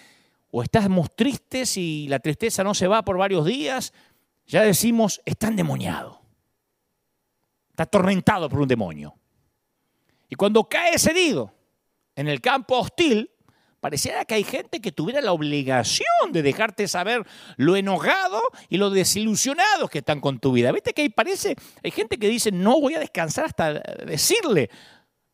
o 0.50 0.64
estamos 0.64 1.16
tristes 1.16 1.78
y 1.78 2.08
la 2.08 2.18
tristeza 2.18 2.64
no 2.64 2.74
se 2.74 2.88
va 2.88 3.04
por 3.04 3.18
varios 3.18 3.46
días, 3.46 3.94
ya 4.48 4.64
decimos, 4.64 5.22
está 5.26 5.50
endemoniado. 5.50 6.22
Está 7.70 7.84
atormentado 7.84 8.50
por 8.50 8.62
un 8.62 8.68
demonio. 8.68 9.16
Y 10.28 10.36
cuando 10.36 10.64
caes 10.68 11.06
herido 11.06 11.54
en 12.16 12.28
el 12.28 12.42
campo 12.42 12.80
hostil, 12.80 13.30
pareciera 13.80 14.26
que 14.26 14.36
hay 14.36 14.44
gente 14.44 14.82
que 14.82 14.92
tuviera 14.92 15.22
la 15.22 15.32
obligación 15.32 16.32
de 16.32 16.42
dejarte 16.42 16.88
saber 16.88 17.26
lo 17.58 17.76
enojado 17.76 18.42
y 18.70 18.78
lo 18.78 18.90
desilusionado 18.90 19.88
que 19.88 20.00
están 20.00 20.20
con 20.20 20.40
tu 20.40 20.52
vida. 20.52 20.72
¿Viste 20.72 20.94
que 20.94 21.04
ahí 21.04 21.10
parece? 21.10 21.56
Hay 21.84 21.92
gente 21.92 22.18
que 22.18 22.28
dice, 22.28 22.52
no 22.52 22.80
voy 22.80 22.96
a 22.96 23.00
descansar 23.00 23.46
hasta 23.46 23.74
decirle 24.06 24.70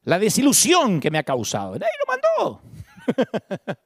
la 0.03 0.19
desilusión 0.19 0.99
que 0.99 1.11
me 1.11 1.17
ha 1.17 1.23
causado. 1.23 1.73
Nadie 1.73 1.91
lo 1.99 2.13
mandó. 2.13 2.61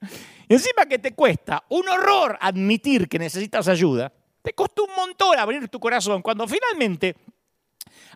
encima 0.49 0.85
que 0.85 0.99
te 0.99 1.13
cuesta 1.13 1.63
un 1.69 1.87
horror 1.87 2.37
admitir 2.41 3.07
que 3.07 3.19
necesitas 3.19 3.67
ayuda, 3.67 4.11
te 4.41 4.53
costó 4.53 4.85
un 4.85 4.95
montón 4.95 5.37
abrir 5.37 5.67
tu 5.69 5.79
corazón. 5.79 6.21
Cuando 6.21 6.47
finalmente 6.47 7.15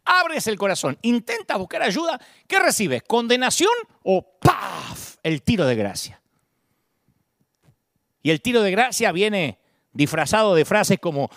abres 0.06 0.48
el 0.48 0.58
corazón, 0.58 0.98
intentas 1.02 1.58
buscar 1.58 1.82
ayuda, 1.82 2.20
¿qué 2.48 2.60
recibes? 2.60 3.04
¿Condenación 3.04 3.74
o 4.04 4.38
¡paf! 4.40 5.18
El 5.24 5.42
tiro 5.42 5.66
de 5.66 5.76
gracia. 5.76 6.23
Y 8.24 8.32
el 8.32 8.42
tiro 8.42 8.64
de 8.64 8.72
gracia 8.72 9.12
viene 9.12 9.60
disfrazado 9.92 10.56
de 10.56 10.66
frases 10.66 10.98
como 11.00 11.30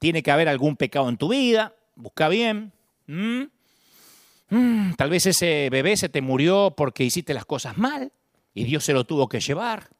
tiene 0.00 0.22
que 0.22 0.32
haber 0.32 0.48
algún 0.48 0.76
pecado 0.76 1.08
en 1.08 1.16
tu 1.16 1.28
vida, 1.28 1.74
busca 1.94 2.28
bien, 2.28 2.72
Mm, 3.06 4.92
tal 4.96 5.10
vez 5.10 5.26
ese 5.26 5.68
bebé 5.70 5.96
se 5.96 6.08
te 6.08 6.20
murió 6.20 6.74
porque 6.76 7.04
hiciste 7.04 7.34
las 7.34 7.44
cosas 7.44 7.76
mal 7.76 8.12
y 8.52 8.64
Dios 8.64 8.84
se 8.84 8.92
lo 8.92 9.04
tuvo 9.04 9.28
que 9.28 9.40
llevar. 9.40 9.90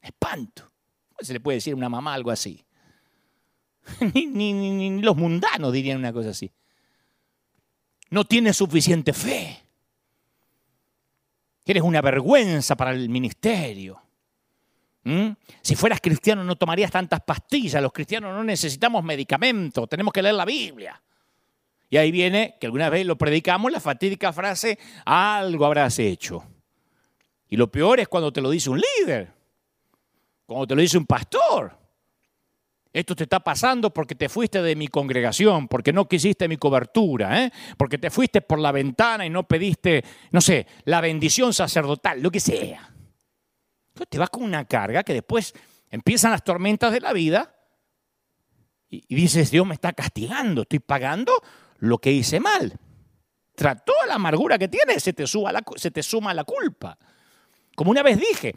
espanto. 0.00 0.68
¿Cómo 1.10 1.24
se 1.24 1.32
le 1.32 1.40
puede 1.40 1.58
decir 1.58 1.74
a 1.74 1.76
una 1.76 1.88
mamá 1.88 2.14
algo 2.14 2.30
así? 2.32 2.64
ni, 4.14 4.26
ni 4.26 5.00
los 5.00 5.16
mundanos 5.16 5.72
dirían 5.72 5.98
una 5.98 6.12
cosa 6.12 6.30
así. 6.30 6.50
No 8.10 8.24
tienes 8.24 8.56
suficiente 8.56 9.12
fe. 9.12 9.62
Eres 11.64 11.82
una 11.84 12.00
vergüenza 12.00 12.76
para 12.76 12.90
el 12.90 13.08
ministerio. 13.08 14.02
¿Mm? 15.04 15.30
Si 15.60 15.74
fueras 15.74 16.00
cristiano 16.00 16.44
no 16.44 16.56
tomarías 16.56 16.90
tantas 16.90 17.20
pastillas. 17.22 17.82
Los 17.82 17.92
cristianos 17.92 18.34
no 18.34 18.44
necesitamos 18.44 19.02
medicamentos. 19.02 19.88
Tenemos 19.88 20.12
que 20.12 20.22
leer 20.22 20.34
la 20.34 20.44
Biblia. 20.44 21.00
Y 21.90 21.98
ahí 21.98 22.10
viene, 22.10 22.56
que 22.58 22.66
alguna 22.66 22.88
vez 22.88 23.04
lo 23.04 23.18
predicamos, 23.18 23.70
la 23.70 23.78
fatídica 23.78 24.32
frase, 24.32 24.78
algo 25.04 25.66
habrás 25.66 25.98
hecho. 25.98 26.42
Y 27.48 27.56
lo 27.56 27.70
peor 27.70 28.00
es 28.00 28.08
cuando 28.08 28.32
te 28.32 28.40
lo 28.40 28.48
dice 28.48 28.70
un 28.70 28.80
líder, 28.80 29.30
cuando 30.46 30.66
te 30.68 30.74
lo 30.74 30.80
dice 30.80 30.96
un 30.96 31.04
pastor. 31.04 31.76
Esto 32.94 33.14
te 33.14 33.24
está 33.24 33.40
pasando 33.40 33.92
porque 33.92 34.14
te 34.14 34.28
fuiste 34.28 34.62
de 34.62 34.76
mi 34.76 34.88
congregación, 34.88 35.68
porque 35.68 35.92
no 35.92 36.08
quisiste 36.08 36.48
mi 36.48 36.56
cobertura, 36.56 37.44
¿eh? 37.44 37.52
porque 37.76 37.98
te 37.98 38.10
fuiste 38.10 38.40
por 38.40 38.58
la 38.58 38.72
ventana 38.72 39.26
y 39.26 39.30
no 39.30 39.44
pediste, 39.44 40.02
no 40.30 40.40
sé, 40.40 40.66
la 40.84 41.00
bendición 41.00 41.52
sacerdotal, 41.54 42.22
lo 42.22 42.30
que 42.30 42.40
sea. 42.40 42.91
Te 44.06 44.18
vas 44.18 44.30
con 44.30 44.42
una 44.42 44.64
carga 44.64 45.02
que 45.02 45.14
después 45.14 45.54
empiezan 45.90 46.30
las 46.30 46.44
tormentas 46.44 46.92
de 46.92 47.00
la 47.00 47.12
vida 47.12 47.54
y 48.88 49.14
dices, 49.14 49.50
Dios 49.50 49.66
me 49.66 49.74
está 49.74 49.92
castigando, 49.92 50.62
estoy 50.62 50.80
pagando 50.80 51.32
lo 51.78 51.98
que 51.98 52.12
hice 52.12 52.40
mal. 52.40 52.78
Tras 53.54 53.84
toda 53.84 54.06
la 54.06 54.14
amargura 54.14 54.58
que 54.58 54.68
tienes, 54.68 55.02
se 55.02 55.12
te, 55.12 55.24
se 55.26 55.90
te 55.90 56.02
suma 56.02 56.34
la 56.34 56.44
culpa. 56.44 56.98
Como 57.74 57.90
una 57.90 58.02
vez 58.02 58.18
dije, 58.18 58.54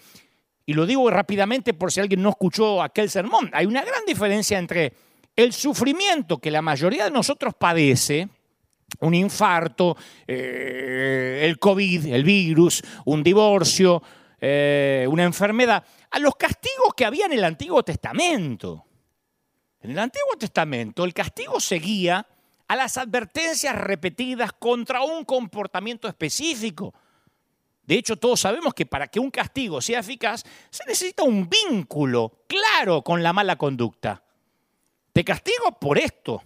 y 0.66 0.74
lo 0.74 0.86
digo 0.86 1.10
rápidamente 1.10 1.74
por 1.74 1.92
si 1.92 2.02
alguien 2.02 2.22
no 2.22 2.30
escuchó 2.30 2.82
aquel 2.82 3.10
sermón, 3.10 3.50
hay 3.54 3.66
una 3.66 3.84
gran 3.84 4.06
diferencia 4.06 4.58
entre 4.58 4.94
el 5.36 5.54
sufrimiento 5.54 6.40
que 6.40 6.52
la 6.52 6.62
mayoría 6.62 7.06
de 7.06 7.12
nosotros 7.12 7.54
padece, 7.58 8.28
un 9.00 9.14
infarto, 9.14 9.98
eh, 10.28 11.42
el 11.44 11.60
COVID, 11.60 12.08
el 12.08 12.24
virus, 12.24 12.84
un 13.06 13.24
divorcio, 13.24 14.02
eh, 14.40 15.08
una 15.10 15.24
enfermedad, 15.24 15.84
a 16.12 16.20
los 16.20 16.36
castigos 16.36 16.94
que 16.96 17.06
había 17.06 17.26
en 17.26 17.34
el 17.34 17.44
Antiguo 17.44 17.84
Testamento. 17.84 18.86
En 19.82 19.92
el 19.92 20.00
Antiguo 20.00 20.36
Testamento 20.38 21.04
el 21.04 21.14
castigo 21.14 21.60
seguía 21.60 22.26
a 22.68 22.76
las 22.76 22.98
advertencias 22.98 23.76
repetidas 23.76 24.52
contra 24.54 25.02
un 25.02 25.24
comportamiento 25.26 26.08
específico. 26.08 26.94
De 27.84 27.96
hecho, 27.96 28.18
todos 28.18 28.40
sabemos 28.40 28.74
que 28.74 28.86
para 28.86 29.08
que 29.08 29.20
un 29.20 29.30
castigo 29.30 29.80
sea 29.80 30.00
eficaz 30.00 30.44
se 30.72 30.84
necesita 30.86 31.24
un 31.24 31.48
vínculo 31.48 32.40
claro 32.48 33.04
con 33.04 33.22
la 33.22 33.32
mala 33.32 33.58
conducta. 33.58 34.24
Te 35.14 35.24
castigo 35.24 35.80
por 35.80 35.98
esto. 35.98 36.42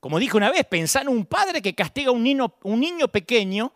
Como 0.00 0.18
dije 0.18 0.36
una 0.36 0.50
vez, 0.50 0.64
pensá 0.64 1.00
en 1.00 1.08
un 1.08 1.24
padre 1.24 1.62
que 1.62 1.74
castiga 1.74 2.10
a 2.10 2.12
un 2.12 2.22
niño, 2.22 2.54
un 2.62 2.78
niño 2.78 3.08
pequeño 3.08 3.72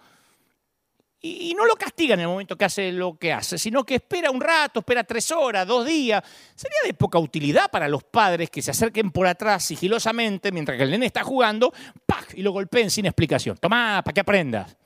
y 1.25 1.55
no 1.55 1.65
lo 1.65 1.77
castiga 1.77 2.15
en 2.15 2.21
el 2.21 2.27
momento 2.27 2.57
que 2.57 2.65
hace 2.65 2.91
lo 2.91 3.17
que 3.17 3.33
hace, 3.33 3.57
sino 3.57 3.85
que 3.85 3.95
espera 3.95 4.29
un 4.33 4.41
rato, 4.41 4.81
espera 4.81 5.05
tres 5.05 5.31
horas, 5.31 5.65
dos 5.67 5.87
días. 5.87 6.21
Sería 6.57 6.79
de 6.85 6.95
poca 6.95 7.17
utilidad 7.19 7.71
para 7.71 7.87
los 7.87 8.03
padres 8.03 8.51
que 8.51 8.61
se 8.61 8.73
acerquen 8.73 9.13
por 9.13 9.29
atrás 9.29 9.65
sigilosamente 9.65 10.51
mientras 10.51 10.77
que 10.77 10.83
el 10.83 10.91
nene 10.91 11.07
está 11.07 11.23
jugando, 11.23 11.73
¡pac! 12.07 12.35
y 12.35 12.43
lo 12.43 12.51
golpeen 12.51 12.91
sin 12.91 13.07
explicación. 13.07 13.57
Tomá, 13.57 14.03
para 14.05 14.13
que 14.13 14.21
aprendas. 14.21 14.77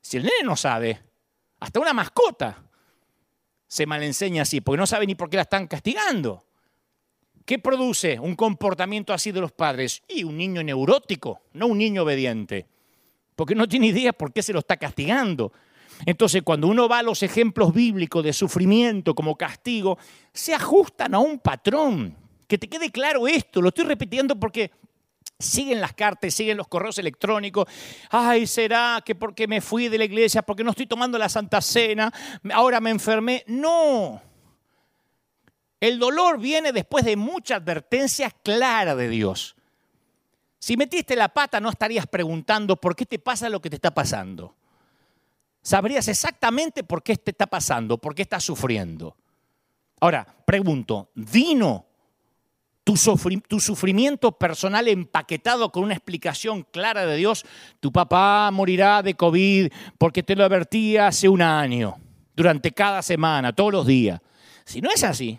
Si 0.00 0.16
el 0.16 0.22
nene 0.22 0.42
no 0.44 0.56
sabe, 0.56 1.02
hasta 1.60 1.80
una 1.80 1.92
mascota 1.92 2.64
se 3.66 3.84
malenseña 3.84 4.42
así, 4.42 4.62
porque 4.62 4.78
no 4.78 4.86
sabe 4.86 5.06
ni 5.06 5.14
por 5.14 5.28
qué 5.28 5.36
la 5.36 5.42
están 5.42 5.66
castigando. 5.66 6.46
¿Qué 7.44 7.58
produce 7.58 8.18
un 8.18 8.36
comportamiento 8.36 9.12
así 9.12 9.32
de 9.32 9.40
los 9.40 9.52
padres? 9.52 10.02
Y 10.08 10.24
un 10.24 10.38
niño 10.38 10.62
neurótico, 10.62 11.42
no 11.52 11.66
un 11.66 11.76
niño 11.76 12.04
obediente, 12.04 12.66
porque 13.36 13.54
no 13.54 13.68
tiene 13.68 13.88
idea 13.88 14.14
por 14.14 14.32
qué 14.32 14.42
se 14.42 14.54
lo 14.54 14.60
está 14.60 14.78
castigando. 14.78 15.52
Entonces, 16.06 16.42
cuando 16.42 16.68
uno 16.68 16.88
va 16.88 16.98
a 16.98 17.02
los 17.02 17.22
ejemplos 17.22 17.72
bíblicos 17.72 18.24
de 18.24 18.32
sufrimiento 18.32 19.14
como 19.14 19.36
castigo, 19.36 19.98
se 20.32 20.54
ajustan 20.54 21.14
a 21.14 21.18
un 21.18 21.38
patrón. 21.38 22.16
Que 22.46 22.58
te 22.58 22.68
quede 22.68 22.90
claro 22.90 23.26
esto, 23.26 23.62
lo 23.62 23.68
estoy 23.68 23.84
repitiendo 23.84 24.38
porque 24.38 24.70
siguen 25.38 25.80
las 25.80 25.92
cartas, 25.92 26.34
siguen 26.34 26.56
los 26.56 26.68
correos 26.68 26.98
electrónicos. 26.98 27.66
Ay, 28.10 28.46
será 28.46 29.02
que 29.04 29.14
porque 29.14 29.46
me 29.46 29.60
fui 29.60 29.88
de 29.88 29.98
la 29.98 30.04
iglesia, 30.04 30.42
porque 30.42 30.64
no 30.64 30.70
estoy 30.70 30.86
tomando 30.86 31.18
la 31.18 31.28
Santa 31.28 31.60
Cena, 31.60 32.12
ahora 32.52 32.80
me 32.80 32.90
enfermé. 32.90 33.44
No. 33.46 34.20
El 35.80 35.98
dolor 35.98 36.38
viene 36.38 36.72
después 36.72 37.04
de 37.04 37.16
mucha 37.16 37.56
advertencia 37.56 38.30
clara 38.30 38.94
de 38.94 39.08
Dios. 39.08 39.56
Si 40.58 40.78
metiste 40.78 41.14
la 41.14 41.28
pata 41.28 41.60
no 41.60 41.68
estarías 41.68 42.06
preguntando 42.06 42.76
por 42.76 42.96
qué 42.96 43.04
te 43.04 43.18
pasa 43.18 43.50
lo 43.50 43.60
que 43.60 43.68
te 43.68 43.76
está 43.76 43.92
pasando. 43.92 44.54
Sabrías 45.64 46.06
exactamente 46.08 46.84
por 46.84 47.02
qué 47.02 47.16
te 47.16 47.30
está 47.30 47.46
pasando, 47.46 47.96
por 47.96 48.14
qué 48.14 48.20
estás 48.20 48.44
sufriendo. 48.44 49.16
Ahora, 49.98 50.26
pregunto, 50.44 51.10
¿vino 51.14 51.86
tu, 52.84 52.96
sufrimiento 52.96 54.32
personal 54.32 54.86
empaquetado 54.88 55.72
con 55.72 55.84
una 55.84 55.94
explicación 55.94 56.66
clara 56.70 57.06
de 57.06 57.16
Dios, 57.16 57.46
tu 57.80 57.90
papá 57.90 58.50
morirá 58.52 59.02
de 59.02 59.14
COVID 59.14 59.72
porque 59.96 60.22
te 60.22 60.36
lo 60.36 60.44
advertí 60.44 60.98
hace 60.98 61.26
un 61.26 61.40
año, 61.40 61.96
durante 62.36 62.72
cada 62.72 63.00
semana, 63.00 63.54
todos 63.54 63.72
los 63.72 63.86
días. 63.86 64.20
Si 64.66 64.82
no 64.82 64.90
es 64.90 65.02
así, 65.02 65.38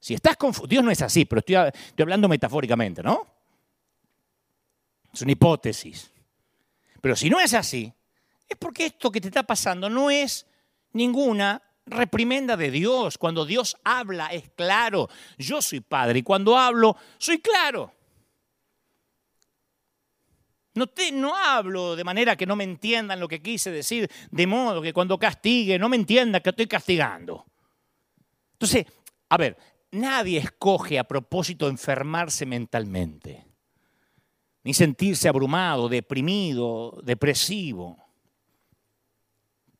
si 0.00 0.14
estás 0.14 0.38
confundido, 0.38 0.80
Dios 0.80 0.84
no 0.84 0.90
es 0.90 1.02
así, 1.02 1.26
pero 1.26 1.40
estoy, 1.40 1.56
estoy 1.56 2.02
hablando 2.02 2.26
metafóricamente, 2.26 3.02
¿no? 3.02 3.26
Es 5.12 5.20
una 5.20 5.32
hipótesis. 5.32 6.10
Pero 7.02 7.16
si 7.16 7.28
no 7.28 7.38
es 7.38 7.52
así, 7.52 7.92
es 8.48 8.56
porque 8.56 8.86
esto 8.86 9.10
que 9.10 9.20
te 9.20 9.28
está 9.28 9.42
pasando 9.42 9.88
no 9.90 10.10
es 10.10 10.46
ninguna 10.92 11.62
reprimenda 11.86 12.56
de 12.56 12.70
Dios. 12.70 13.18
Cuando 13.18 13.44
Dios 13.44 13.76
habla 13.84 14.26
es 14.28 14.50
claro. 14.50 15.08
Yo 15.38 15.62
soy 15.62 15.80
padre 15.80 16.20
y 16.20 16.22
cuando 16.22 16.56
hablo 16.56 16.96
soy 17.18 17.38
claro. 17.38 17.92
No, 20.74 20.86
te, 20.86 21.10
no 21.10 21.34
hablo 21.34 21.96
de 21.96 22.04
manera 22.04 22.36
que 22.36 22.44
no 22.44 22.54
me 22.54 22.64
entiendan 22.64 23.18
lo 23.18 23.28
que 23.28 23.40
quise 23.40 23.70
decir, 23.70 24.10
de 24.30 24.46
modo 24.46 24.82
que 24.82 24.92
cuando 24.92 25.18
castigue 25.18 25.78
no 25.78 25.88
me 25.88 25.96
entienda 25.96 26.40
que 26.40 26.50
estoy 26.50 26.66
castigando. 26.66 27.46
Entonces, 28.52 28.84
a 29.30 29.38
ver, 29.38 29.56
nadie 29.92 30.38
escoge 30.38 30.98
a 30.98 31.04
propósito 31.04 31.68
enfermarse 31.68 32.44
mentalmente, 32.44 33.46
ni 34.64 34.74
sentirse 34.74 35.28
abrumado, 35.28 35.88
deprimido, 35.88 37.00
depresivo. 37.02 38.05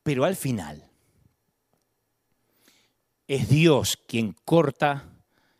Pero 0.07 0.23
al 0.23 0.37
final, 0.37 0.89
es 3.27 3.49
Dios 3.49 3.99
quien 4.07 4.37
corta 4.45 5.03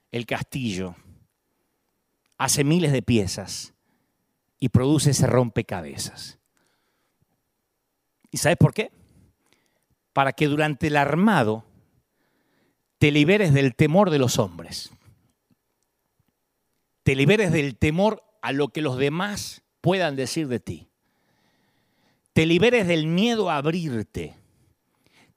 el 0.10 0.26
castillo, 0.26 0.96
hace 2.38 2.64
miles 2.64 2.94
de 2.94 3.02
piezas 3.02 3.74
y 4.58 4.70
produce 4.70 5.10
ese 5.10 5.28
rompecabezas. 5.28 6.40
¿Y 8.32 8.38
sabes 8.38 8.58
por 8.58 8.74
qué? 8.74 8.90
Para 10.14 10.32
que 10.32 10.48
durante 10.48 10.88
el 10.88 10.96
armado 10.96 11.66
te 13.00 13.12
liberes 13.12 13.54
del 13.54 13.76
temor 13.76 14.12
de 14.12 14.20
los 14.20 14.40
hombres. 14.40 14.92
Te 17.04 17.18
liberes 17.18 17.52
del 17.52 17.76
temor 17.76 18.24
a 18.42 18.54
lo 18.54 18.70
que 18.70 18.82
los 18.82 18.98
demás 18.98 19.64
puedan 19.82 20.16
decir 20.16 20.48
de 20.48 20.62
ti. 20.62 20.88
Te 22.32 22.46
liberes 22.46 22.88
del 22.88 23.08
miedo 23.08 23.50
a 23.50 23.58
abrirte 23.58 24.37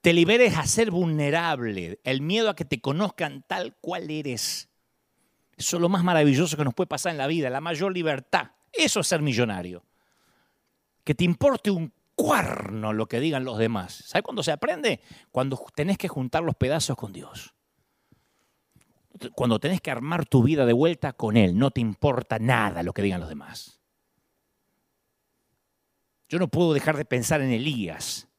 te 0.01 0.13
liberes 0.13 0.57
a 0.57 0.65
ser 0.65 0.89
vulnerable, 0.89 1.99
el 2.03 2.21
miedo 2.21 2.49
a 2.49 2.55
que 2.55 2.65
te 2.65 2.81
conozcan 2.81 3.43
tal 3.47 3.75
cual 3.79 4.09
eres. 4.09 4.69
Eso 5.55 5.77
es 5.77 5.81
lo 5.81 5.89
más 5.89 6.03
maravilloso 6.03 6.57
que 6.57 6.63
nos 6.63 6.73
puede 6.73 6.87
pasar 6.87 7.11
en 7.11 7.19
la 7.19 7.27
vida, 7.27 7.51
la 7.51 7.61
mayor 7.61 7.93
libertad. 7.93 8.51
Eso 8.73 8.99
es 8.99 9.07
ser 9.07 9.21
millonario. 9.21 9.85
Que 11.03 11.13
te 11.13 11.23
importe 11.23 11.69
un 11.69 11.93
cuerno 12.15 12.93
lo 12.93 13.07
que 13.07 13.19
digan 13.19 13.45
los 13.45 13.59
demás. 13.59 14.03
¿Sabes 14.07 14.23
cuándo 14.23 14.41
se 14.41 14.51
aprende? 14.51 15.01
Cuando 15.31 15.63
tenés 15.75 15.99
que 15.99 16.07
juntar 16.07 16.41
los 16.41 16.55
pedazos 16.55 16.97
con 16.97 17.13
Dios. 17.13 17.53
Cuando 19.35 19.59
tenés 19.59 19.81
que 19.81 19.91
armar 19.91 20.25
tu 20.25 20.41
vida 20.41 20.65
de 20.65 20.73
vuelta 20.73 21.13
con 21.13 21.37
Él. 21.37 21.59
No 21.59 21.69
te 21.69 21.81
importa 21.81 22.39
nada 22.39 22.81
lo 22.81 22.93
que 22.93 23.03
digan 23.03 23.19
los 23.19 23.29
demás. 23.29 23.79
Yo 26.27 26.39
no 26.39 26.47
puedo 26.47 26.73
dejar 26.73 26.97
de 26.97 27.05
pensar 27.05 27.41
en 27.41 27.51
Elías 27.51 28.30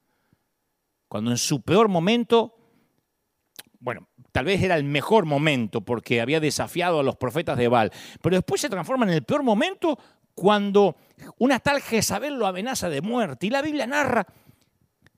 cuando 1.13 1.31
en 1.31 1.37
su 1.37 1.61
peor 1.61 1.89
momento, 1.89 2.57
bueno, 3.81 4.09
tal 4.33 4.47
vez 4.47 4.63
era 4.63 4.77
el 4.77 4.85
mejor 4.85 5.27
momento 5.27 5.83
porque 5.83 6.23
había 6.23 6.41
desafiado 6.41 7.01
a 7.01 7.03
los 7.03 7.17
profetas 7.17 7.59
de 7.59 7.69
Baal, 7.69 7.93
pero 8.23 8.37
después 8.37 8.63
se 8.63 8.71
transforma 8.71 9.05
en 9.05 9.13
el 9.13 9.23
peor 9.23 9.43
momento 9.43 9.99
cuando 10.35 10.97
una 11.37 11.59
tal 11.59 11.83
Jezabel 11.83 12.37
lo 12.37 12.47
amenaza 12.47 12.89
de 12.89 13.03
muerte. 13.03 13.47
Y 13.47 13.51
la 13.51 13.61
Biblia 13.61 13.87
narra 13.87 14.27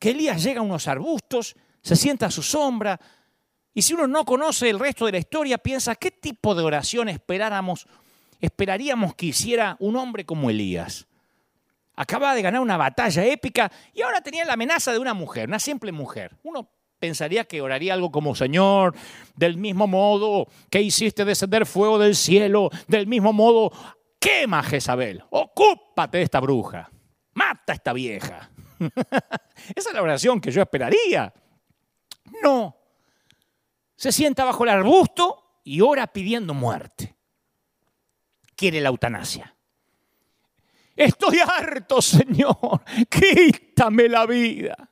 que 0.01 0.11
Elías 0.11 0.43
llega 0.43 0.59
a 0.59 0.65
unos 0.65 0.89
arbustos, 0.89 1.55
se 1.81 1.95
sienta 1.95 2.27
a 2.27 2.33
su 2.33 2.43
sombra, 2.43 3.01
y 3.73 3.83
si 3.83 3.95
uno 3.95 4.09
no 4.09 4.25
conoce 4.25 4.71
el 4.71 4.81
resto 4.81 5.07
de 5.07 5.13
la 5.13 5.19
historia, 5.19 5.59
piensa, 5.59 5.95
¿qué 5.95 6.11
tipo 6.11 6.57
de 6.57 6.65
oración 6.65 7.09
esperáramos, 7.09 7.87
esperaríamos 8.41 9.15
que 9.15 9.27
hiciera 9.27 9.77
un 9.79 9.95
hombre 9.95 10.27
como 10.27 10.51
Elías? 10.51 11.07
Acaba 11.97 12.35
de 12.35 12.43
ganar 12.43 12.61
una 12.61 12.77
batalla 12.77 13.25
épica 13.25 13.71
y 13.93 14.03
ahora 14.03 14.21
tenía 14.21 14.45
la 14.45 14.55
amenaza 14.55 14.93
de 14.93 14.99
una 14.99 15.15
mujer, 15.15 15.49
una 15.49 15.61
simple 15.61 15.93
mujer. 15.93 16.37
Uno 16.43 16.69
pensaría 16.99 17.45
que 17.45 17.61
oraría 17.61 17.95
algo 17.95 18.11
como, 18.11 18.35
Señor, 18.35 18.95
del 19.37 19.57
mismo 19.57 19.87
modo 19.87 20.49
que 20.71 20.81
hiciste 20.81 21.25
descender 21.25 21.67
fuego 21.67 21.99
del 21.99 22.17
cielo, 22.17 22.71
del 22.89 23.07
mismo 23.07 23.33
modo, 23.33 23.71
quema 24.19 24.63
Jezabel, 24.63 25.23
ocúpate 25.31 26.19
de 26.19 26.25
esta 26.25 26.41
bruja, 26.41 26.91
mata 27.35 27.73
a 27.73 27.77
esta 27.77 27.93
vieja. 27.93 28.51
Esa 29.75 29.89
es 29.91 29.95
la 29.95 30.03
oración 30.03 30.41
que 30.41 30.51
yo 30.51 30.63
esperaría. 30.63 31.33
No. 32.43 32.77
Se 33.97 34.11
sienta 34.11 34.45
bajo 34.45 34.65
el 34.65 34.71
arbusto 34.71 35.61
y 35.63 35.81
ora 35.81 36.07
pidiendo 36.07 36.55
muerte. 36.55 37.15
Quiere 38.57 38.81
la 38.81 38.89
eutanasia. 38.89 39.54
Estoy 40.97 41.39
harto, 41.41 42.01
Señor. 42.01 42.83
Quítame 43.11 44.09
la 44.09 44.27
vida. 44.27 44.91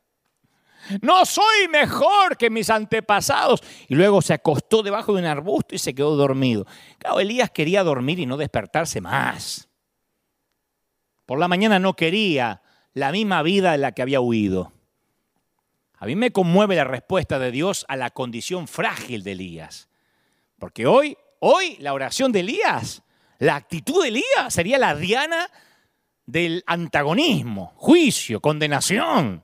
No 1.00 1.24
soy 1.24 1.68
mejor 1.70 2.36
que 2.36 2.50
mis 2.50 2.68
antepasados. 2.70 3.62
Y 3.88 3.94
luego 3.94 4.20
se 4.20 4.34
acostó 4.34 4.82
debajo 4.82 5.12
de 5.14 5.20
un 5.20 5.26
arbusto 5.26 5.74
y 5.74 5.78
se 5.78 5.94
quedó 5.94 6.16
dormido. 6.16 6.66
Claro, 6.98 7.20
Elías 7.20 7.50
quería 7.50 7.84
dormir 7.84 8.18
y 8.18 8.26
no 8.26 8.36
despertarse 8.36 9.00
más. 9.00 9.68
Por 11.26 11.38
la 11.38 11.48
mañana 11.48 11.78
no 11.78 11.94
quería 11.94 12.62
la 12.94 13.12
misma 13.12 13.42
vida 13.42 13.72
de 13.72 13.78
la 13.78 13.92
que 13.92 14.02
había 14.02 14.20
huido. 14.20 14.72
A 15.98 16.06
mí 16.06 16.16
me 16.16 16.32
conmueve 16.32 16.74
la 16.74 16.84
respuesta 16.84 17.38
de 17.38 17.52
Dios 17.52 17.86
a 17.88 17.96
la 17.96 18.10
condición 18.10 18.66
frágil 18.66 19.22
de 19.22 19.32
Elías. 19.32 19.88
Porque 20.58 20.86
hoy, 20.86 21.16
hoy 21.38 21.76
la 21.78 21.92
oración 21.92 22.32
de 22.32 22.40
Elías, 22.40 23.02
la 23.38 23.54
actitud 23.54 24.02
de 24.02 24.08
Elías 24.08 24.52
sería 24.52 24.78
la 24.78 24.96
diana 24.96 25.48
del 26.26 26.62
antagonismo, 26.66 27.72
juicio, 27.76 28.40
condenación. 28.40 29.42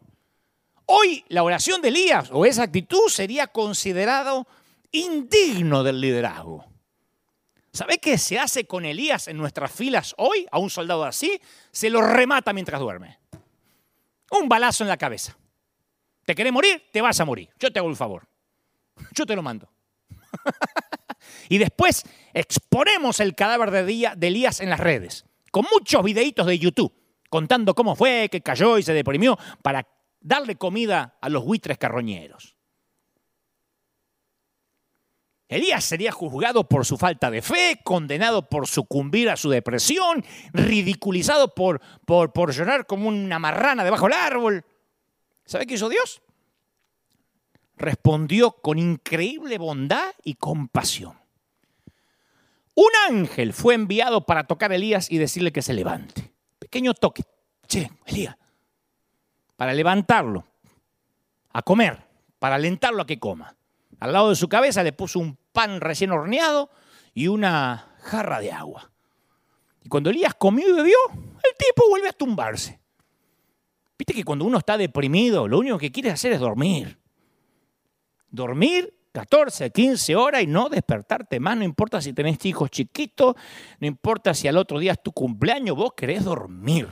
Hoy 0.87 1.24
la 1.29 1.43
oración 1.43 1.83
de 1.83 1.89
Elías 1.89 2.31
o 2.33 2.47
esa 2.47 2.62
actitud 2.62 3.09
sería 3.09 3.49
considerado 3.49 4.47
indigno 4.91 5.83
del 5.83 6.01
liderazgo. 6.01 6.64
¿Sabe 7.72 7.99
qué 7.99 8.16
se 8.16 8.39
hace 8.39 8.66
con 8.66 8.85
Elías 8.85 9.29
en 9.29 9.37
nuestras 9.37 9.70
filas 9.70 10.14
hoy 10.16 10.47
a 10.51 10.59
un 10.59 10.70
soldado 10.70 11.05
así? 11.05 11.41
Se 11.70 11.91
lo 11.91 12.01
remata 12.01 12.53
mientras 12.53 12.81
duerme. 12.81 13.18
Un 14.31 14.49
balazo 14.49 14.85
en 14.85 14.89
la 14.89 14.97
cabeza. 14.97 15.37
¿Te 16.24 16.35
querés 16.35 16.53
morir? 16.53 16.83
Te 16.93 17.01
vas 17.01 17.20
a 17.20 17.24
morir. 17.24 17.51
Yo 17.59 17.72
te 17.72 17.79
hago 17.79 17.89
el 17.89 17.97
favor. 17.97 18.26
Yo 19.14 19.26
te 19.26 19.37
lo 19.37 19.43
mando. 19.43 19.70
y 21.49 21.59
después 21.59 22.05
exponemos 22.33 23.20
el 23.20 23.35
cadáver 23.35 23.70
de, 23.70 24.11
de 24.16 24.26
Elías 24.26 24.61
en 24.61 24.70
las 24.70 24.81
redes, 24.81 25.24
con 25.51 25.66
muchos 25.72 26.03
videitos 26.03 26.46
de 26.46 26.59
YouTube, 26.59 26.92
contando 27.30 27.74
cómo 27.74 27.96
fue, 27.96 28.28
que 28.30 28.40
cayó 28.40 28.78
y 28.78 28.82
se 28.82 28.92
deprimió, 28.92 29.38
para 29.62 29.86
darle 30.20 30.57
comida 30.57 31.18
a 31.20 31.28
los 31.28 31.44
buitres 31.44 31.78
carroñeros. 31.78 32.57
Elías 35.49 35.82
sería 35.82 36.12
juzgado 36.12 36.68
por 36.68 36.84
su 36.84 36.99
falta 36.99 37.30
de 37.30 37.40
fe, 37.40 37.80
condenado 37.82 38.51
por 38.51 38.66
sucumbir 38.66 39.30
a 39.30 39.36
su 39.36 39.49
depresión, 39.49 40.22
ridiculizado 40.53 41.55
por, 41.55 41.80
por, 42.05 42.32
por 42.32 42.53
llorar 42.53 42.86
como 42.86 43.09
una 43.09 43.38
marrana 43.38 43.82
debajo 43.82 44.05
del 44.05 44.14
árbol. 44.14 44.64
¿Sabe 45.46 45.66
qué 45.66 45.74
hizo 45.74 45.88
Dios? 45.88 46.20
Respondió 47.76 48.53
con 48.53 48.78
increíble 48.78 49.57
bondad 49.57 50.11
y 50.22 50.34
compasión. 50.34 51.18
Un 52.81 52.91
ángel 53.09 53.53
fue 53.55 53.74
enviado 53.74 54.24
para 54.24 54.47
tocar 54.47 54.70
a 54.70 54.76
Elías 54.76 55.11
y 55.11 55.18
decirle 55.18 55.51
que 55.51 55.62
se 55.62 55.74
levante. 55.74 56.33
Pequeño 56.61 56.95
toque. 56.95 57.24
Che, 57.66 57.91
Elías. 58.07 58.37
Para 59.57 59.74
levantarlo 59.74 60.45
a 61.53 61.62
comer, 61.62 62.07
para 62.39 62.55
alentarlo 62.55 63.03
a 63.03 63.07
que 63.07 63.18
coma. 63.18 63.57
Al 63.99 64.12
lado 64.12 64.29
de 64.29 64.37
su 64.37 64.49
cabeza 64.49 64.85
le 64.85 64.93
puso 64.93 65.18
un 65.18 65.37
pan 65.51 65.81
recién 65.81 66.12
horneado 66.12 66.70
y 67.14 67.26
una 67.26 67.97
jarra 67.99 68.39
de 68.39 68.53
agua. 68.53 68.93
Y 69.83 69.89
cuando 69.89 70.11
Elías 70.11 70.35
comió 70.35 70.68
y 70.68 70.72
bebió, 70.72 70.99
el 71.11 71.57
tipo 71.59 71.83
vuelve 71.89 72.11
a 72.11 72.12
tumbarse. 72.12 72.79
Viste 73.99 74.14
que 74.14 74.22
cuando 74.22 74.45
uno 74.45 74.59
está 74.59 74.79
deprimido, 74.79 75.49
lo 75.49 75.59
único 75.59 75.79
que 75.79 75.91
quiere 75.91 76.12
hacer 76.12 76.31
es 76.31 76.39
dormir. 76.39 76.97
Dormir 78.31 78.97
14, 79.18 79.70
15 79.72 80.14
horas 80.14 80.44
y 80.44 80.46
no 80.46 80.68
despertarte 80.68 81.40
más, 81.40 81.56
no 81.56 81.64
importa 81.64 82.00
si 82.00 82.12
tenés 82.12 82.44
hijos 82.46 82.70
chiquitos, 82.70 83.34
no 83.80 83.86
importa 83.88 84.32
si 84.32 84.46
al 84.46 84.56
otro 84.56 84.78
día 84.78 84.92
es 84.92 85.02
tu 85.02 85.10
cumpleaños, 85.10 85.74
vos 85.74 85.94
querés 85.96 86.22
dormir. 86.22 86.86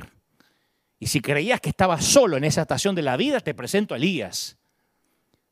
Y 0.98 1.06
si 1.06 1.20
creías 1.20 1.60
que 1.60 1.68
estabas 1.68 2.04
solo 2.04 2.36
en 2.36 2.42
esa 2.42 2.62
estación 2.62 2.96
de 2.96 3.02
la 3.02 3.16
vida, 3.16 3.38
te 3.38 3.54
presento 3.54 3.94
a 3.94 3.98
Elías. 3.98 4.58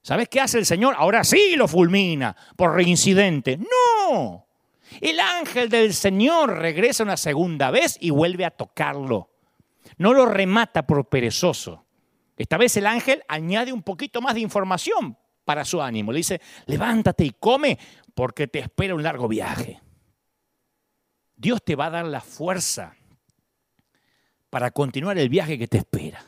¿Sabes 0.03 0.29
qué 0.29 0.41
hace 0.41 0.59
el 0.59 0.67
Señor? 0.67 0.97
Ahora 0.99 1.23
sí 1.23 1.55
lo 1.55 1.69
fulmina 1.69 2.35
por 2.57 2.75
reincidente. 2.75 3.57
No. 3.57 4.45
El 5.01 5.21
ángel 5.21 5.69
del 5.69 5.95
Señor 5.95 6.59
regresa 6.59 7.05
una 7.05 7.17
segunda 7.17 7.71
vez 7.71 7.99
y 8.01 8.11
vuelve 8.11 8.45
a 8.45 8.51
tocarlo. 8.51 9.31
No 9.97 10.13
lo 10.13 10.27
remata 10.27 10.89
por 10.89 11.09
perezoso. 11.09 11.87
Esta 12.37 12.57
vez 12.57 12.77
el 12.77 12.89
ángel 12.89 13.23
añade 13.29 13.73
un 13.73 13.85
poquito 13.85 14.21
más 14.21 14.35
de 14.35 14.41
información 14.41 15.17
para 15.45 15.65
su 15.65 15.81
ánimo. 15.81 16.13
Le 16.13 16.19
dice, 16.19 16.41
levántate 16.67 17.25
y 17.25 17.31
come 17.31 17.79
porque 18.15 18.47
te 18.47 18.61
espera 18.61 18.95
un 18.95 19.03
largo 19.03 19.29
viaje. 19.29 19.81
Dios 21.37 21.63
te 21.63 21.77
va 21.77 21.87
a 21.87 21.91
dar 21.91 22.07
la 22.07 22.21
fuerza 22.21 22.97
para 24.51 24.71
continuar 24.71 25.19
el 25.19 25.29
viaje 25.29 25.59
que 25.59 25.69
te 25.69 25.79
espera. 25.79 26.25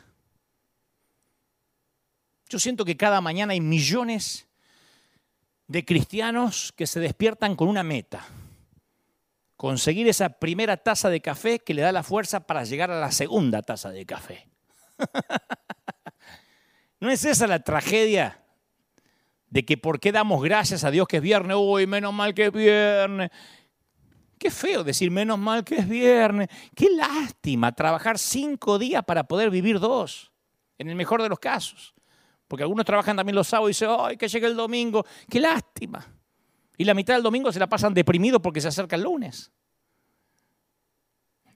Yo 2.49 2.59
siento 2.59 2.85
que 2.85 2.97
cada 2.97 3.21
mañana 3.21 3.53
hay 3.53 3.61
millones 3.61 4.47
de 5.67 5.83
cristianos 5.83 6.73
que 6.75 6.87
se 6.87 6.99
despiertan 6.99 7.55
con 7.55 7.67
una 7.67 7.83
meta. 7.83 8.25
Conseguir 9.55 10.07
esa 10.07 10.29
primera 10.29 10.77
taza 10.77 11.09
de 11.09 11.19
café 11.19 11.59
que 11.59 11.73
le 11.73 11.81
da 11.81 11.91
la 11.91 12.03
fuerza 12.03 12.41
para 12.41 12.63
llegar 12.63 12.91
a 12.91 12.99
la 12.99 13.11
segunda 13.11 13.61
taza 13.63 13.91
de 13.91 14.05
café. 14.05 14.47
¿No 16.99 17.09
es 17.09 17.25
esa 17.25 17.47
la 17.47 17.63
tragedia 17.63 18.43
de 19.49 19.65
que 19.65 19.77
por 19.77 19.99
qué 19.99 20.11
damos 20.11 20.43
gracias 20.43 20.83
a 20.83 20.91
Dios 20.91 21.07
que 21.07 21.17
es 21.17 21.23
viernes? 21.23 21.57
Uy, 21.59 21.87
menos 21.87 22.13
mal 22.13 22.33
que 22.33 22.47
es 22.47 22.51
viernes. 22.51 23.31
Qué 24.37 24.51
feo 24.51 24.83
decir 24.83 25.09
menos 25.09 25.39
mal 25.39 25.63
que 25.63 25.75
es 25.75 25.87
viernes. 25.87 26.47
Qué 26.75 26.89
lástima 26.91 27.71
trabajar 27.73 28.19
cinco 28.19 28.77
días 28.77 29.03
para 29.03 29.23
poder 29.23 29.49
vivir 29.49 29.79
dos, 29.79 30.31
en 30.77 30.89
el 30.89 30.95
mejor 30.95 31.23
de 31.23 31.29
los 31.29 31.39
casos. 31.39 31.95
Porque 32.47 32.63
algunos 32.63 32.85
trabajan 32.85 33.17
también 33.17 33.35
los 33.35 33.47
sábados 33.47 33.69
y 33.69 33.71
dicen, 33.71 33.89
¡ay, 33.99 34.17
que 34.17 34.27
llegue 34.27 34.47
el 34.47 34.55
domingo! 34.55 35.05
¡Qué 35.29 35.39
lástima! 35.39 36.05
Y 36.77 36.85
la 36.85 36.93
mitad 36.93 37.15
del 37.15 37.23
domingo 37.23 37.51
se 37.51 37.59
la 37.59 37.67
pasan 37.67 37.93
deprimidos 37.93 38.41
porque 38.41 38.61
se 38.61 38.67
acerca 38.67 38.95
el 38.95 39.03
lunes. 39.03 39.51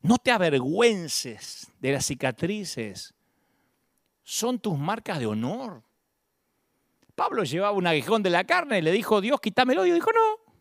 No 0.02 0.18
te 0.18 0.32
avergüences 0.32 1.72
de 1.80 1.92
las 1.94 2.06
cicatrices. 2.08 3.14
Son 4.24 4.60
tus 4.60 4.78
marcas 4.78 5.20
de 5.20 5.28
honor. 5.28 5.84
Pablo 7.16 7.44
llevaba 7.44 7.72
un 7.72 7.88
aguijón 7.88 8.24
de 8.24 8.30
la 8.30 8.44
carne 8.44 8.80
y 8.80 8.82
le 8.82 8.92
dijo, 8.92 9.22
Dios, 9.22 9.40
quítamelo. 9.40 9.86
Y 9.86 9.92
dijo, 9.92 10.10
no. 10.12 10.54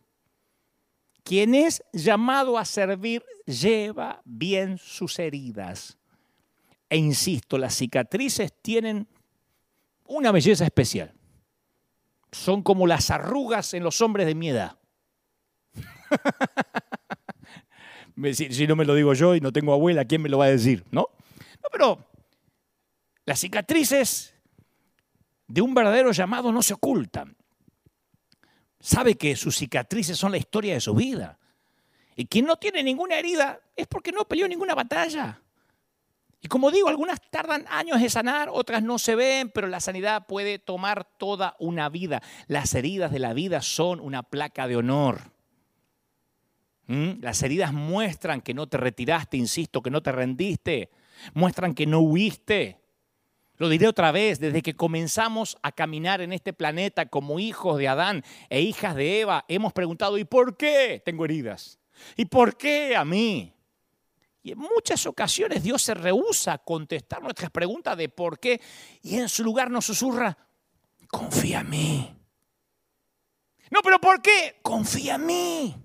Quien 1.23 1.55
es 1.55 1.83
llamado 1.93 2.57
a 2.57 2.65
servir 2.65 3.23
lleva 3.45 4.21
bien 4.25 4.77
sus 4.77 5.19
heridas. 5.19 5.97
E 6.89 6.97
insisto, 6.97 7.57
las 7.57 7.75
cicatrices 7.75 8.53
tienen 8.61 9.07
una 10.05 10.31
belleza 10.31 10.65
especial. 10.65 11.13
Son 12.31 12.63
como 12.63 12.87
las 12.87 13.11
arrugas 13.11 13.73
en 13.73 13.83
los 13.83 14.01
hombres 14.01 14.27
de 14.27 14.35
mi 14.35 14.49
edad. 14.49 14.77
si, 18.33 18.67
no 18.67 18.75
me 18.75 18.85
lo 18.85 18.95
digo 18.95 19.13
yo 19.13 19.35
y 19.35 19.41
no 19.41 19.51
tengo 19.51 19.73
abuela, 19.73 20.05
¿quién 20.05 20.21
me 20.21 20.29
lo 20.29 20.37
va 20.37 20.45
a 20.45 20.49
decir? 20.49 20.85
¿No? 20.91 21.07
No, 21.63 21.69
pero 21.71 22.05
las 23.25 23.39
cicatrices 23.39 24.33
de 25.51 25.61
un 25.61 25.73
verdadero 25.73 26.11
llamado 26.11 26.51
no 26.51 26.61
se 26.61 26.73
ocultan. 26.73 27.35
Sabe 28.79 29.15
que 29.15 29.35
sus 29.35 29.57
cicatrices 29.57 30.17
son 30.17 30.31
la 30.31 30.37
historia 30.37 30.73
de 30.73 30.81
su 30.81 30.95
vida. 30.95 31.37
Y 32.15 32.25
quien 32.25 32.45
no 32.45 32.55
tiene 32.55 32.83
ninguna 32.83 33.17
herida 33.17 33.59
es 33.75 33.85
porque 33.87 34.11
no 34.11 34.27
peleó 34.27 34.47
ninguna 34.47 34.75
batalla. 34.75 35.41
Y 36.41 36.47
como 36.47 36.71
digo, 36.71 36.87
algunas 36.87 37.21
tardan 37.29 37.65
años 37.69 38.01
de 38.01 38.09
sanar, 38.09 38.49
otras 38.51 38.81
no 38.81 38.97
se 38.97 39.15
ven, 39.15 39.49
pero 39.49 39.67
la 39.67 39.79
sanidad 39.79 40.25
puede 40.25 40.57
tomar 40.57 41.03
toda 41.03 41.55
una 41.59 41.89
vida. 41.89 42.23
Las 42.47 42.73
heridas 42.73 43.11
de 43.11 43.19
la 43.19 43.33
vida 43.33 43.61
son 43.61 43.99
una 43.99 44.23
placa 44.23 44.67
de 44.67 44.77
honor. 44.77 45.31
¿Mm? 46.87 47.21
Las 47.21 47.43
heridas 47.43 47.73
muestran 47.73 48.41
que 48.41 48.53
no 48.53 48.67
te 48.67 48.77
retiraste, 48.77 49.37
insisto, 49.37 49.81
que 49.81 49.91
no 49.91 50.01
te 50.01 50.11
rendiste, 50.11 50.89
muestran 51.33 51.75
que 51.75 51.85
no 51.85 51.99
huiste. 51.99 52.80
Lo 53.61 53.69
diré 53.69 53.87
otra 53.87 54.11
vez, 54.11 54.39
desde 54.39 54.63
que 54.63 54.75
comenzamos 54.75 55.55
a 55.61 55.71
caminar 55.71 56.19
en 56.21 56.33
este 56.33 56.51
planeta 56.51 57.05
como 57.05 57.39
hijos 57.39 57.77
de 57.77 57.87
Adán 57.87 58.23
e 58.49 58.59
hijas 58.61 58.95
de 58.95 59.21
Eva, 59.21 59.45
hemos 59.47 59.71
preguntado, 59.71 60.17
¿y 60.17 60.23
por 60.23 60.57
qué 60.57 60.99
tengo 61.05 61.25
heridas? 61.25 61.77
¿Y 62.17 62.25
por 62.25 62.57
qué 62.57 62.95
a 62.95 63.05
mí? 63.05 63.53
Y 64.41 64.53
en 64.53 64.57
muchas 64.57 65.05
ocasiones 65.05 65.61
Dios 65.61 65.83
se 65.83 65.93
rehúsa 65.93 66.53
a 66.53 66.57
contestar 66.57 67.21
nuestras 67.21 67.51
preguntas 67.51 67.95
de 67.97 68.09
por 68.09 68.39
qué 68.39 68.59
y 69.03 69.19
en 69.19 69.29
su 69.29 69.43
lugar 69.43 69.69
nos 69.69 69.85
susurra, 69.85 70.35
confía 71.07 71.59
en 71.59 71.69
mí. 71.69 72.15
No, 73.69 73.81
pero 73.83 74.01
¿por 74.01 74.23
qué? 74.23 74.57
Confía 74.63 75.13
en 75.13 75.25
mí. 75.27 75.75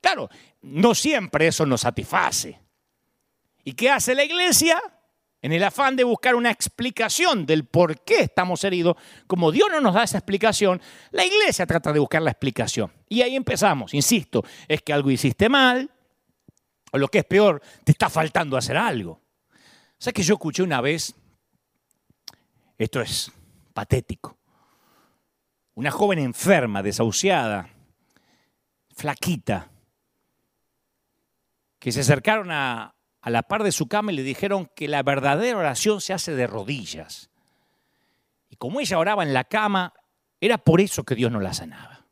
Claro, 0.00 0.30
no 0.62 0.94
siempre 0.94 1.48
eso 1.48 1.66
nos 1.66 1.82
satisface. 1.82 2.58
¿Y 3.64 3.74
qué 3.74 3.90
hace 3.90 4.14
la 4.14 4.24
iglesia? 4.24 4.82
En 5.42 5.52
el 5.52 5.64
afán 5.64 5.96
de 5.96 6.04
buscar 6.04 6.36
una 6.36 6.52
explicación 6.52 7.44
del 7.44 7.64
por 7.64 8.00
qué 8.02 8.20
estamos 8.20 8.62
heridos, 8.62 8.96
como 9.26 9.50
Dios 9.50 9.68
no 9.72 9.80
nos 9.80 9.94
da 9.94 10.04
esa 10.04 10.18
explicación, 10.18 10.80
la 11.10 11.24
iglesia 11.24 11.66
trata 11.66 11.92
de 11.92 11.98
buscar 11.98 12.22
la 12.22 12.30
explicación. 12.30 12.92
Y 13.08 13.22
ahí 13.22 13.34
empezamos, 13.34 13.92
insisto, 13.92 14.44
es 14.68 14.82
que 14.82 14.92
algo 14.92 15.10
hiciste 15.10 15.48
mal, 15.48 15.90
o 16.92 16.98
lo 16.98 17.08
que 17.08 17.18
es 17.18 17.24
peor, 17.24 17.60
te 17.82 17.90
está 17.90 18.08
faltando 18.08 18.56
hacer 18.56 18.76
algo. 18.76 19.20
¿Sabes 19.98 20.14
que 20.14 20.22
yo 20.22 20.34
escuché 20.34 20.62
una 20.62 20.80
vez? 20.80 21.12
Esto 22.78 23.00
es 23.00 23.32
patético. 23.74 24.38
Una 25.74 25.90
joven 25.90 26.20
enferma, 26.20 26.84
desahuciada, 26.84 27.68
flaquita, 28.94 29.70
que 31.80 31.90
se 31.90 32.00
acercaron 32.00 32.52
a, 32.52 32.94
a 33.22 33.30
la 33.30 33.44
par 33.44 33.62
de 33.62 33.72
su 33.72 33.86
cama 33.86 34.12
y 34.12 34.16
le 34.16 34.22
dijeron 34.22 34.68
que 34.74 34.88
la 34.88 35.02
verdadera 35.02 35.56
oración 35.56 36.00
se 36.00 36.12
hace 36.12 36.34
de 36.34 36.46
rodillas. 36.48 37.30
Y 38.50 38.56
como 38.56 38.80
ella 38.80 38.98
oraba 38.98 39.22
en 39.22 39.32
la 39.32 39.44
cama, 39.44 39.94
era 40.40 40.58
por 40.58 40.80
eso 40.80 41.04
que 41.04 41.14
Dios 41.14 41.30
no 41.30 41.40
la 41.40 41.54
sanaba. 41.54 42.04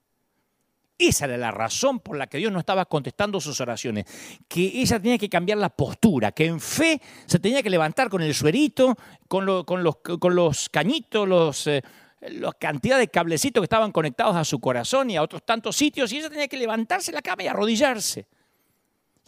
Esa 0.96 1.24
era 1.24 1.36
la 1.36 1.50
razón 1.50 1.98
por 1.98 2.16
la 2.16 2.28
que 2.28 2.38
Dios 2.38 2.52
no 2.52 2.60
estaba 2.60 2.84
contestando 2.84 3.40
sus 3.40 3.60
oraciones, 3.60 4.04
que 4.46 4.60
ella 4.60 5.00
tenía 5.00 5.18
que 5.18 5.28
cambiar 5.28 5.58
la 5.58 5.70
postura, 5.70 6.30
que 6.30 6.44
en 6.46 6.60
fe 6.60 7.00
se 7.26 7.38
tenía 7.38 7.62
que 7.62 7.70
levantar 7.70 8.08
con 8.08 8.22
el 8.22 8.34
suerito, 8.34 8.96
con, 9.26 9.46
los, 9.46 10.68
cañitos, 10.68 11.26
los, 11.26 11.66
eh, 11.66 11.82
la 12.20 12.52
cantidad 12.52 12.98
de 12.98 13.08
cablecitos 13.08 13.62
que 13.62 13.64
estaban 13.64 13.92
conectados 13.92 14.36
a 14.36 14.44
su 14.44 14.60
corazón 14.60 15.10
y 15.10 15.16
a 15.16 15.22
otros 15.22 15.42
tantos 15.44 15.74
sitios, 15.74 16.12
y 16.12 16.18
ella 16.18 16.28
tenía 16.28 16.48
que 16.48 16.58
levantarse 16.58 17.10
la 17.12 17.22
cama 17.22 17.42
y 17.42 17.46
arrodillarse. 17.48 18.26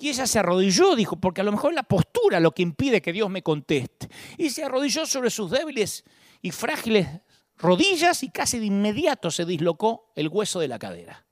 Y 0.02 0.08
ella 0.08 0.26
se 0.26 0.40
arrodilló, 0.40 0.96
dijo, 0.96 1.16
porque 1.16 1.42
a 1.42 1.44
lo 1.44 1.52
mejor 1.52 1.70
es 1.70 1.76
la 1.76 1.84
postura 1.84 2.40
lo 2.40 2.52
que 2.52 2.62
impide 2.62 3.00
que 3.00 3.12
Dios 3.12 3.30
me 3.30 3.42
conteste. 3.42 4.08
Y 4.36 4.50
se 4.50 4.64
arrodilló 4.64 5.06
sobre 5.06 5.30
sus 5.30 5.50
débiles 5.50 6.04
y 6.40 6.50
frágiles 6.50 7.08
rodillas 7.56 8.24
y 8.24 8.30
casi 8.30 8.58
de 8.58 8.66
inmediato 8.66 9.30
se 9.30 9.44
dislocó 9.44 10.12
el 10.16 10.28
hueso 10.28 10.58
de 10.58 10.68
la 10.68 10.78
cadera 10.78 11.24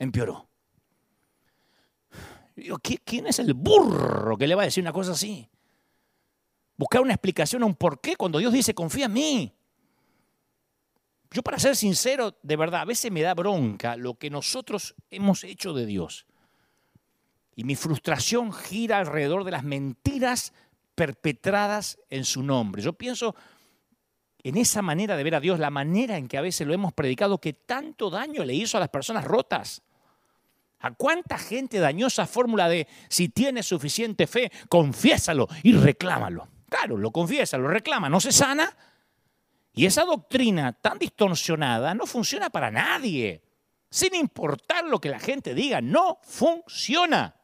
empeoró. 0.00 0.48
¿quién 3.04 3.26
es 3.26 3.38
el 3.38 3.54
burro 3.54 4.36
que 4.36 4.46
le 4.46 4.54
va 4.54 4.62
a 4.62 4.64
decir 4.64 4.82
una 4.82 4.92
cosa 4.92 5.12
así? 5.12 5.48
Buscar 6.76 7.00
una 7.02 7.12
explicación 7.12 7.62
a 7.62 7.66
un 7.66 7.74
por 7.74 8.00
qué 8.00 8.16
cuando 8.16 8.38
Dios 8.38 8.52
dice, 8.52 8.74
confía 8.74 9.06
en 9.06 9.12
mí. 9.12 9.54
Yo 11.30 11.42
para 11.42 11.58
ser 11.58 11.76
sincero, 11.76 12.38
de 12.42 12.56
verdad, 12.56 12.80
a 12.80 12.84
veces 12.86 13.12
me 13.12 13.22
da 13.22 13.34
bronca 13.34 13.96
lo 13.96 14.14
que 14.14 14.30
nosotros 14.30 14.94
hemos 15.10 15.44
hecho 15.44 15.72
de 15.74 15.86
Dios. 15.86 16.26
Y 17.60 17.64
mi 17.64 17.76
frustración 17.76 18.54
gira 18.54 18.96
alrededor 18.96 19.44
de 19.44 19.50
las 19.50 19.64
mentiras 19.64 20.54
perpetradas 20.94 21.98
en 22.08 22.24
su 22.24 22.42
nombre. 22.42 22.80
Yo 22.80 22.94
pienso 22.94 23.34
en 24.42 24.56
esa 24.56 24.80
manera 24.80 25.14
de 25.14 25.22
ver 25.22 25.34
a 25.34 25.40
Dios, 25.40 25.58
la 25.58 25.68
manera 25.68 26.16
en 26.16 26.26
que 26.26 26.38
a 26.38 26.40
veces 26.40 26.66
lo 26.66 26.72
hemos 26.72 26.94
predicado, 26.94 27.36
que 27.36 27.52
tanto 27.52 28.08
daño 28.08 28.44
le 28.44 28.54
hizo 28.54 28.78
a 28.78 28.80
las 28.80 28.88
personas 28.88 29.26
rotas. 29.26 29.82
¿A 30.78 30.94
cuánta 30.94 31.36
gente 31.36 31.80
dañó 31.80 32.06
esa 32.06 32.26
fórmula 32.26 32.66
de 32.66 32.88
si 33.10 33.28
tienes 33.28 33.66
suficiente 33.66 34.26
fe, 34.26 34.50
confiésalo 34.70 35.46
y 35.62 35.74
reclámalo? 35.74 36.48
Claro, 36.66 36.96
lo 36.96 37.10
confiesa, 37.10 37.58
lo 37.58 37.68
reclama, 37.68 38.08
no 38.08 38.20
se 38.20 38.32
sana. 38.32 38.74
Y 39.74 39.84
esa 39.84 40.06
doctrina 40.06 40.72
tan 40.72 40.98
distorsionada 40.98 41.92
no 41.92 42.06
funciona 42.06 42.48
para 42.48 42.70
nadie. 42.70 43.42
Sin 43.90 44.14
importar 44.14 44.86
lo 44.86 44.98
que 44.98 45.10
la 45.10 45.20
gente 45.20 45.52
diga, 45.54 45.82
no 45.82 46.20
funciona. 46.22 47.36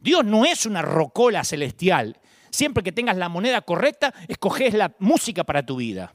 Dios 0.00 0.24
no 0.24 0.44
es 0.44 0.66
una 0.66 0.82
rocola 0.82 1.44
celestial. 1.44 2.18
Siempre 2.50 2.82
que 2.82 2.92
tengas 2.92 3.16
la 3.16 3.28
moneda 3.28 3.60
correcta, 3.62 4.12
escoges 4.28 4.74
la 4.74 4.94
música 4.98 5.44
para 5.44 5.64
tu 5.64 5.76
vida. 5.76 6.14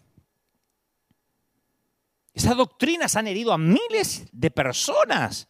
Esas 2.33 2.57
doctrinas 2.57 3.15
han 3.15 3.27
herido 3.27 3.53
a 3.53 3.57
miles 3.57 4.27
de 4.33 4.51
personas 4.51 5.47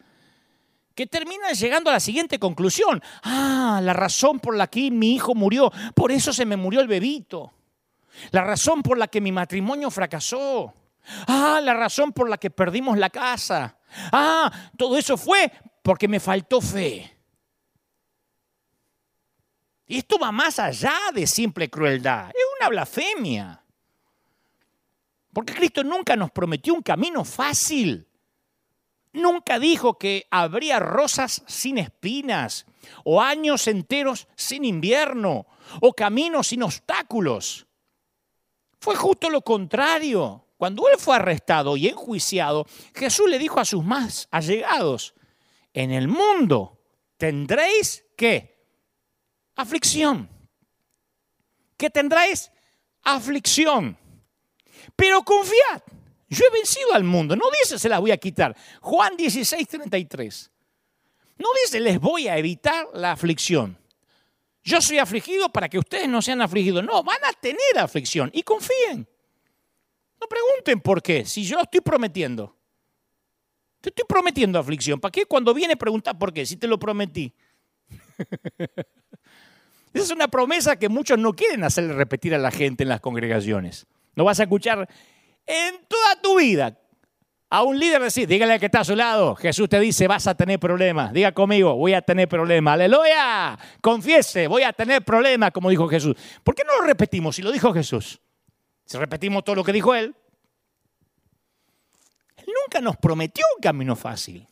que 0.93 1.07
terminan 1.07 1.53
llegando 1.53 1.89
a 1.89 1.93
la 1.93 1.99
siguiente 1.99 2.37
conclusión. 2.37 3.01
Ah, 3.23 3.81
la 3.83 3.93
razón 3.93 4.39
por 4.39 4.55
la 4.55 4.67
que 4.67 4.91
mi 4.91 5.15
hijo 5.15 5.33
murió, 5.33 5.71
por 5.95 6.11
eso 6.11 6.31
se 6.31 6.45
me 6.45 6.55
murió 6.55 6.81
el 6.81 6.87
bebito. 6.87 7.53
La 8.31 8.43
razón 8.43 8.81
por 8.81 8.97
la 8.97 9.07
que 9.07 9.19
mi 9.19 9.31
matrimonio 9.31 9.89
fracasó. 9.89 10.73
Ah, 11.27 11.59
la 11.63 11.73
razón 11.73 12.13
por 12.13 12.29
la 12.29 12.37
que 12.37 12.49
perdimos 12.49 12.97
la 12.97 13.09
casa. 13.09 13.77
Ah, 14.11 14.51
todo 14.77 14.97
eso 14.97 15.17
fue 15.17 15.51
porque 15.81 16.07
me 16.07 16.19
faltó 16.19 16.61
fe. 16.61 17.14
Y 19.87 19.97
esto 19.97 20.17
va 20.17 20.31
más 20.31 20.59
allá 20.59 20.95
de 21.13 21.27
simple 21.27 21.69
crueldad. 21.69 22.29
Es 22.29 22.45
una 22.59 22.69
blasfemia. 22.69 23.63
Porque 25.31 25.53
Cristo 25.53 25.83
nunca 25.83 26.15
nos 26.15 26.31
prometió 26.31 26.73
un 26.73 26.81
camino 26.81 27.23
fácil. 27.23 28.07
Nunca 29.13 29.59
dijo 29.59 29.97
que 29.97 30.27
habría 30.31 30.79
rosas 30.79 31.43
sin 31.47 31.77
espinas, 31.77 32.65
o 33.03 33.21
años 33.21 33.67
enteros 33.67 34.27
sin 34.35 34.65
invierno, 34.65 35.45
o 35.81 35.93
caminos 35.93 36.47
sin 36.47 36.63
obstáculos. 36.63 37.67
Fue 38.79 38.95
justo 38.95 39.29
lo 39.29 39.41
contrario. 39.41 40.45
Cuando 40.57 40.87
él 40.87 40.97
fue 40.97 41.15
arrestado 41.15 41.75
y 41.75 41.87
enjuiciado, 41.87 42.65
Jesús 42.93 43.29
le 43.29 43.39
dijo 43.39 43.59
a 43.59 43.65
sus 43.65 43.83
más 43.83 44.27
allegados, 44.31 45.13
en 45.73 45.91
el 45.91 46.07
mundo 46.07 46.81
tendréis 47.17 48.05
que 48.15 48.54
aflicción. 49.55 50.29
¿Qué 51.77 51.89
tendréis? 51.89 52.51
Aflicción. 53.03 53.97
Pero 54.95 55.23
confiad 55.23 55.81
yo 56.29 56.45
he 56.45 56.51
vencido 56.51 56.93
al 56.93 57.03
mundo. 57.03 57.35
No 57.35 57.45
dice 57.61 57.77
se 57.79 57.89
las 57.89 57.99
voy 57.99 58.11
a 58.11 58.17
quitar. 58.17 58.55
Juan 58.81 59.15
16, 59.15 59.67
33. 59.67 60.51
No 61.37 61.47
dice 61.63 61.79
les 61.79 61.99
voy 61.99 62.27
a 62.27 62.37
evitar 62.37 62.87
la 62.93 63.11
aflicción. 63.11 63.77
Yo 64.63 64.81
soy 64.81 64.97
afligido 64.97 65.49
para 65.49 65.69
que 65.69 65.77
ustedes 65.77 66.09
no 66.09 66.21
sean 66.21 66.41
afligidos. 66.41 66.83
No, 66.83 67.03
van 67.03 67.23
a 67.23 67.33
tener 67.33 67.77
aflicción 67.77 68.31
y 68.33 68.41
confíen. 68.41 69.07
No 70.19 70.27
pregunten 70.27 70.81
por 70.81 71.03
qué, 71.03 71.25
si 71.25 71.43
yo 71.43 71.59
estoy 71.59 71.81
prometiendo. 71.81 72.55
Te 73.79 73.89
estoy 73.89 74.05
prometiendo 74.07 74.57
aflicción. 74.57 74.99
¿Para 74.99 75.11
qué 75.11 75.25
cuando 75.25 75.53
viene 75.53 75.77
preguntar 75.77 76.17
por 76.17 76.33
qué? 76.33 76.45
Si 76.45 76.57
te 76.57 76.67
lo 76.67 76.79
prometí. 76.79 77.31
Esa 79.95 80.03
es 80.03 80.11
una 80.11 80.27
promesa 80.27 80.75
que 80.75 80.89
muchos 80.89 81.17
no 81.17 81.31
quieren 81.31 81.63
hacerle 81.63 81.93
repetir 81.93 82.35
a 82.35 82.37
la 82.37 82.51
gente 82.51 82.83
en 82.83 82.89
las 82.89 82.99
congregaciones. 82.99 83.87
No 84.13 84.25
vas 84.25 84.41
a 84.41 84.43
escuchar, 84.43 84.89
en 85.45 85.75
toda 85.87 86.21
tu 86.21 86.37
vida 86.37 86.77
a 87.49 87.63
un 87.63 87.79
líder 87.79 88.01
decir, 88.01 88.27
dígale 88.27 88.59
que 88.59 88.65
está 88.65 88.81
a 88.81 88.83
su 88.83 88.93
lado, 88.93 89.37
Jesús 89.37 89.69
te 89.69 89.79
dice, 89.79 90.05
vas 90.09 90.27
a 90.27 90.35
tener 90.35 90.59
problemas. 90.59 91.13
Diga 91.13 91.31
conmigo, 91.31 91.75
voy 91.75 91.93
a 91.93 92.01
tener 92.01 92.27
problemas. 92.27 92.73
Aleluya. 92.73 93.57
Confiese, 93.79 94.47
voy 94.47 94.63
a 94.63 94.73
tener 94.73 95.01
problemas, 95.05 95.51
como 95.51 95.69
dijo 95.69 95.87
Jesús. 95.87 96.13
¿Por 96.43 96.55
qué 96.55 96.63
no 96.65 96.75
lo 96.75 96.81
repetimos 96.85 97.37
si 97.37 97.41
lo 97.41 97.53
dijo 97.53 97.71
Jesús? 97.71 98.19
Si 98.85 98.97
repetimos 98.97 99.45
todo 99.45 99.55
lo 99.55 99.63
que 99.63 99.71
dijo 99.71 99.95
Él. 99.95 100.13
Él 102.35 102.53
nunca 102.65 102.81
nos 102.81 102.97
prometió 102.97 103.45
un 103.55 103.61
camino 103.61 103.95
fácil. 103.95 104.45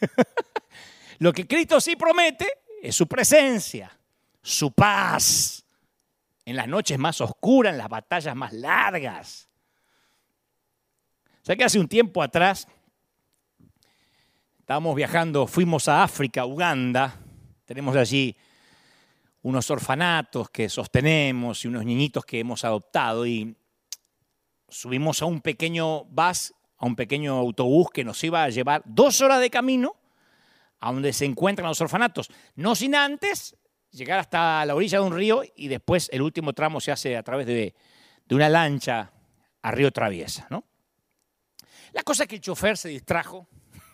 lo 1.18 1.32
que 1.32 1.44
Cristo 1.48 1.80
sí 1.80 1.96
promete 1.96 2.46
es 2.82 2.94
su 2.94 3.06
presencia, 3.06 3.96
su 4.42 4.72
paz, 4.72 5.64
en 6.44 6.56
las 6.56 6.66
noches 6.66 6.98
más 6.98 7.20
oscuras, 7.20 7.72
en 7.72 7.78
las 7.78 7.88
batallas 7.88 8.34
más 8.34 8.52
largas. 8.52 9.48
O 11.42 11.44
sea 11.44 11.56
que 11.56 11.64
hace 11.64 11.78
un 11.78 11.88
tiempo 11.88 12.22
atrás 12.22 12.66
estábamos 14.58 14.94
viajando, 14.94 15.46
fuimos 15.46 15.88
a 15.88 16.02
África, 16.02 16.44
Uganda, 16.44 17.14
tenemos 17.64 17.96
allí 17.96 18.36
unos 19.42 19.70
orfanatos 19.70 20.50
que 20.50 20.68
sostenemos 20.68 21.64
y 21.64 21.68
unos 21.68 21.84
niñitos 21.84 22.24
que 22.24 22.40
hemos 22.40 22.64
adoptado 22.64 23.26
y 23.26 23.56
subimos 24.68 25.22
a 25.22 25.26
un 25.26 25.40
pequeño 25.40 26.04
bus, 26.04 26.54
a 26.76 26.86
un 26.86 26.96
pequeño 26.96 27.34
autobús 27.34 27.88
que 27.92 28.04
nos 28.04 28.22
iba 28.24 28.42
a 28.42 28.48
llevar 28.48 28.82
dos 28.84 29.20
horas 29.20 29.40
de 29.40 29.50
camino 29.50 29.96
a 30.80 30.92
donde 30.92 31.12
se 31.12 31.24
encuentran 31.24 31.68
los 31.68 31.80
orfanatos, 31.80 32.30
no 32.54 32.74
sin 32.74 32.94
antes 32.94 33.56
llegar 33.90 34.18
hasta 34.18 34.64
la 34.64 34.74
orilla 34.74 34.98
de 34.98 35.04
un 35.04 35.14
río 35.14 35.42
y 35.56 35.68
después 35.68 36.08
el 36.12 36.22
último 36.22 36.52
tramo 36.52 36.80
se 36.80 36.92
hace 36.92 37.16
a 37.16 37.22
través 37.22 37.46
de, 37.46 37.74
una 38.30 38.48
lancha 38.48 39.10
a 39.62 39.70
río 39.70 39.90
traviesa. 39.90 40.46
¿no? 40.50 40.64
La 41.92 42.02
cosa 42.02 42.24
es 42.24 42.28
que 42.28 42.36
el 42.36 42.42
chofer 42.42 42.76
se 42.76 42.90
distrajo, 42.90 43.48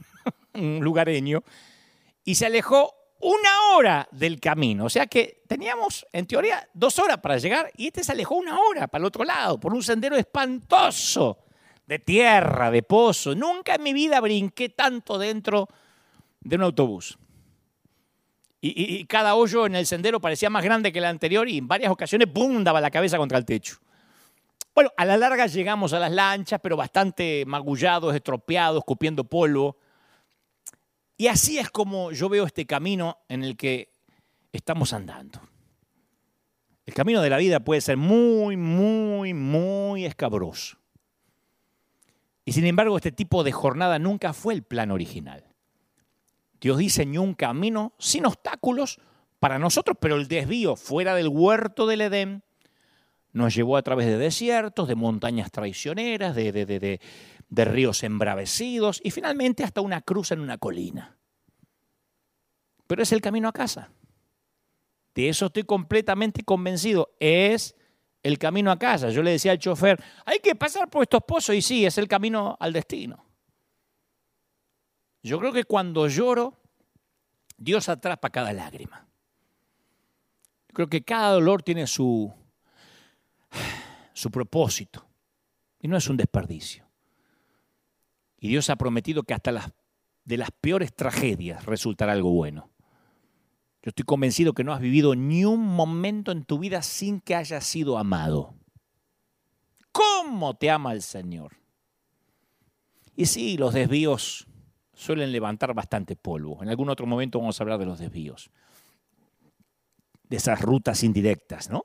un 0.55 0.81
lugareño, 0.81 1.43
y 2.25 2.35
se 2.35 2.47
alejó 2.47 2.95
una 3.21 3.75
hora 3.75 4.09
del 4.11 4.41
camino. 4.41 4.87
O 4.87 4.91
sea 4.91 5.07
que 5.07 5.43
teníamos, 5.47 6.07
en 6.13 6.27
teoría, 6.27 6.69
dos 6.75 6.99
horas 6.99 7.19
para 7.19 7.39
llegar 7.39 7.71
y 7.77 7.87
este 7.87 8.05
se 8.05 8.13
alejó 8.13 8.35
una 8.35 8.59
hora 8.59 8.89
para 8.89 9.03
el 9.03 9.07
otro 9.07 9.25
lado, 9.25 9.59
por 9.59 9.73
un 9.73 9.83
sendero 9.83 10.17
espantoso, 10.17 11.39
de 11.87 11.99
tierra, 11.99 12.71
de 12.71 12.83
pozo. 12.83 13.35
Nunca 13.35 13.77
en 13.77 13.83
mi 13.83 13.93
vida 13.93 14.21
brinqué 14.21 14.71
tanto 14.71 15.19
dentro 15.19 15.69
de 15.69 15.84
un 16.45 16.63
autobús 16.63 17.19
y, 18.67 19.05
cada 19.05 19.35
hoyo 19.35 19.67
en 19.67 19.75
el 19.75 19.85
sendero 19.85 20.21
parecía 20.21 20.49
más 20.49 20.65
grande 20.65 20.91
que 20.91 20.99
el 20.99 21.05
anterior 21.05 21.47
y 21.49 21.59
en 21.59 21.69
varias 21.69 21.93
ocasiones, 21.93 22.29
¡pum!, 22.29 22.65
daba 22.65 22.81
la 22.81 22.91
cabeza 22.91 23.19
contra 23.19 23.37
el 23.37 23.45
techo. 23.45 23.77
Bueno, 24.75 24.91
a 24.97 25.05
la 25.05 25.19
larga 25.19 25.47
llegamos 25.47 25.93
a 25.93 25.99
las 25.99 26.11
lanchas, 26.11 26.61
pero 26.63 26.75
bastante 26.75 27.45
magullados, 27.47 28.15
estropeados, 28.15 28.79
escupiendo 28.79 29.25
polvo. 29.25 29.77
Y 31.19 31.27
así 31.27 31.59
es 31.59 31.69
como 31.69 32.11
yo 32.13 32.31
veo 32.31 32.47
este 32.47 32.65
camino 32.65 33.19
en 33.29 33.45
el 33.45 33.55
que 33.57 33.93
estamos 34.51 34.95
andando. 34.95 35.43
El 36.87 36.95
camino 36.95 37.21
de 37.21 37.31
la 37.31 37.37
vida 37.37 37.61
puede 37.61 37.83
ser 37.83 37.99
muy, 37.99 38.57
muy, 38.57 39.35
muy 39.35 40.07
escabroso. 40.07 40.79
Y 42.47 42.53
sin 42.53 42.65
embargo, 42.65 42.97
este 42.97 43.13
tipo 43.13 43.45
de 43.45 43.53
jornada 43.53 43.99
nunca 43.99 44.33
fue 44.33 44.55
el 44.55 44.63
plan 44.63 44.91
original. 44.91 45.54
Dios 46.65 46.79
diseñó 46.79 47.21
un 47.21 47.35
camino 47.35 47.93
sin 47.99 48.25
obstáculos 48.25 48.99
para 49.39 49.59
nosotros, 49.59 49.99
pero 50.01 50.17
el 50.17 50.29
desvío 50.29 50.77
fuera 50.77 51.15
del 51.15 51.29
huerto 51.29 51.87
del 51.87 52.01
Edén 52.01 52.43
nos 53.33 53.55
llevó 53.55 53.77
a 53.77 53.83
través 53.83 54.07
de 54.07 54.17
desiertos, 54.17 54.89
de 54.89 54.95
montañas 54.95 55.51
traicioneras, 55.51 56.35
de, 56.35 56.53
de, 56.53 57.01
de 57.51 57.65
ríos 57.67 58.03
embravecidos 58.03 59.03
y 59.05 59.11
finalmente 59.11 59.63
hasta 59.63 59.83
una 59.83 60.01
cruz 60.01 60.33
en 60.33 60.41
una 60.41 60.57
colina. 60.57 61.19
Pero 62.87 63.03
es 63.03 63.13
el 63.13 63.21
camino 63.21 63.49
a 63.49 63.53
casa. 63.53 63.91
De 65.15 65.29
eso 65.29 65.45
estoy 65.45 65.65
completamente 65.65 66.45
convencido. 66.45 67.15
Es 67.21 67.77
el 68.23 68.39
camino 68.39 68.71
a 68.71 68.79
casa. 68.79 69.11
Yo 69.11 69.23
le 69.23 69.33
decía 69.33 69.53
al 69.53 69.59
chofer, 69.59 70.03
hay 70.25 70.39
que 70.39 70.55
pasar 70.55 70.89
por 70.89 71.03
estos 71.03 71.21
pozos 71.25 71.55
y 71.55 71.61
sí, 71.61 71.85
es 71.85 71.99
el 71.99 72.09
camino 72.09 72.57
al 72.59 72.73
destino. 72.73 73.24
Yo 75.25 75.39
creo 75.39 75.55
que 75.55 75.65
cuando 75.65 76.07
lloro, 76.07 76.61
Dios 77.57 77.89
atrapa 77.89 78.29
cada 78.29 78.53
lágrima. 78.53 79.09
Creo 80.75 80.87
que 80.87 81.03
cada 81.03 81.33
dolor 81.33 81.63
tiene 81.63 81.87
su, 81.87 82.31
su 84.13 84.31
propósito 84.31 85.07
y 85.81 85.89
no 85.89 85.97
es 85.97 86.09
un 86.11 86.19
desperdicio. 86.19 86.87
Y 88.39 88.49
Dios 88.49 88.69
ha 88.69 88.77
prometido 88.77 89.23
que 89.23 89.33
hasta 89.33 89.51
las, 89.51 89.73
de 90.25 90.37
las 90.37 90.51
peores 90.51 90.95
tragedias 90.95 91.65
resultará 91.65 92.13
algo 92.13 92.31
bueno. 92.31 92.71
Yo 93.83 93.89
estoy 93.89 94.05
convencido 94.05 94.53
que 94.53 94.65
no 94.65 94.75
has 94.75 94.81
vivido 94.81 95.15
ni 95.15 95.47
un 95.47 95.63
momento 95.63 96.33
en 96.33 96.45
tu 96.45 96.59
vida 96.59 96.83
sin 96.83 97.21
que 97.21 97.35
hayas 97.35 97.65
sido 97.65 97.97
amado. 97.97 98.55
¿Cómo 99.91 100.55
te 100.55 100.71
ama 100.71 100.93
el 100.93 101.01
Señor? 101.01 101.57
Y 103.17 103.25
sí, 103.25 103.57
los 103.57 103.73
desvíos 103.73 104.49
suelen 104.95 105.33
levantar 105.33 105.75
bastante 105.75 106.17
polvo. 106.17 106.63
En 106.63 106.69
algún 106.69 106.89
otro 106.89 107.07
momento 107.07 107.39
vamos 107.39 107.61
a 107.61 107.65
hablar 107.65 107.79
de 107.79 107.87
los 107.87 107.99
desvíos, 107.99 108.51
de 110.29 110.37
esas 110.37 110.61
rutas 110.61 111.03
indirectas, 111.03 111.71
¿no? 111.71 111.85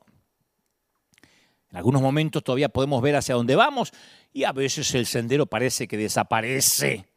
En 1.71 1.77
algunos 1.77 2.01
momentos 2.01 2.43
todavía 2.43 2.69
podemos 2.69 3.01
ver 3.01 3.15
hacia 3.15 3.35
dónde 3.35 3.55
vamos 3.55 3.91
y 4.33 4.43
a 4.43 4.51
veces 4.51 4.93
el 4.95 5.05
sendero 5.05 5.45
parece 5.45 5.87
que 5.87 5.97
desaparece 5.97 7.09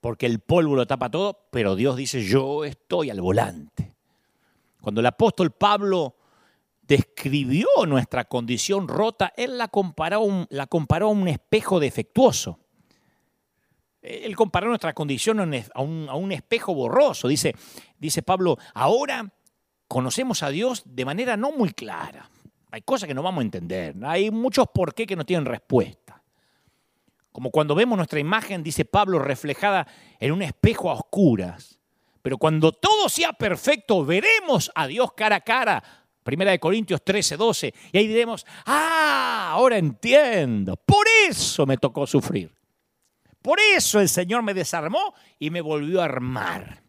porque 0.00 0.26
el 0.26 0.40
polvo 0.40 0.76
lo 0.76 0.86
tapa 0.86 1.10
todo, 1.10 1.48
pero 1.50 1.74
Dios 1.74 1.96
dice, 1.96 2.22
yo 2.22 2.64
estoy 2.64 3.10
al 3.10 3.20
volante. 3.20 3.94
Cuando 4.80 5.00
el 5.00 5.06
apóstol 5.06 5.50
Pablo 5.50 6.16
describió 6.82 7.66
nuestra 7.86 8.24
condición 8.24 8.88
rota, 8.88 9.32
él 9.36 9.58
la 9.58 9.68
comparó, 9.68 10.46
la 10.50 10.66
comparó 10.66 11.08
a 11.08 11.10
un 11.10 11.28
espejo 11.28 11.80
defectuoso. 11.80 12.60
Él 14.08 14.34
comparó 14.36 14.68
nuestra 14.68 14.94
condición 14.94 15.40
a 15.40 15.82
un, 15.82 16.08
a 16.08 16.14
un 16.14 16.32
espejo 16.32 16.74
borroso. 16.74 17.28
Dice, 17.28 17.54
dice 17.98 18.22
Pablo, 18.22 18.56
ahora 18.72 19.32
conocemos 19.86 20.42
a 20.42 20.48
Dios 20.48 20.82
de 20.86 21.04
manera 21.04 21.36
no 21.36 21.52
muy 21.52 21.70
clara. 21.70 22.30
Hay 22.70 22.82
cosas 22.82 23.06
que 23.06 23.14
no 23.14 23.22
vamos 23.22 23.42
a 23.42 23.44
entender. 23.44 23.94
Hay 24.04 24.30
muchos 24.30 24.66
por 24.72 24.94
qué 24.94 25.06
que 25.06 25.16
no 25.16 25.24
tienen 25.24 25.46
respuesta. 25.46 26.22
Como 27.32 27.50
cuando 27.50 27.74
vemos 27.74 27.96
nuestra 27.96 28.18
imagen, 28.18 28.62
dice 28.62 28.84
Pablo, 28.84 29.18
reflejada 29.18 29.86
en 30.18 30.32
un 30.32 30.42
espejo 30.42 30.90
a 30.90 30.94
oscuras. 30.94 31.78
Pero 32.22 32.38
cuando 32.38 32.72
todo 32.72 33.08
sea 33.08 33.32
perfecto, 33.32 34.04
veremos 34.04 34.70
a 34.74 34.86
Dios 34.86 35.12
cara 35.12 35.36
a 35.36 35.40
cara. 35.40 35.82
Primera 36.22 36.50
de 36.50 36.58
Corintios 36.58 37.02
13, 37.04 37.36
12. 37.36 37.74
Y 37.92 37.98
ahí 37.98 38.06
diremos, 38.06 38.44
ah, 38.66 39.50
ahora 39.52 39.78
entiendo. 39.78 40.76
Por 40.76 41.06
eso 41.28 41.64
me 41.64 41.78
tocó 41.78 42.06
sufrir. 42.06 42.57
Por 43.48 43.60
eso 43.60 43.98
el 43.98 44.10
Señor 44.10 44.42
me 44.42 44.52
desarmó 44.52 45.14
y 45.38 45.48
me 45.48 45.62
volvió 45.62 46.02
a 46.02 46.04
armar. 46.04 46.82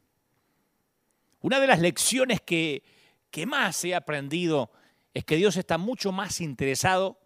Una 1.39 1.57
de 1.57 1.68
las 1.68 1.80
lecciones 1.80 2.41
que, 2.41 2.84
que 3.32 3.45
más 3.45 3.82
he 3.86 3.95
aprendido 3.95 4.70
es 5.14 5.24
que 5.24 5.38
Dios 5.38 5.55
está 5.55 5.78
mucho 5.78 6.12
más 6.12 6.41
interesado 6.41 7.18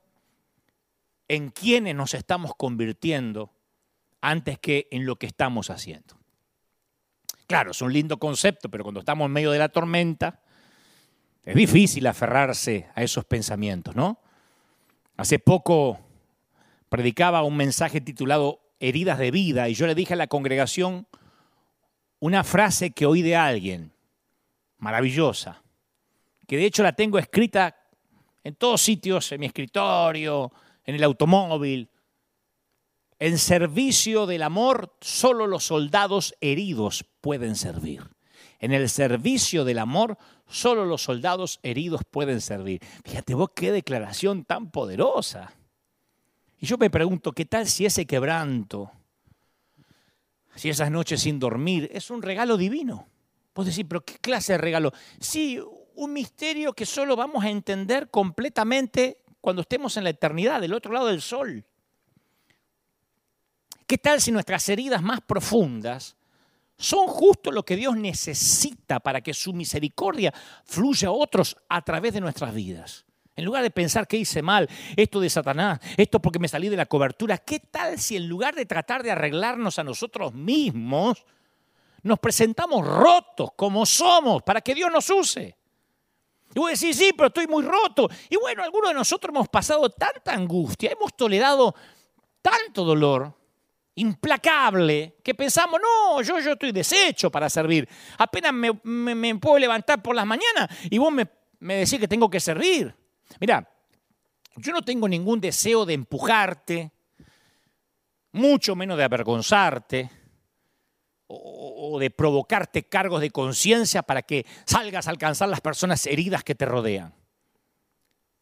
en 1.28 1.50
quiénes 1.50 1.96
nos 1.96 2.14
estamos 2.14 2.52
convirtiendo 2.56 3.52
antes 4.22 4.60
que 4.60 4.88
en 4.92 5.08
lo 5.08 5.16
que 5.16 5.26
estamos 5.26 5.72
haciendo. 5.72 6.16
Claro, 7.48 7.72
es 7.72 7.82
un 7.82 7.92
lindo 7.92 8.20
concepto, 8.20 8.70
pero 8.70 8.84
cuando 8.84 9.00
estamos 9.00 9.26
en 9.26 9.32
medio 9.32 9.50
de 9.50 9.58
la 9.58 9.70
tormenta, 9.70 10.44
es 11.44 11.56
difícil 11.56 12.06
aferrarse 12.06 12.88
a 12.94 13.02
esos 13.02 13.26
pensamientos, 13.26 13.96
¿no? 13.96 14.20
Hace 15.18 15.40
poco 15.40 16.00
predicaba 16.88 17.42
un 17.42 17.58
mensaje 17.58 18.00
titulado 18.00 18.63
Heridas 18.84 19.18
de 19.18 19.32
vida 19.32 19.70
y 19.70 19.74
yo 19.74 19.88
le 19.88 19.96
dije 19.96 20.14
a 20.14 20.18
la 20.18 20.28
congregación 20.28 21.08
una 22.20 22.44
frase 22.44 22.92
que 22.92 23.06
oí 23.06 23.22
de 23.22 23.36
alguien, 23.36 23.94
maravillosa 24.78 25.64
que 26.48 26.58
de 26.58 26.66
hecho 26.66 26.84
la 26.84 26.94
tengo 26.94 27.18
escrita 27.18 27.76
en 28.44 28.56
todos 28.56 28.82
sitios, 28.82 29.32
en 29.32 29.40
mi 29.40 29.46
escritorio, 29.46 30.52
en 30.84 30.96
el 30.96 31.04
automóvil. 31.04 31.90
En 33.20 33.38
servicio 33.38 34.26
del 34.26 34.44
amor, 34.44 34.96
solo 35.00 35.48
los 35.48 35.64
soldados 35.64 36.36
heridos 36.42 37.06
pueden 37.22 37.56
servir. 37.56 38.04
En 38.60 38.74
el 38.74 38.90
servicio 38.90 39.64
del 39.64 39.80
amor, 39.80 40.18
solo 40.48 40.86
los 40.86 41.04
soldados 41.04 41.60
heridos 41.64 42.02
pueden 42.10 42.42
servir. 42.42 42.82
Fíjate 43.06 43.34
vos 43.34 43.50
qué 43.56 43.72
declaración 43.72 44.44
tan 44.44 44.72
poderosa. 44.72 45.54
Y 46.64 46.66
yo 46.66 46.78
me 46.78 46.90
pregunto, 46.90 47.34
¿qué 47.34 47.44
tal 47.44 47.68
si 47.68 47.86
ese 47.86 48.06
quebranto, 48.06 48.90
si 50.56 50.70
esas 50.70 50.90
noches 50.90 51.20
sin 51.20 51.38
dormir, 51.38 51.90
es 51.92 52.10
un 52.10 52.22
regalo 52.22 52.56
divino? 52.56 53.06
Vos 53.54 53.66
decís, 53.66 53.84
pero 53.86 54.06
¿qué 54.06 54.18
clase 54.20 54.54
de 54.54 54.60
regalo? 54.60 54.94
Sí, 55.20 55.60
un 55.96 56.14
misterio 56.14 56.72
que 56.72 56.86
solo 56.86 57.18
vamos 57.18 57.44
a 57.44 57.50
entender 57.50 58.10
completamente 58.10 59.18
cuando 59.42 59.64
estemos 59.64 59.98
en 59.98 60.06
la 60.06 60.12
eternidad, 60.12 60.62
del 60.62 60.72
otro 60.72 60.94
lado 60.94 61.08
del 61.08 61.22
sol. 61.22 61.66
¿Qué 63.86 63.98
tal 63.98 64.22
si 64.22 64.32
nuestras 64.32 64.70
heridas 64.70 65.04
más 65.04 65.20
profundas 65.20 66.16
son 66.78 67.08
justo 67.08 67.52
lo 67.52 67.66
que 67.66 67.76
Dios 67.76 67.98
necesita 67.98 69.02
para 69.02 69.20
que 69.20 69.34
su 69.34 69.52
misericordia 69.52 70.34
fluya 70.64 71.10
a 71.10 71.12
otros 71.12 71.58
a 71.68 71.82
través 71.82 72.14
de 72.14 72.22
nuestras 72.22 72.54
vidas? 72.54 73.06
En 73.36 73.46
lugar 73.46 73.64
de 73.64 73.72
pensar 73.72 74.08
que 74.08 74.18
hice 74.18 74.44
mal, 74.44 74.70
esto 74.96 75.20
de 75.20 75.30
Satanás, 75.30 75.80
esto 75.98 76.22
porque 76.22 76.38
me 76.38 76.48
salí 76.48 76.70
de 76.70 76.78
la 76.78 76.86
cobertura, 76.86 77.40
¿qué 77.40 77.60
tal 77.60 77.98
si 77.98 78.16
en 78.16 78.28
lugar 78.28 78.54
de 78.54 78.66
tratar 78.66 79.02
de 79.02 79.12
arreglarnos 79.12 79.80
a 79.80 79.84
nosotros 79.84 80.34
mismos, 80.34 81.26
nos 82.04 82.20
presentamos 82.20 82.86
rotos 82.86 83.50
como 83.56 83.86
somos 83.86 84.44
para 84.44 84.62
que 84.62 84.76
Dios 84.76 84.92
nos 84.92 85.10
use? 85.10 85.56
Y 86.54 86.60
vos 86.60 86.80
decís, 86.80 86.96
sí, 86.96 87.12
pero 87.18 87.28
estoy 87.28 87.48
muy 87.48 87.64
roto. 87.64 88.08
Y 88.30 88.36
bueno, 88.36 88.62
algunos 88.64 88.92
de 88.92 88.94
nosotros 88.94 89.34
hemos 89.34 89.50
pasado 89.50 89.90
tanta 89.90 90.34
angustia, 90.34 90.92
hemos 90.92 91.16
tolerado 91.16 91.74
tanto 92.40 92.84
dolor 92.84 93.34
implacable 93.96 95.18
que 95.24 95.34
pensamos, 95.34 95.80
no, 95.82 96.22
yo, 96.22 96.40
yo 96.40 96.52
estoy 96.52 96.72
deshecho 96.72 97.32
para 97.32 97.50
servir. 97.50 97.90
Apenas 98.20 98.54
me, 98.54 99.36
puedo 99.36 99.58
levantar 99.58 100.04
por 100.04 100.16
las 100.16 100.26
mañanas 100.28 100.70
y 100.92 101.00
vos 101.00 101.12
me, 101.12 101.28
me 101.60 101.78
decís 101.78 102.00
que 102.00 102.08
tengo 102.08 102.30
que 102.30 102.40
servir. 102.40 103.03
Mira, 103.40 103.68
yo 104.56 104.72
no 104.72 104.82
tengo 104.82 105.08
ningún 105.08 105.42
deseo 105.42 105.86
de 105.86 105.94
empujarte, 105.94 106.92
mucho 108.32 108.76
menos 108.76 108.98
de 108.98 109.04
avergonzarte 109.04 110.10
o, 111.28 111.98
de 112.00 112.10
provocarte 112.10 112.84
cargos 112.84 113.22
de 113.22 113.32
conciencia 113.32 114.04
para 114.04 114.22
que 114.22 114.46
salgas 114.66 115.08
a 115.08 115.12
alcanzar 115.12 115.50
las 115.50 115.62
personas 115.62 116.06
heridas 116.06 116.44
que 116.44 116.56
te 116.56 116.66
rodean. 116.66 117.14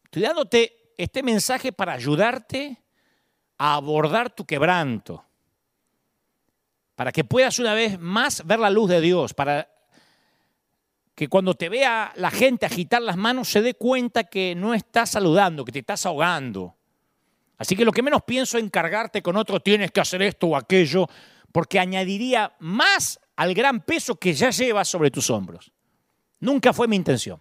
Estoy 0.04 0.22
dándote 0.22 0.92
este 0.98 1.22
mensaje 1.22 1.72
para 1.72 1.94
ayudarte 1.94 2.82
a 3.58 3.74
abordar 3.74 4.34
tu 4.34 4.44
quebranto, 4.44 5.24
para 6.94 7.12
que 7.12 7.24
puedas 7.24 7.58
una 7.58 7.74
vez 7.74 7.98
más 7.98 8.44
ver 8.46 8.58
la 8.58 8.70
luz 8.70 8.90
de 8.90 9.00
Dios, 9.00 9.32
para 9.32 9.71
que 11.14 11.28
cuando 11.28 11.54
te 11.54 11.68
vea 11.68 12.12
la 12.16 12.30
gente 12.30 12.66
agitar 12.66 13.02
las 13.02 13.16
manos 13.16 13.48
se 13.48 13.60
dé 13.62 13.74
cuenta 13.74 14.24
que 14.24 14.54
no 14.54 14.74
estás 14.74 15.10
saludando, 15.10 15.64
que 15.64 15.72
te 15.72 15.80
estás 15.80 16.06
ahogando. 16.06 16.76
Así 17.58 17.76
que 17.76 17.84
lo 17.84 17.92
que 17.92 18.02
menos 18.02 18.22
pienso 18.22 18.58
es 18.58 18.64
encargarte 18.64 19.22
con 19.22 19.36
otro, 19.36 19.60
tienes 19.60 19.92
que 19.92 20.00
hacer 20.00 20.22
esto 20.22 20.48
o 20.48 20.56
aquello, 20.56 21.06
porque 21.52 21.78
añadiría 21.78 22.56
más 22.60 23.20
al 23.36 23.54
gran 23.54 23.82
peso 23.82 24.16
que 24.16 24.32
ya 24.32 24.50
llevas 24.50 24.88
sobre 24.88 25.10
tus 25.10 25.30
hombros. 25.30 25.72
Nunca 26.40 26.72
fue 26.72 26.88
mi 26.88 26.96
intención, 26.96 27.40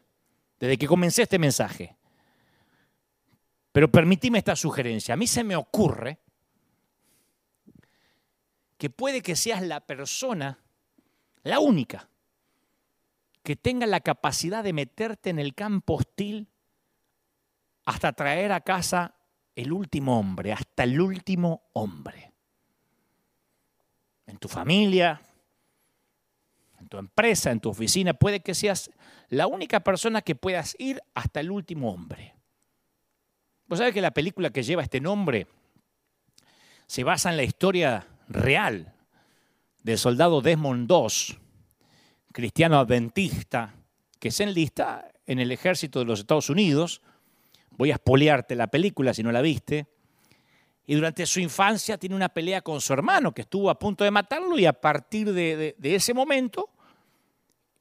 desde 0.59 0.77
que 0.77 0.87
comencé 0.87 1.23
este 1.23 1.39
mensaje. 1.39 1.95
Pero 3.71 3.89
permitime 3.89 4.37
esta 4.37 4.55
sugerencia. 4.55 5.13
A 5.13 5.17
mí 5.17 5.25
se 5.27 5.43
me 5.43 5.55
ocurre 5.55 6.19
que 8.77 8.89
puede 8.89 9.21
que 9.21 9.35
seas 9.35 9.61
la 9.61 9.79
persona, 9.79 10.59
la 11.43 11.59
única, 11.59 12.10
que 13.43 13.55
tenga 13.55 13.87
la 13.87 14.01
capacidad 14.01 14.63
de 14.63 14.73
meterte 14.73 15.29
en 15.29 15.39
el 15.39 15.55
campo 15.55 15.95
hostil 15.95 16.47
hasta 17.85 18.13
traer 18.13 18.51
a 18.51 18.61
casa 18.61 19.15
el 19.55 19.71
último 19.71 20.19
hombre, 20.19 20.53
hasta 20.53 20.83
el 20.83 20.99
último 21.01 21.63
hombre 21.73 22.31
en 24.31 24.37
tu 24.37 24.47
familia, 24.47 25.21
en 26.79 26.87
tu 26.87 26.97
empresa, 26.97 27.51
en 27.51 27.59
tu 27.59 27.69
oficina, 27.69 28.13
puede 28.13 28.39
que 28.39 28.55
seas 28.55 28.89
la 29.27 29.45
única 29.47 29.81
persona 29.81 30.21
que 30.21 30.35
puedas 30.35 30.75
ir 30.79 31.01
hasta 31.13 31.41
el 31.41 31.51
último 31.51 31.91
hombre. 31.91 32.33
Vos 33.67 33.79
sabés 33.79 33.93
que 33.93 34.01
la 34.01 34.11
película 34.11 34.49
que 34.49 34.63
lleva 34.63 34.83
este 34.83 35.01
nombre 35.01 35.47
se 36.87 37.03
basa 37.03 37.29
en 37.29 37.37
la 37.37 37.43
historia 37.43 38.07
real 38.27 38.93
del 39.83 39.97
soldado 39.97 40.41
Desmond 40.41 40.89
II, 40.89 41.37
cristiano 42.31 42.79
adventista, 42.79 43.73
que 44.19 44.31
se 44.31 44.43
enlista 44.43 45.11
en 45.25 45.39
el 45.39 45.51
ejército 45.51 45.99
de 45.99 46.05
los 46.05 46.19
Estados 46.19 46.49
Unidos. 46.49 47.01
Voy 47.71 47.91
a 47.91 47.95
espolearte 47.95 48.55
la 48.55 48.67
película 48.67 49.13
si 49.13 49.23
no 49.23 49.31
la 49.31 49.41
viste. 49.41 49.87
Y 50.85 50.95
durante 50.95 51.25
su 51.25 51.39
infancia 51.39 51.97
tiene 51.97 52.15
una 52.15 52.29
pelea 52.29 52.61
con 52.61 52.81
su 52.81 52.91
hermano, 52.93 53.33
que 53.33 53.41
estuvo 53.41 53.69
a 53.69 53.79
punto 53.79 54.03
de 54.03 54.11
matarlo, 54.11 54.57
y 54.57 54.65
a 54.65 54.73
partir 54.73 55.31
de, 55.31 55.75
de 55.77 55.95
ese 55.95 56.13
momento, 56.13 56.69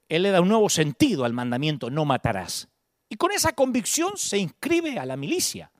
él 0.08 0.22
le 0.22 0.30
da 0.30 0.40
un 0.40 0.48
nuevo 0.48 0.68
sentido 0.68 1.24
al 1.24 1.32
mandamiento, 1.32 1.90
no 1.90 2.04
matarás. 2.04 2.68
Y 3.08 3.16
con 3.16 3.32
esa 3.32 3.52
convicción 3.52 4.12
se 4.16 4.38
inscribe 4.38 4.98
a 4.98 5.06
la 5.06 5.16
milicia. 5.16 5.70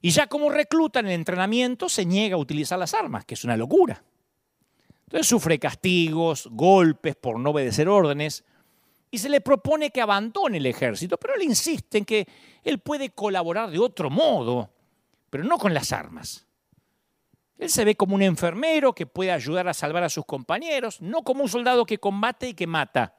Y 0.00 0.10
ya 0.10 0.26
como 0.28 0.50
recluta 0.50 1.00
en 1.00 1.06
el 1.06 1.12
entrenamiento 1.12 1.88
se 1.88 2.06
niega 2.06 2.36
a 2.36 2.38
utilizar 2.38 2.78
las 2.78 2.94
armas, 2.94 3.24
que 3.24 3.34
es 3.34 3.44
una 3.44 3.56
locura. 3.56 4.02
Entonces 5.10 5.26
sufre 5.26 5.58
castigos, 5.58 6.48
golpes 6.52 7.16
por 7.16 7.36
no 7.36 7.50
obedecer 7.50 7.88
órdenes 7.88 8.44
y 9.10 9.18
se 9.18 9.28
le 9.28 9.40
propone 9.40 9.90
que 9.90 10.00
abandone 10.00 10.58
el 10.58 10.66
ejército, 10.66 11.16
pero 11.16 11.34
él 11.34 11.42
insiste 11.42 11.98
en 11.98 12.04
que 12.04 12.28
él 12.62 12.78
puede 12.78 13.10
colaborar 13.10 13.72
de 13.72 13.80
otro 13.80 14.08
modo, 14.08 14.70
pero 15.28 15.42
no 15.42 15.58
con 15.58 15.74
las 15.74 15.90
armas. 15.90 16.46
Él 17.58 17.70
se 17.70 17.84
ve 17.84 17.96
como 17.96 18.14
un 18.14 18.22
enfermero 18.22 18.94
que 18.94 19.04
puede 19.04 19.32
ayudar 19.32 19.66
a 19.66 19.74
salvar 19.74 20.04
a 20.04 20.08
sus 20.08 20.24
compañeros, 20.24 21.00
no 21.00 21.22
como 21.22 21.42
un 21.42 21.48
soldado 21.48 21.84
que 21.84 21.98
combate 21.98 22.50
y 22.50 22.54
que 22.54 22.68
mata. 22.68 23.16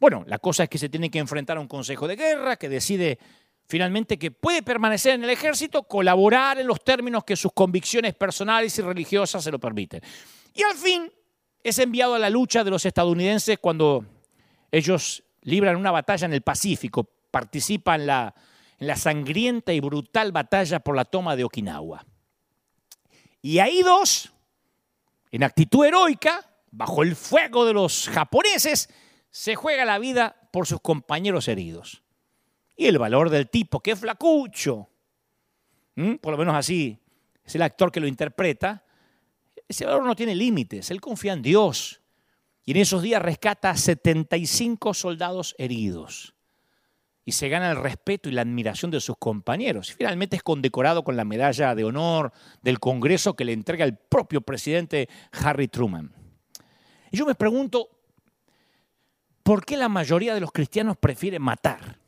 Bueno, 0.00 0.24
la 0.26 0.40
cosa 0.40 0.64
es 0.64 0.68
que 0.68 0.78
se 0.78 0.88
tiene 0.88 1.08
que 1.08 1.20
enfrentar 1.20 1.56
a 1.56 1.60
un 1.60 1.68
consejo 1.68 2.08
de 2.08 2.16
guerra 2.16 2.56
que 2.56 2.68
decide 2.68 3.20
finalmente 3.68 4.18
que 4.18 4.32
puede 4.32 4.64
permanecer 4.64 5.14
en 5.14 5.22
el 5.22 5.30
ejército, 5.30 5.84
colaborar 5.84 6.58
en 6.58 6.66
los 6.66 6.82
términos 6.82 7.22
que 7.22 7.36
sus 7.36 7.52
convicciones 7.52 8.12
personales 8.14 8.76
y 8.76 8.82
religiosas 8.82 9.44
se 9.44 9.52
lo 9.52 9.60
permiten. 9.60 10.02
Y 10.54 10.62
al 10.62 10.76
fin 10.76 11.12
es 11.62 11.78
enviado 11.78 12.14
a 12.14 12.18
la 12.18 12.30
lucha 12.30 12.62
de 12.62 12.70
los 12.70 12.86
estadounidenses 12.86 13.58
cuando 13.58 14.06
ellos 14.70 15.24
libran 15.42 15.76
una 15.76 15.90
batalla 15.90 16.26
en 16.26 16.32
el 16.32 16.42
Pacífico, 16.42 17.04
participan 17.30 18.02
en 18.02 18.06
la, 18.06 18.34
en 18.78 18.86
la 18.86 18.96
sangrienta 18.96 19.72
y 19.72 19.80
brutal 19.80 20.30
batalla 20.32 20.80
por 20.80 20.94
la 20.94 21.04
toma 21.04 21.34
de 21.36 21.44
Okinawa. 21.44 22.06
Y 23.42 23.58
ahí 23.58 23.82
dos, 23.82 24.32
en 25.30 25.42
actitud 25.42 25.84
heroica, 25.84 26.48
bajo 26.70 27.02
el 27.02 27.16
fuego 27.16 27.66
de 27.66 27.72
los 27.72 28.08
japoneses, 28.08 28.88
se 29.30 29.56
juega 29.56 29.84
la 29.84 29.98
vida 29.98 30.36
por 30.52 30.66
sus 30.66 30.80
compañeros 30.80 31.48
heridos. 31.48 32.04
Y 32.76 32.86
el 32.86 32.98
valor 32.98 33.30
del 33.30 33.50
tipo, 33.50 33.80
que 33.80 33.96
flacucho, 33.96 34.88
por 36.20 36.32
lo 36.32 36.38
menos 36.38 36.54
así 36.54 37.00
es 37.44 37.54
el 37.54 37.62
actor 37.62 37.92
que 37.92 38.00
lo 38.00 38.06
interpreta, 38.06 38.83
ese 39.68 39.86
valor 39.86 40.04
no 40.04 40.16
tiene 40.16 40.34
límites, 40.34 40.90
él 40.90 41.00
confía 41.00 41.32
en 41.32 41.42
Dios. 41.42 42.00
Y 42.64 42.72
en 42.72 42.78
esos 42.78 43.02
días 43.02 43.20
rescata 43.20 43.70
a 43.70 43.76
75 43.76 44.94
soldados 44.94 45.54
heridos. 45.58 46.34
Y 47.26 47.32
se 47.32 47.48
gana 47.48 47.70
el 47.70 47.76
respeto 47.76 48.28
y 48.28 48.32
la 48.32 48.42
admiración 48.42 48.90
de 48.90 49.00
sus 49.00 49.16
compañeros. 49.18 49.90
Y 49.90 49.94
finalmente 49.94 50.36
es 50.36 50.42
condecorado 50.42 51.04
con 51.04 51.16
la 51.16 51.24
medalla 51.24 51.74
de 51.74 51.84
honor 51.84 52.32
del 52.62 52.80
Congreso 52.80 53.34
que 53.34 53.44
le 53.44 53.52
entrega 53.52 53.84
el 53.84 53.96
propio 53.96 54.40
presidente 54.40 55.08
Harry 55.32 55.68
Truman. 55.68 56.14
Y 57.10 57.16
yo 57.18 57.26
me 57.26 57.34
pregunto, 57.34 57.88
¿por 59.42 59.64
qué 59.64 59.76
la 59.76 59.88
mayoría 59.88 60.34
de 60.34 60.40
los 60.40 60.52
cristianos 60.52 60.96
prefieren 60.96 61.42
matar? 61.42 61.98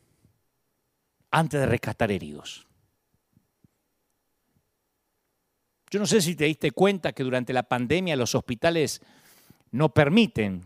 antes 1.37 1.61
de 1.61 1.67
rescatar 1.67 2.11
heridos. 2.11 2.66
Yo 5.91 6.01
no 6.01 6.07
sé 6.07 6.21
si 6.21 6.35
te 6.35 6.47
diste 6.47 6.73
cuenta 6.73 7.13
que 7.13 7.23
durante 7.23 7.53
la 7.53 7.63
pandemia 7.63 8.17
los 8.17 8.35
hospitales 8.35 9.01
no 9.71 9.91
permiten 9.91 10.63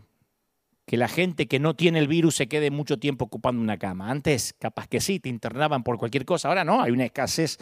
que 0.85 0.97
la 0.97 1.07
gente 1.07 1.47
que 1.47 1.59
no 1.59 1.75
tiene 1.75 1.99
el 1.99 2.07
virus 2.07 2.35
se 2.35 2.47
quede 2.47 2.71
mucho 2.71 2.97
tiempo 2.97 3.25
ocupando 3.25 3.61
una 3.61 3.77
cama. 3.77 4.09
Antes, 4.09 4.53
capaz 4.57 4.87
que 4.87 4.99
sí, 4.99 5.19
te 5.19 5.29
internaban 5.29 5.83
por 5.83 5.97
cualquier 5.97 6.25
cosa. 6.25 6.47
Ahora 6.47 6.63
no, 6.63 6.81
hay 6.81 6.91
una 6.91 7.05
escasez 7.05 7.59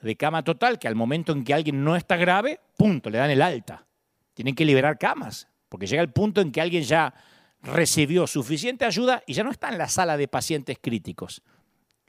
de 0.00 0.16
cama 0.16 0.42
total 0.42 0.78
que 0.78 0.88
al 0.88 0.94
momento 0.94 1.32
en 1.32 1.44
que 1.44 1.54
alguien 1.54 1.84
no 1.84 1.96
está 1.96 2.16
grave, 2.16 2.60
punto, 2.76 3.10
le 3.10 3.18
dan 3.18 3.30
el 3.30 3.42
alta. 3.42 3.86
Tienen 4.34 4.54
que 4.54 4.64
liberar 4.64 4.98
camas, 4.98 5.48
porque 5.68 5.86
llega 5.86 6.02
el 6.02 6.12
punto 6.12 6.40
en 6.40 6.50
que 6.50 6.60
alguien 6.60 6.82
ya 6.82 7.14
recibió 7.62 8.26
suficiente 8.26 8.84
ayuda 8.84 9.22
y 9.26 9.34
ya 9.34 9.44
no 9.44 9.50
está 9.50 9.68
en 9.68 9.78
la 9.78 9.88
sala 9.88 10.16
de 10.16 10.28
pacientes 10.28 10.78
críticos. 10.80 11.42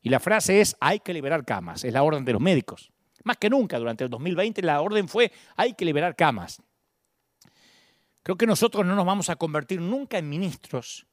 Y 0.01 0.09
la 0.09 0.19
frase 0.19 0.61
es, 0.61 0.75
hay 0.79 0.99
que 0.99 1.13
liberar 1.13 1.45
camas, 1.45 1.83
es 1.83 1.93
la 1.93 2.03
orden 2.03 2.25
de 2.25 2.33
los 2.33 2.41
médicos. 2.41 2.91
Más 3.27 3.35
que 3.35 3.49
nunca, 3.49 3.77
durante 3.77 4.05
el 4.05 4.09
2020 4.09 4.61
la 4.61 4.79
orden 4.79 5.09
fue, 5.09 5.33
hay 5.57 5.73
que 5.73 5.83
liberar 5.83 6.15
camas. 6.15 6.61
Creo 8.23 8.37
que 8.37 8.47
nosotros 8.47 8.85
no 8.85 8.95
nos 8.95 9.05
vamos 9.05 9.29
a 9.29 9.35
convertir 9.35 9.81
nunca 9.81 10.17
en 10.17 10.29
ministros 10.29 11.05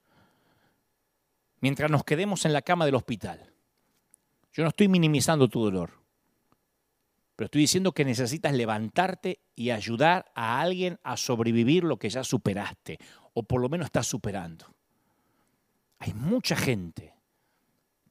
mientras 1.58 1.90
nos 1.90 2.04
quedemos 2.04 2.44
en 2.44 2.52
la 2.52 2.62
cama 2.62 2.86
del 2.86 2.94
hospital. 2.94 3.52
Yo 4.52 4.62
no 4.62 4.68
estoy 4.68 4.86
minimizando 4.86 5.48
tu 5.48 5.64
dolor, 5.64 5.90
pero 7.34 7.46
estoy 7.46 7.62
diciendo 7.62 7.90
que 7.90 8.04
necesitas 8.04 8.52
levantarte 8.52 9.40
y 9.56 9.70
ayudar 9.70 10.30
a 10.36 10.60
alguien 10.60 11.00
a 11.02 11.16
sobrevivir 11.16 11.82
lo 11.82 11.98
que 11.98 12.10
ya 12.10 12.22
superaste, 12.22 13.00
o 13.32 13.42
por 13.42 13.60
lo 13.60 13.68
menos 13.68 13.86
estás 13.86 14.06
superando. 14.06 14.72
Hay 15.98 16.14
mucha 16.14 16.54
gente 16.54 17.16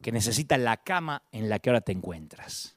que 0.01 0.11
necesita 0.11 0.57
la 0.57 0.75
cama 0.83 1.23
en 1.31 1.47
la 1.47 1.59
que 1.59 1.69
ahora 1.69 1.79
te 1.79 1.93
encuentras. 1.93 2.75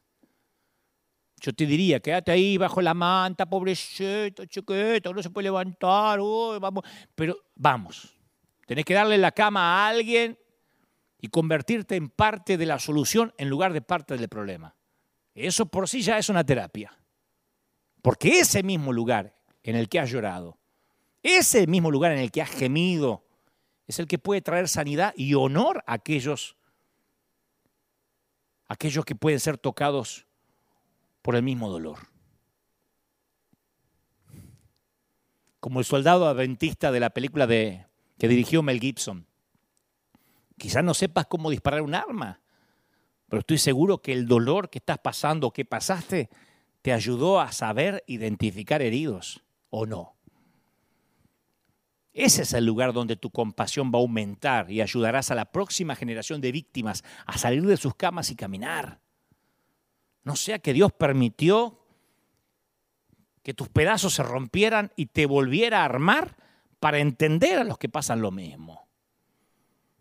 Yo 1.40 1.52
te 1.52 1.66
diría, 1.66 2.00
quédate 2.00 2.32
ahí 2.32 2.56
bajo 2.56 2.80
la 2.80 2.94
manta, 2.94 3.46
pobrecito, 3.46 4.46
chiquito, 4.46 5.12
no 5.12 5.22
se 5.22 5.30
puede 5.30 5.44
levantar, 5.44 6.18
vamos. 6.60 6.84
Pero 7.14 7.36
vamos, 7.54 8.14
tenés 8.66 8.84
que 8.84 8.94
darle 8.94 9.18
la 9.18 9.32
cama 9.32 9.60
a 9.60 9.88
alguien 9.88 10.38
y 11.20 11.28
convertirte 11.28 11.96
en 11.96 12.08
parte 12.08 12.56
de 12.56 12.66
la 12.66 12.78
solución 12.78 13.34
en 13.36 13.50
lugar 13.50 13.72
de 13.72 13.82
parte 13.82 14.16
del 14.16 14.28
problema. 14.28 14.74
Eso 15.34 15.66
por 15.66 15.88
sí 15.88 16.00
ya 16.00 16.16
es 16.18 16.28
una 16.28 16.44
terapia. 16.44 16.96
Porque 18.00 18.38
ese 18.38 18.62
mismo 18.62 18.92
lugar 18.92 19.36
en 19.62 19.76
el 19.76 19.88
que 19.88 20.00
has 20.00 20.10
llorado, 20.10 20.58
ese 21.22 21.66
mismo 21.66 21.90
lugar 21.90 22.12
en 22.12 22.18
el 22.18 22.30
que 22.30 22.40
has 22.40 22.50
gemido, 22.50 23.26
es 23.86 23.98
el 23.98 24.06
que 24.06 24.18
puede 24.18 24.40
traer 24.40 24.68
sanidad 24.68 25.12
y 25.16 25.34
honor 25.34 25.82
a 25.86 25.94
aquellos 25.94 26.56
aquellos 28.68 29.04
que 29.04 29.14
pueden 29.14 29.38
ser 29.38 29.58
tocados 29.58 30.26
por 31.26 31.34
el 31.34 31.42
mismo 31.42 31.68
dolor. 31.68 31.98
Como 35.58 35.80
el 35.80 35.84
soldado 35.84 36.28
adventista 36.28 36.92
de 36.92 37.00
la 37.00 37.10
película 37.10 37.48
de, 37.48 37.84
que 38.16 38.28
dirigió 38.28 38.62
Mel 38.62 38.78
Gibson. 38.78 39.26
Quizás 40.56 40.84
no 40.84 40.94
sepas 40.94 41.26
cómo 41.26 41.50
disparar 41.50 41.82
un 41.82 41.96
arma, 41.96 42.42
pero 43.28 43.40
estoy 43.40 43.58
seguro 43.58 43.98
que 43.98 44.12
el 44.12 44.28
dolor 44.28 44.70
que 44.70 44.78
estás 44.78 44.98
pasando, 44.98 45.50
que 45.50 45.64
pasaste, 45.64 46.30
te 46.80 46.92
ayudó 46.92 47.40
a 47.40 47.50
saber 47.50 48.04
identificar 48.06 48.80
heridos 48.80 49.42
o 49.70 49.84
no. 49.84 50.14
Ese 52.12 52.42
es 52.42 52.52
el 52.52 52.66
lugar 52.66 52.92
donde 52.92 53.16
tu 53.16 53.30
compasión 53.32 53.90
va 53.92 53.98
a 53.98 54.02
aumentar 54.02 54.70
y 54.70 54.80
ayudarás 54.80 55.32
a 55.32 55.34
la 55.34 55.50
próxima 55.50 55.96
generación 55.96 56.40
de 56.40 56.52
víctimas 56.52 57.02
a 57.26 57.36
salir 57.36 57.66
de 57.66 57.76
sus 57.76 57.96
camas 57.96 58.30
y 58.30 58.36
caminar. 58.36 59.00
No 60.26 60.34
sea 60.34 60.58
que 60.58 60.72
Dios 60.72 60.90
permitió 60.92 61.78
que 63.44 63.54
tus 63.54 63.68
pedazos 63.68 64.12
se 64.12 64.24
rompieran 64.24 64.90
y 64.96 65.06
te 65.06 65.24
volviera 65.24 65.82
a 65.82 65.84
armar 65.84 66.34
para 66.80 66.98
entender 66.98 67.60
a 67.60 67.64
los 67.64 67.78
que 67.78 67.88
pasan 67.88 68.20
lo 68.20 68.32
mismo. 68.32 68.88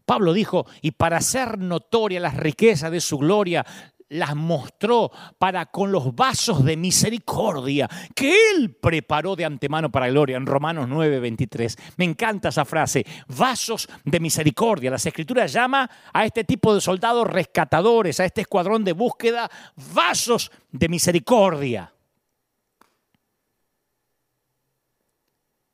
Pablo 0.04 0.34
dijo, 0.34 0.66
y 0.82 0.92
para 0.92 1.18
hacer 1.18 1.60
notoria 1.60 2.20
las 2.20 2.38
riquezas 2.38 2.90
de 2.90 3.02
su 3.02 3.20
gloria, 3.20 3.68
las 4.10 4.36
mostró 4.36 5.12
para 5.38 5.66
con 5.68 5.92
los 5.92 6.16
vasos 6.16 6.64
de 6.64 6.78
misericordia 6.78 7.90
que 8.14 8.34
Él 8.52 8.76
preparó 8.76 9.36
de 9.36 9.46
antemano 9.46 9.92
para 9.92 10.10
gloria 10.10 10.38
en 10.38 10.46
Romanos 10.46 10.88
9, 10.88 11.20
23. 11.20 11.78
Me 11.98 12.06
encanta 12.06 12.50
esa 12.50 12.66
frase, 12.66 13.06
vasos 13.28 13.88
de 14.04 14.20
misericordia. 14.20 14.92
Las 14.92 15.06
escrituras 15.06 15.52
llama 15.52 15.90
a 16.14 16.26
este 16.26 16.44
tipo 16.44 16.74
de 16.74 16.82
soldados 16.82 17.28
rescatadores, 17.28 18.20
a 18.20 18.26
este 18.26 18.42
escuadrón 18.42 18.84
de 18.84 18.94
búsqueda, 18.94 19.50
vasos 19.94 20.52
de 20.72 20.90
misericordia. 20.90 21.92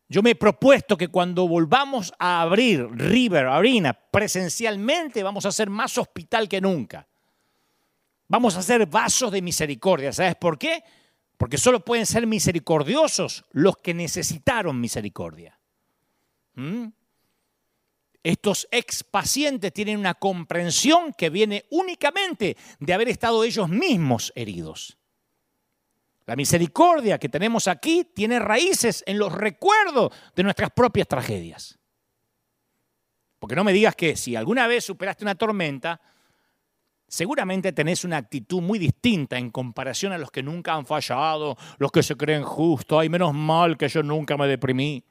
Yo 0.08 0.22
me 0.22 0.32
he 0.32 0.36
propuesto 0.36 0.98
que 0.98 1.08
cuando 1.08 1.48
volvamos 1.48 2.14
a 2.20 2.42
abrir 2.42 2.86
River 2.92 3.48
Arena 3.48 3.94
presencialmente 3.94 5.24
vamos 5.24 5.46
a 5.46 5.54
ser 5.54 5.70
más 5.70 5.98
hospital 5.98 6.50
que 6.50 6.60
nunca. 6.60 7.08
Vamos 8.32 8.56
a 8.56 8.62
ser 8.62 8.86
vasos 8.86 9.30
de 9.30 9.42
misericordia. 9.42 10.14
¿Sabes 10.14 10.36
por 10.38 10.58
qué? 10.58 10.86
Porque 11.36 11.58
solo 11.58 11.84
pueden 11.84 12.06
ser 12.06 12.26
misericordiosos 12.26 13.44
los 13.52 13.76
que 13.76 13.94
necesitaron 13.94 14.80
misericordia. 14.80 15.60
¿Mm? 16.54 16.86
Estos 18.24 18.70
ex 18.72 19.04
pacientes 19.04 19.74
tienen 19.74 20.00
una 20.00 20.14
comprensión 20.14 21.12
que 21.12 21.30
viene 21.30 21.66
únicamente 21.72 22.56
de 22.80 22.94
haber 22.94 23.10
estado 23.10 23.44
ellos 23.44 23.68
mismos 23.68 24.32
heridos. 24.34 24.98
La 26.26 26.38
misericordia 26.38 27.20
que 27.20 27.28
tenemos 27.28 27.68
aquí 27.68 28.06
tiene 28.16 28.40
raíces 28.40 29.04
en 29.08 29.20
los 29.20 29.34
recuerdos 29.34 30.14
de 30.38 30.44
nuestras 30.44 30.70
propias 30.70 31.10
tragedias. 31.10 31.78
Porque 33.40 33.58
no 33.58 33.66
me 33.66 33.74
digas 33.74 33.94
que 33.94 34.16
si 34.16 34.38
alguna 34.38 34.68
vez 34.68 34.86
superaste 34.86 35.26
una 35.26 35.36
tormenta, 35.36 36.00
seguramente 37.12 37.74
tenés 37.74 38.06
una 38.06 38.16
actitud 38.16 38.62
muy 38.62 38.80
distinta 38.80 39.38
en 39.38 39.52
comparación 39.52 40.14
a 40.14 40.18
los 40.18 40.32
que 40.32 40.42
nunca 40.42 40.74
han 40.74 40.86
fallado, 40.86 41.58
los 41.78 41.92
que 41.92 42.02
se 42.04 42.16
creen 42.16 42.42
justos, 42.44 43.00
ay, 43.02 43.10
menos 43.10 43.34
mal 43.34 43.78
que 43.78 43.90
yo 43.90 44.02
nunca 44.02 44.38
me 44.38 44.48
deprimí. 44.48 45.04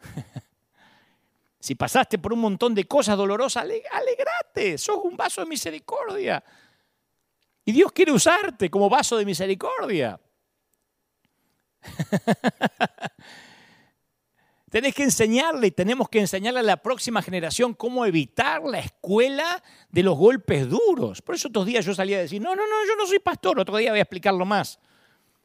si 1.60 1.74
pasaste 1.74 2.18
por 2.18 2.32
un 2.32 2.38
montón 2.40 2.74
de 2.74 2.84
cosas 2.88 3.18
dolorosas, 3.18 3.64
alegrate, 3.64 4.78
sos 4.78 4.96
un 5.04 5.14
vaso 5.14 5.42
de 5.42 5.46
misericordia. 5.46 6.42
Y 7.66 7.72
Dios 7.72 7.92
quiere 7.92 8.12
usarte 8.12 8.70
como 8.70 8.88
vaso 8.88 9.18
de 9.18 9.26
misericordia. 9.26 10.18
Tenés 14.76 14.94
que 14.94 15.04
enseñarle 15.04 15.68
y 15.68 15.70
tenemos 15.70 16.06
que 16.10 16.20
enseñarle 16.20 16.60
a 16.60 16.62
la 16.62 16.76
próxima 16.76 17.22
generación 17.22 17.72
cómo 17.72 18.04
evitar 18.04 18.62
la 18.62 18.78
escuela 18.78 19.62
de 19.88 20.02
los 20.02 20.18
golpes 20.18 20.68
duros. 20.68 21.22
Por 21.22 21.34
eso 21.34 21.48
otros 21.48 21.64
días 21.64 21.86
yo 21.86 21.94
salía 21.94 22.18
a 22.18 22.20
decir, 22.20 22.42
no, 22.42 22.54
no, 22.54 22.60
no, 22.60 22.86
yo 22.86 22.94
no 22.94 23.06
soy 23.06 23.18
pastor, 23.18 23.58
otro 23.58 23.78
día 23.78 23.92
voy 23.92 24.00
a 24.00 24.02
explicarlo 24.02 24.44
más. 24.44 24.78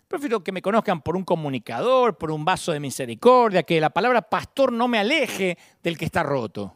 Prefiero 0.10 0.44
que 0.44 0.52
me 0.52 0.62
conozcan 0.62 1.02
por 1.02 1.16
un 1.16 1.24
comunicador, 1.24 2.18
por 2.18 2.30
un 2.30 2.44
vaso 2.44 2.74
de 2.74 2.82
misericordia, 2.82 3.64
que 3.64 3.80
la 3.80 3.90
palabra 3.90 4.22
pastor 4.22 4.74
no 4.74 4.90
me 4.90 5.00
aleje 5.00 5.58
del 5.82 5.98
que 5.98 6.04
está 6.04 6.24
roto. 6.24 6.76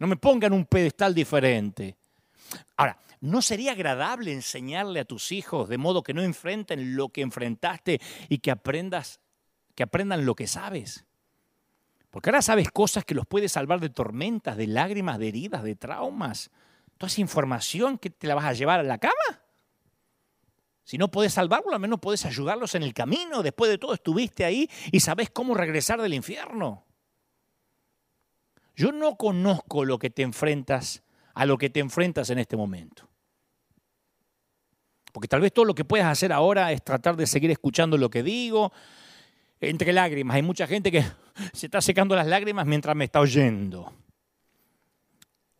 No 0.00 0.08
me 0.08 0.16
pongan 0.16 0.52
un 0.52 0.64
pedestal 0.64 1.14
diferente. 1.14 1.96
Ahora, 2.78 2.98
¿no 3.20 3.40
sería 3.42 3.70
agradable 3.70 4.32
enseñarle 4.32 4.98
a 4.98 5.04
tus 5.04 5.30
hijos 5.30 5.68
de 5.68 5.78
modo 5.78 6.02
que 6.02 6.14
no 6.14 6.22
enfrenten 6.24 6.96
lo 6.96 7.10
que 7.10 7.22
enfrentaste 7.22 8.00
y 8.28 8.38
que 8.38 8.50
aprendas, 8.50 9.20
que 9.76 9.84
aprendan 9.84 10.26
lo 10.26 10.34
que 10.34 10.48
sabes? 10.48 11.06
Porque 12.10 12.30
ahora 12.30 12.42
sabes 12.42 12.70
cosas 12.70 13.04
que 13.04 13.14
los 13.14 13.26
puede 13.26 13.48
salvar 13.48 13.80
de 13.80 13.88
tormentas, 13.88 14.56
de 14.56 14.66
lágrimas, 14.66 15.18
de 15.18 15.28
heridas, 15.28 15.62
de 15.62 15.76
traumas. 15.76 16.50
Toda 16.98 17.08
esa 17.08 17.20
información 17.20 17.98
que 17.98 18.10
te 18.10 18.26
la 18.26 18.34
vas 18.34 18.44
a 18.44 18.52
llevar 18.52 18.80
a 18.80 18.82
la 18.82 18.98
cama. 18.98 19.14
Si 20.84 20.98
no 20.98 21.08
puedes 21.08 21.34
salvarlo, 21.34 21.72
al 21.72 21.78
menos 21.78 22.00
puedes 22.00 22.26
ayudarlos 22.26 22.74
en 22.74 22.82
el 22.82 22.92
camino. 22.92 23.44
Después 23.44 23.70
de 23.70 23.78
todo 23.78 23.94
estuviste 23.94 24.44
ahí 24.44 24.68
y 24.90 24.98
sabes 24.98 25.30
cómo 25.30 25.54
regresar 25.54 26.02
del 26.02 26.14
infierno. 26.14 26.84
Yo 28.74 28.90
no 28.90 29.16
conozco 29.16 29.84
lo 29.84 29.98
que 29.98 30.10
te 30.10 30.22
enfrentas 30.22 31.04
a 31.34 31.46
lo 31.46 31.58
que 31.58 31.70
te 31.70 31.80
enfrentas 31.80 32.30
en 32.30 32.40
este 32.40 32.56
momento. 32.56 33.08
Porque 35.12 35.28
tal 35.28 35.40
vez 35.40 35.52
todo 35.52 35.64
lo 35.64 35.74
que 35.74 35.84
puedas 35.84 36.06
hacer 36.06 36.32
ahora 36.32 36.72
es 36.72 36.82
tratar 36.82 37.16
de 37.16 37.26
seguir 37.26 37.50
escuchando 37.50 37.96
lo 37.96 38.10
que 38.10 38.22
digo, 38.22 38.72
entre 39.60 39.92
lágrimas. 39.92 40.36
Hay 40.36 40.42
mucha 40.42 40.66
gente 40.66 40.90
que 40.90 41.04
se 41.52 41.66
está 41.66 41.80
secando 41.80 42.14
las 42.16 42.26
lágrimas 42.26 42.66
mientras 42.66 42.96
me 42.96 43.04
está 43.04 43.20
oyendo. 43.20 43.92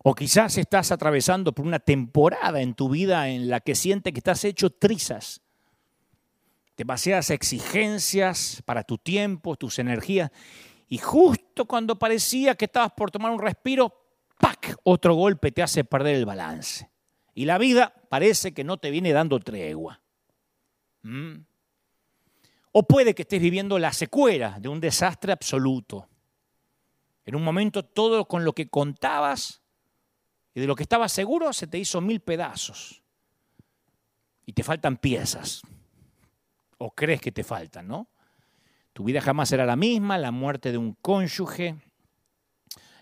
O 0.03 0.15
quizás 0.15 0.57
estás 0.57 0.91
atravesando 0.91 1.53
por 1.53 1.65
una 1.65 1.79
temporada 1.79 2.61
en 2.61 2.73
tu 2.73 2.89
vida 2.89 3.29
en 3.29 3.49
la 3.49 3.59
que 3.59 3.75
sientes 3.75 4.13
que 4.13 4.19
estás 4.19 4.43
hecho 4.45 4.71
trizas. 4.71 5.41
Demasiadas 6.75 7.29
exigencias 7.29 8.63
para 8.65 8.83
tu 8.83 8.97
tiempo, 8.97 9.55
tus 9.55 9.77
energías. 9.77 10.31
Y 10.87 10.97
justo 10.97 11.65
cuando 11.65 11.99
parecía 11.99 12.55
que 12.55 12.65
estabas 12.65 12.93
por 12.93 13.11
tomar 13.11 13.31
un 13.31 13.39
respiro, 13.39 13.93
¡pac! 14.39 14.75
Otro 14.83 15.13
golpe 15.13 15.51
te 15.51 15.61
hace 15.61 15.83
perder 15.83 16.15
el 16.15 16.25
balance. 16.25 16.89
Y 17.35 17.45
la 17.45 17.59
vida 17.59 17.93
parece 18.09 18.53
que 18.53 18.63
no 18.63 18.77
te 18.77 18.89
viene 18.89 19.13
dando 19.13 19.39
tregua. 19.39 20.01
¿Mm? 21.03 21.43
O 22.71 22.83
puede 22.83 23.13
que 23.13 23.23
estés 23.23 23.41
viviendo 23.41 23.77
la 23.79 23.91
secuela 23.91 24.57
de 24.59 24.69
un 24.69 24.79
desastre 24.79 25.33
absoluto. 25.33 26.07
En 27.25 27.35
un 27.35 27.43
momento 27.43 27.83
todo 27.83 28.25
con 28.27 28.45
lo 28.45 28.53
que 28.53 28.69
contabas 28.69 29.61
y 30.53 30.61
de 30.61 30.67
lo 30.67 30.75
que 30.75 30.83
estabas 30.83 31.11
seguro 31.11 31.53
se 31.53 31.67
te 31.67 31.77
hizo 31.77 32.01
mil 32.01 32.19
pedazos. 32.19 33.03
Y 34.45 34.53
te 34.53 34.63
faltan 34.63 34.97
piezas. 34.97 35.61
O 36.77 36.91
crees 36.91 37.21
que 37.21 37.31
te 37.31 37.43
faltan, 37.43 37.87
¿no? 37.87 38.07
Tu 38.93 39.03
vida 39.03 39.21
jamás 39.21 39.49
será 39.49 39.65
la 39.65 39.75
misma, 39.75 40.17
la 40.17 40.31
muerte 40.31 40.71
de 40.71 40.77
un 40.77 40.93
cónyuge, 40.93 41.77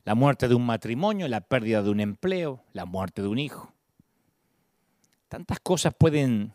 la 0.04 0.16
muerte 0.16 0.48
de 0.48 0.56
un 0.56 0.66
matrimonio, 0.66 1.28
la 1.28 1.42
pérdida 1.42 1.82
de 1.82 1.90
un 1.90 2.00
empleo, 2.00 2.64
la 2.74 2.86
muerte 2.86 3.22
de 3.22 3.28
un 3.28 3.40
hijo. 3.40 3.74
Tantas 5.28 5.60
cosas 5.60 5.94
pueden 5.98 6.54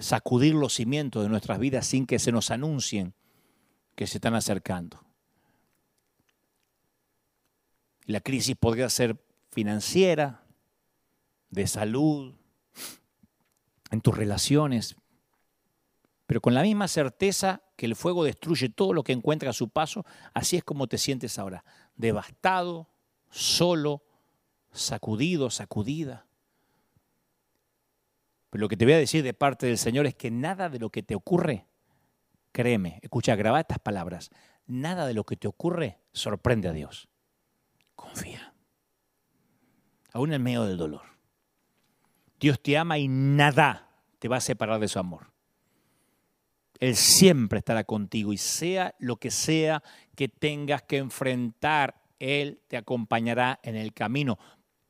sacudir 0.00 0.54
los 0.54 0.74
cimientos 0.74 1.22
de 1.22 1.28
nuestras 1.28 1.58
vidas 1.58 1.86
sin 1.86 2.06
que 2.06 2.18
se 2.18 2.32
nos 2.32 2.50
anuncien 2.50 3.14
que 3.94 4.06
se 4.06 4.18
están 4.18 4.34
acercando. 4.34 5.04
La 8.06 8.20
crisis 8.20 8.56
podría 8.56 8.88
ser 8.88 9.22
financiera, 9.50 10.42
de 11.50 11.66
salud, 11.66 12.34
en 13.90 14.00
tus 14.00 14.16
relaciones, 14.16 14.96
pero 16.26 16.40
con 16.40 16.54
la 16.54 16.62
misma 16.62 16.88
certeza 16.88 17.62
que 17.76 17.86
el 17.86 17.96
fuego 17.96 18.24
destruye 18.24 18.68
todo 18.68 18.92
lo 18.92 19.02
que 19.02 19.12
encuentra 19.12 19.50
a 19.50 19.52
su 19.52 19.68
paso, 19.68 20.06
así 20.32 20.56
es 20.56 20.64
como 20.64 20.86
te 20.86 20.96
sientes 20.96 21.38
ahora, 21.38 21.64
devastado, 21.96 22.88
solo, 23.30 24.02
sacudido, 24.72 25.50
sacudida. 25.50 26.26
Pero 28.50 28.62
lo 28.62 28.68
que 28.68 28.76
te 28.76 28.84
voy 28.84 28.94
a 28.94 28.98
decir 28.98 29.22
de 29.22 29.32
parte 29.32 29.66
del 29.66 29.78
Señor 29.78 30.06
es 30.06 30.14
que 30.14 30.30
nada 30.30 30.68
de 30.68 30.80
lo 30.80 30.90
que 30.90 31.02
te 31.02 31.14
ocurre, 31.14 31.66
créeme, 32.52 32.98
escucha, 33.02 33.36
graba 33.36 33.60
estas 33.60 33.78
palabras, 33.78 34.30
nada 34.66 35.06
de 35.06 35.14
lo 35.14 35.24
que 35.24 35.36
te 35.36 35.48
ocurre 35.48 35.98
sorprende 36.12 36.68
a 36.68 36.72
Dios. 36.72 37.08
Confía. 37.94 38.54
Aún 40.12 40.32
en 40.32 40.42
medio 40.42 40.64
del 40.64 40.76
dolor. 40.76 41.02
Dios 42.40 42.60
te 42.60 42.76
ama 42.76 42.98
y 42.98 43.06
nada 43.06 43.88
te 44.18 44.28
va 44.28 44.38
a 44.38 44.40
separar 44.40 44.80
de 44.80 44.88
su 44.88 44.98
amor. 44.98 45.30
Él 46.80 46.96
siempre 46.96 47.58
estará 47.58 47.84
contigo 47.84 48.32
y 48.32 48.38
sea 48.38 48.94
lo 48.98 49.16
que 49.16 49.30
sea 49.30 49.82
que 50.16 50.28
tengas 50.28 50.82
que 50.82 50.96
enfrentar, 50.96 52.02
Él 52.18 52.62
te 52.68 52.78
acompañará 52.78 53.60
en 53.62 53.76
el 53.76 53.92
camino. 53.92 54.38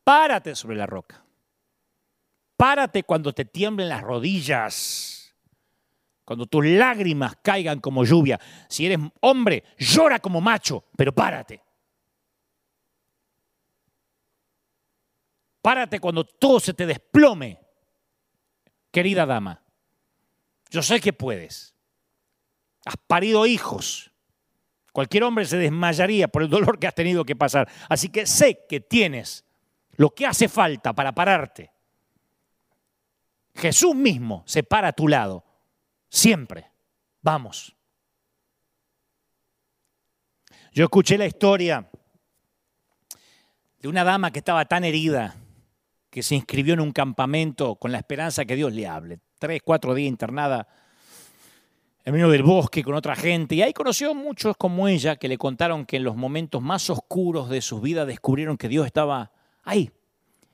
Párate 0.05 0.55
sobre 0.55 0.77
la 0.77 0.87
roca. 0.87 1.25
Párate 2.61 3.05
cuando 3.05 3.33
te 3.33 3.47
tiemblen 3.47 3.89
las 3.89 4.03
rodillas, 4.03 5.35
cuando 6.27 6.45
tus 6.45 6.63
lágrimas 6.67 7.37
caigan 7.43 7.81
como 7.81 8.05
lluvia. 8.05 8.39
Si 8.69 8.85
eres 8.85 8.99
hombre, 9.21 9.65
llora 9.79 10.19
como 10.19 10.43
macho, 10.43 10.85
pero 10.95 11.11
párate. 11.15 11.63
Párate 15.63 16.01
cuando 16.01 16.23
todo 16.23 16.61
se 16.61 16.75
te 16.75 16.85
desplome, 16.85 17.59
querida 18.91 19.25
dama. 19.25 19.65
Yo 20.69 20.83
sé 20.83 21.01
que 21.01 21.15
puedes. 21.15 21.75
Has 22.85 22.99
parido 23.07 23.47
hijos. 23.47 24.13
Cualquier 24.93 25.25
hombre 25.25 25.47
se 25.47 25.57
desmayaría 25.57 26.29
por 26.29 26.43
el 26.43 26.51
dolor 26.51 26.79
que 26.79 26.87
has 26.87 26.95
tenido 26.95 27.25
que 27.25 27.37
pasar. 27.37 27.71
Así 27.89 28.11
que 28.11 28.27
sé 28.27 28.67
que 28.69 28.81
tienes 28.81 29.47
lo 29.93 30.11
que 30.11 30.27
hace 30.27 30.47
falta 30.47 30.93
para 30.93 31.15
pararte. 31.15 31.73
Jesús 33.55 33.95
mismo 33.95 34.43
se 34.47 34.63
para 34.63 34.89
a 34.89 34.93
tu 34.93 35.09
lado. 35.09 35.45
Siempre. 36.09 36.71
Vamos. 37.23 37.77
Yo 40.73 40.85
escuché 40.85 41.19
la 41.19 41.27
historia 41.27 41.91
de 43.81 43.89
una 43.89 44.05
dama 44.05 44.31
que 44.31 44.39
estaba 44.39 44.65
tan 44.65 44.85
herida 44.85 45.37
que 46.11 46.23
se 46.23 46.35
inscribió 46.35 46.75
en 46.75 46.81
un 46.81 46.93
campamento 46.93 47.77
con 47.77 47.93
la 47.93 47.99
esperanza 47.99 48.45
que 48.45 48.57
Dios 48.57 48.73
le 48.73 48.87
hable. 48.87 49.21
Tres, 49.39 49.63
cuatro 49.65 49.95
días 49.95 50.09
internada 50.09 50.69
en 52.05 52.13
medio 52.15 52.29
del 52.29 52.43
bosque 52.43 52.83
con 52.83 52.95
otra 52.95 53.15
gente. 53.15 53.55
Y 53.55 53.63
ahí 53.63 53.73
conoció 53.73 54.15
muchos 54.15 54.57
como 54.57 54.89
ella 54.89 55.17
que 55.17 55.29
le 55.29 55.39
contaron 55.39 55.87
que 55.87 55.97
en 55.97 56.05
los 56.05 56.17
momentos 56.17 56.63
más 56.63 56.91
oscuros 56.91 57.49
de 57.49 57.63
sus 57.63 57.81
vidas 57.81 58.07
descubrieron 58.07 58.57
que 58.57 58.69
Dios 58.69 58.87
estaba 58.87 59.33
ahí, 59.63 59.91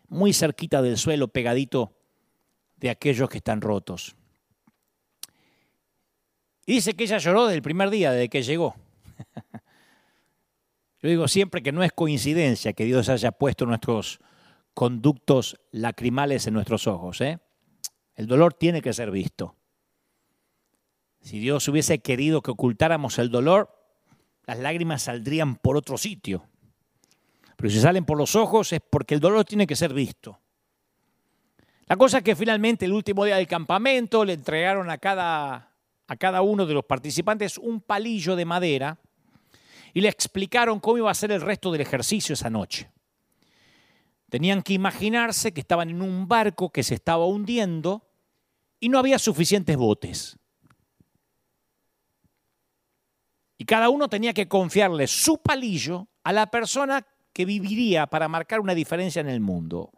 muy 0.08 0.32
cerquita 0.32 0.82
del 0.82 0.98
suelo, 0.98 1.28
pegadito 1.28 1.95
de 2.76 2.90
aquellos 2.90 3.28
que 3.28 3.38
están 3.38 3.60
rotos. 3.60 4.16
Y 6.66 6.74
dice 6.74 6.94
que 6.94 7.04
ella 7.04 7.18
lloró 7.18 7.46
desde 7.46 7.56
el 7.56 7.62
primer 7.62 7.90
día, 7.90 8.10
desde 8.12 8.28
que 8.28 8.42
llegó. 8.42 8.74
Yo 11.02 11.08
digo 11.08 11.28
siempre 11.28 11.62
que 11.62 11.72
no 11.72 11.84
es 11.84 11.92
coincidencia 11.92 12.72
que 12.72 12.84
Dios 12.84 13.08
haya 13.08 13.30
puesto 13.30 13.66
nuestros 13.66 14.18
conductos 14.74 15.56
lacrimales 15.70 16.46
en 16.46 16.54
nuestros 16.54 16.86
ojos. 16.86 17.20
¿eh? 17.20 17.38
El 18.14 18.26
dolor 18.26 18.54
tiene 18.54 18.82
que 18.82 18.92
ser 18.92 19.10
visto. 19.10 19.56
Si 21.20 21.38
Dios 21.38 21.66
hubiese 21.68 22.00
querido 22.00 22.42
que 22.42 22.50
ocultáramos 22.50 23.18
el 23.18 23.30
dolor, 23.30 23.70
las 24.44 24.58
lágrimas 24.58 25.02
saldrían 25.02 25.56
por 25.56 25.76
otro 25.76 25.98
sitio. 25.98 26.48
Pero 27.56 27.70
si 27.70 27.80
salen 27.80 28.04
por 28.04 28.18
los 28.18 28.36
ojos 28.36 28.72
es 28.72 28.80
porque 28.80 29.14
el 29.14 29.20
dolor 29.20 29.44
tiene 29.44 29.66
que 29.66 29.76
ser 29.76 29.92
visto. 29.92 30.40
La 31.88 31.96
cosa 31.96 32.18
es 32.18 32.24
que 32.24 32.34
finalmente 32.34 32.84
el 32.84 32.92
último 32.92 33.24
día 33.24 33.36
del 33.36 33.46
campamento 33.46 34.24
le 34.24 34.32
entregaron 34.32 34.90
a 34.90 34.98
cada, 34.98 35.72
a 36.08 36.16
cada 36.16 36.42
uno 36.42 36.66
de 36.66 36.74
los 36.74 36.84
participantes 36.84 37.58
un 37.58 37.80
palillo 37.80 38.34
de 38.34 38.44
madera 38.44 38.98
y 39.94 40.00
le 40.00 40.08
explicaron 40.08 40.80
cómo 40.80 40.98
iba 40.98 41.10
a 41.10 41.14
ser 41.14 41.30
el 41.30 41.40
resto 41.40 41.70
del 41.70 41.80
ejercicio 41.80 42.32
esa 42.32 42.50
noche. 42.50 42.90
Tenían 44.28 44.62
que 44.62 44.72
imaginarse 44.72 45.52
que 45.52 45.60
estaban 45.60 45.88
en 45.90 46.02
un 46.02 46.26
barco 46.26 46.70
que 46.70 46.82
se 46.82 46.94
estaba 46.94 47.24
hundiendo 47.26 48.08
y 48.80 48.88
no 48.88 48.98
había 48.98 49.20
suficientes 49.20 49.76
botes. 49.76 50.36
Y 53.58 53.64
cada 53.64 53.88
uno 53.90 54.08
tenía 54.08 54.34
que 54.34 54.48
confiarle 54.48 55.06
su 55.06 55.38
palillo 55.38 56.08
a 56.24 56.32
la 56.32 56.50
persona 56.50 57.06
que 57.32 57.44
viviría 57.44 58.08
para 58.08 58.26
marcar 58.28 58.58
una 58.58 58.74
diferencia 58.74 59.20
en 59.20 59.28
el 59.28 59.40
mundo. 59.40 59.92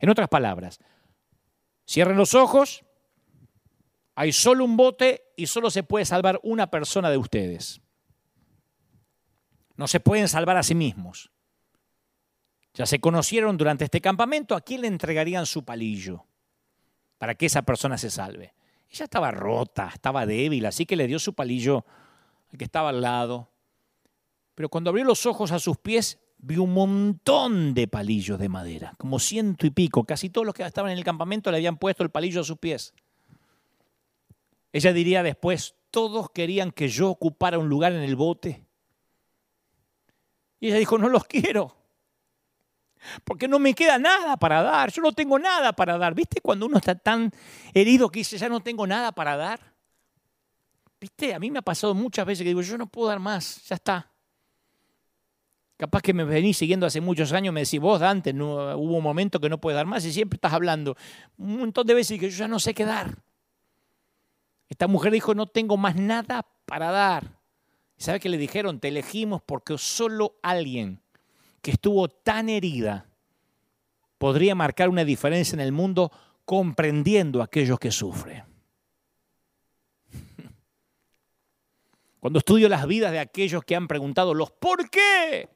En 0.00 0.10
otras 0.10 0.28
palabras, 0.28 0.80
cierren 1.86 2.16
los 2.16 2.34
ojos, 2.34 2.84
hay 4.14 4.32
solo 4.32 4.64
un 4.64 4.76
bote 4.76 5.32
y 5.36 5.46
solo 5.46 5.70
se 5.70 5.82
puede 5.82 6.04
salvar 6.04 6.40
una 6.42 6.70
persona 6.70 7.10
de 7.10 7.16
ustedes. 7.16 7.80
No 9.76 9.88
se 9.88 10.00
pueden 10.00 10.28
salvar 10.28 10.56
a 10.56 10.62
sí 10.62 10.74
mismos. 10.74 11.30
Ya 12.74 12.86
se 12.86 13.00
conocieron 13.00 13.56
durante 13.56 13.84
este 13.84 14.00
campamento 14.00 14.54
a 14.54 14.60
quién 14.60 14.82
le 14.82 14.88
entregarían 14.88 15.46
su 15.46 15.64
palillo 15.64 16.26
para 17.18 17.34
que 17.34 17.46
esa 17.46 17.62
persona 17.62 17.98
se 17.98 18.10
salve. 18.10 18.54
Ella 18.90 19.04
estaba 19.04 19.30
rota, 19.30 19.90
estaba 19.92 20.26
débil, 20.26 20.66
así 20.66 20.86
que 20.86 20.96
le 20.96 21.06
dio 21.06 21.18
su 21.18 21.34
palillo 21.34 21.84
al 22.52 22.58
que 22.58 22.64
estaba 22.64 22.90
al 22.90 23.00
lado. 23.00 23.50
Pero 24.54 24.68
cuando 24.68 24.90
abrió 24.90 25.04
los 25.04 25.26
ojos 25.26 25.50
a 25.50 25.58
sus 25.58 25.76
pies, 25.76 26.18
vio 26.46 26.62
un 26.62 26.74
montón 26.74 27.74
de 27.74 27.88
palillos 27.88 28.38
de 28.38 28.48
madera, 28.48 28.94
como 28.98 29.18
ciento 29.18 29.66
y 29.66 29.70
pico. 29.70 30.04
Casi 30.04 30.30
todos 30.30 30.46
los 30.46 30.54
que 30.54 30.62
estaban 30.62 30.92
en 30.92 30.98
el 30.98 31.04
campamento 31.04 31.50
le 31.50 31.56
habían 31.56 31.78
puesto 31.78 32.02
el 32.02 32.10
palillo 32.10 32.42
a 32.42 32.44
sus 32.44 32.58
pies. 32.58 32.94
Ella 34.72 34.92
diría 34.92 35.22
después, 35.22 35.74
todos 35.90 36.30
querían 36.30 36.70
que 36.70 36.88
yo 36.88 37.10
ocupara 37.10 37.58
un 37.58 37.68
lugar 37.68 37.92
en 37.92 38.02
el 38.02 38.16
bote. 38.16 38.64
Y 40.60 40.68
ella 40.68 40.78
dijo, 40.78 40.98
no 40.98 41.08
los 41.08 41.24
quiero 41.24 41.84
porque 43.24 43.48
no 43.48 43.58
me 43.58 43.74
queda 43.74 43.98
nada 43.98 44.36
para 44.36 44.62
dar, 44.62 44.90
yo 44.90 45.02
no 45.02 45.12
tengo 45.12 45.38
nada 45.38 45.72
para 45.72 45.98
dar. 45.98 46.14
¿Viste 46.14 46.40
cuando 46.40 46.66
uno 46.66 46.78
está 46.78 46.94
tan 46.94 47.30
herido 47.72 48.08
que 48.08 48.20
dice, 48.20 48.38
ya 48.38 48.48
no 48.48 48.60
tengo 48.60 48.86
nada 48.86 49.12
para 49.12 49.36
dar? 49.36 49.74
¿Viste? 51.00 51.34
A 51.34 51.38
mí 51.38 51.50
me 51.50 51.58
ha 51.58 51.62
pasado 51.62 51.94
muchas 51.94 52.24
veces 52.24 52.42
que 52.42 52.48
digo, 52.48 52.62
yo 52.62 52.78
no 52.78 52.86
puedo 52.86 53.08
dar 53.08 53.18
más, 53.18 53.62
ya 53.66 53.76
está. 53.76 54.10
Capaz 55.76 56.02
que 56.02 56.14
me 56.14 56.24
venís 56.24 56.56
siguiendo 56.56 56.86
hace 56.86 57.00
muchos 57.00 57.32
años, 57.32 57.52
me 57.52 57.60
decís, 57.60 57.80
vos 57.80 57.98
Dante, 57.98 58.32
no, 58.32 58.76
hubo 58.76 58.96
un 58.96 59.02
momento 59.02 59.40
que 59.40 59.48
no 59.48 59.60
puedes 59.60 59.76
dar 59.76 59.86
más 59.86 60.04
y 60.04 60.12
siempre 60.12 60.36
estás 60.36 60.52
hablando 60.52 60.96
un 61.36 61.58
montón 61.58 61.86
de 61.86 61.94
veces 61.94 62.18
que 62.20 62.30
yo 62.30 62.36
ya 62.36 62.48
no 62.48 62.60
sé 62.60 62.74
qué 62.74 62.84
dar. 62.84 63.18
Esta 64.68 64.86
mujer 64.86 65.12
dijo, 65.12 65.34
no 65.34 65.46
tengo 65.46 65.76
más 65.76 65.96
nada 65.96 66.46
para 66.64 66.90
dar. 66.90 67.38
¿Sabe 67.96 68.20
qué 68.20 68.28
le 68.28 68.38
dijeron? 68.38 68.80
Te 68.80 68.88
elegimos 68.88 69.42
porque 69.42 69.76
solo 69.78 70.36
alguien 70.42 71.00
que 71.60 71.72
estuvo 71.72 72.08
tan 72.08 72.48
herida 72.48 73.06
podría 74.18 74.54
marcar 74.54 74.88
una 74.88 75.04
diferencia 75.04 75.54
en 75.56 75.60
el 75.60 75.72
mundo 75.72 76.10
comprendiendo 76.44 77.40
a 77.40 77.44
aquellos 77.44 77.78
que 77.78 77.90
sufren. 77.90 78.44
Cuando 82.20 82.38
estudio 82.38 82.68
las 82.68 82.86
vidas 82.86 83.12
de 83.12 83.18
aquellos 83.18 83.64
que 83.64 83.76
han 83.76 83.88
preguntado 83.88 84.34
los 84.34 84.50
por 84.50 84.88
qué, 84.90 85.48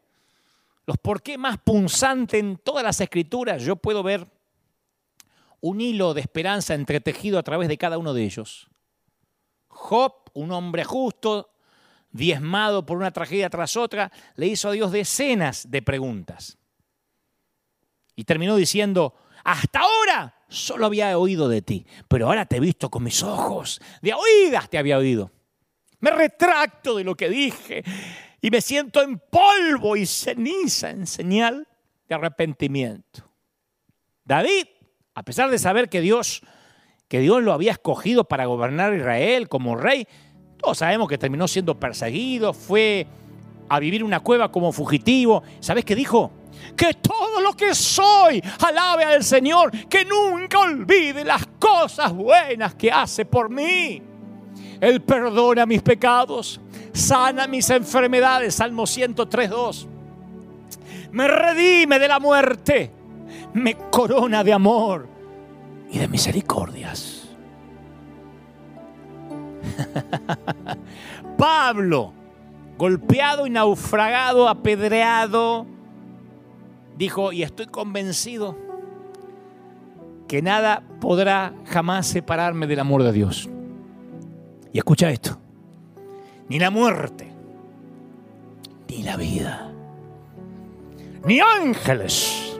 los 0.88 0.96
por 0.96 1.22
qué 1.22 1.36
más 1.36 1.58
punzantes 1.58 2.40
en 2.40 2.56
todas 2.56 2.82
las 2.82 2.98
escrituras, 3.02 3.62
yo 3.62 3.76
puedo 3.76 4.02
ver 4.02 4.26
un 5.60 5.82
hilo 5.82 6.14
de 6.14 6.22
esperanza 6.22 6.72
entretejido 6.72 7.38
a 7.38 7.42
través 7.42 7.68
de 7.68 7.76
cada 7.76 7.98
uno 7.98 8.14
de 8.14 8.24
ellos. 8.24 8.70
Job, 9.68 10.14
un 10.32 10.50
hombre 10.50 10.84
justo, 10.84 11.50
diezmado 12.10 12.86
por 12.86 12.96
una 12.96 13.10
tragedia 13.10 13.50
tras 13.50 13.76
otra, 13.76 14.10
le 14.36 14.46
hizo 14.46 14.70
a 14.70 14.72
Dios 14.72 14.90
decenas 14.90 15.70
de 15.70 15.82
preguntas. 15.82 16.56
Y 18.16 18.24
terminó 18.24 18.56
diciendo, 18.56 19.14
hasta 19.44 19.80
ahora 19.80 20.42
solo 20.48 20.86
había 20.86 21.18
oído 21.18 21.50
de 21.50 21.60
ti, 21.60 21.86
pero 22.08 22.28
ahora 22.28 22.46
te 22.46 22.56
he 22.56 22.60
visto 22.60 22.90
con 22.90 23.02
mis 23.02 23.22
ojos, 23.22 23.78
de 24.00 24.14
oídas 24.14 24.70
te 24.70 24.78
había 24.78 24.96
oído. 24.96 25.32
Me 26.00 26.12
retracto 26.12 26.96
de 26.96 27.04
lo 27.04 27.14
que 27.14 27.28
dije 27.28 27.84
y 28.40 28.50
me 28.50 28.60
siento 28.60 29.02
en 29.02 29.18
polvo 29.18 29.96
y 29.96 30.06
ceniza 30.06 30.90
en 30.90 31.06
señal 31.06 31.66
de 32.08 32.14
arrepentimiento. 32.14 33.28
David, 34.24 34.66
a 35.14 35.22
pesar 35.22 35.50
de 35.50 35.58
saber 35.58 35.88
que 35.88 36.00
Dios, 36.00 36.42
que 37.08 37.20
Dios 37.20 37.42
lo 37.42 37.52
había 37.52 37.72
escogido 37.72 38.24
para 38.24 38.46
gobernar 38.46 38.94
Israel 38.94 39.48
como 39.48 39.76
rey, 39.76 40.06
todos 40.58 40.78
sabemos 40.78 41.08
que 41.08 41.18
terminó 41.18 41.48
siendo 41.48 41.78
perseguido, 41.78 42.52
fue 42.52 43.06
a 43.68 43.78
vivir 43.78 44.02
una 44.02 44.20
cueva 44.20 44.50
como 44.50 44.72
fugitivo. 44.72 45.42
¿Sabes 45.60 45.84
qué 45.84 45.94
dijo? 45.94 46.32
Que 46.76 46.94
todo 46.94 47.40
lo 47.40 47.52
que 47.52 47.74
soy 47.74 48.42
alabe 48.66 49.04
al 49.04 49.22
Señor, 49.22 49.70
que 49.88 50.04
nunca 50.04 50.58
olvide 50.58 51.24
las 51.24 51.46
cosas 51.58 52.12
buenas 52.12 52.74
que 52.74 52.90
hace 52.90 53.24
por 53.24 53.50
mí. 53.50 54.02
Él 54.80 55.02
perdona 55.02 55.66
mis 55.66 55.82
pecados, 55.82 56.60
sana 56.98 57.46
mis 57.46 57.70
enfermedades, 57.70 58.56
Salmo 58.56 58.82
103.2. 58.82 59.86
Me 61.12 61.26
redime 61.26 61.98
de 61.98 62.08
la 62.08 62.18
muerte, 62.18 62.90
me 63.54 63.74
corona 63.74 64.44
de 64.44 64.52
amor 64.52 65.08
y 65.90 65.98
de 65.98 66.08
misericordias. 66.08 67.28
Pablo, 71.38 72.12
golpeado 72.76 73.46
y 73.46 73.50
naufragado, 73.50 74.48
apedreado, 74.48 75.66
dijo, 76.96 77.32
y 77.32 77.42
estoy 77.42 77.66
convencido 77.66 78.56
que 80.26 80.42
nada 80.42 80.82
podrá 81.00 81.54
jamás 81.64 82.06
separarme 82.06 82.66
del 82.66 82.80
amor 82.80 83.02
de 83.02 83.12
Dios. 83.12 83.48
Y 84.72 84.78
escucha 84.78 85.10
esto, 85.10 85.40
ni 86.48 86.58
la 86.58 86.70
muerte, 86.70 87.28
ni 88.88 89.02
la 89.02 89.16
vida, 89.16 89.70
ni 91.24 91.40
ángeles, 91.40 92.58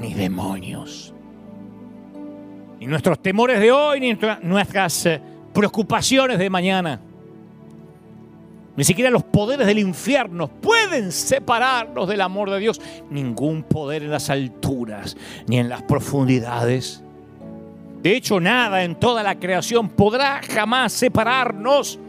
ni 0.00 0.14
demonios, 0.14 1.14
ni 2.80 2.86
nuestros 2.86 3.20
temores 3.20 3.60
de 3.60 3.70
hoy, 3.70 4.00
ni 4.00 4.18
nuestras 4.42 5.06
eh, 5.06 5.20
preocupaciones 5.52 6.38
de 6.38 6.50
mañana. 6.50 7.00
Ni 8.76 8.82
siquiera 8.82 9.08
los 9.08 9.22
poderes 9.22 9.68
del 9.68 9.78
infierno 9.78 10.48
pueden 10.48 11.12
separarnos 11.12 12.08
del 12.08 12.20
amor 12.20 12.50
de 12.50 12.58
Dios. 12.58 12.80
Ningún 13.08 13.62
poder 13.62 14.02
en 14.02 14.10
las 14.10 14.30
alturas 14.30 15.16
ni 15.46 15.60
en 15.60 15.68
las 15.68 15.82
profundidades. 15.82 17.04
De 18.02 18.16
hecho, 18.16 18.40
nada 18.40 18.82
en 18.82 18.96
toda 18.96 19.22
la 19.22 19.38
creación 19.38 19.88
podrá 19.88 20.40
jamás 20.42 20.92
separarnos 20.92 22.00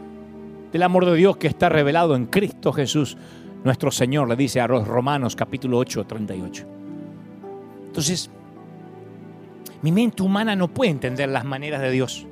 del 0.76 0.84
amor 0.84 1.06
de 1.06 1.16
Dios 1.16 1.38
que 1.38 1.48
está 1.48 1.70
revelado 1.70 2.18
en 2.18 2.26
Cristo 2.26 2.74
Jesús, 2.74 3.16
nuestro 3.64 3.92
Señor, 3.92 4.28
le 4.28 4.36
dice 4.36 4.60
a 4.60 4.68
los 4.68 4.86
Romanos 4.86 5.34
capítulo 5.34 5.78
8, 5.78 6.06
38. 6.06 6.68
Entonces, 7.86 8.30
mi 9.82 9.94
mente 9.94 10.22
humana 10.22 10.54
no 10.54 10.68
puede 10.68 10.92
entender 10.92 11.30
las 11.30 11.46
maneras 11.46 11.82
de 11.82 11.92
Dios. 11.92 12.28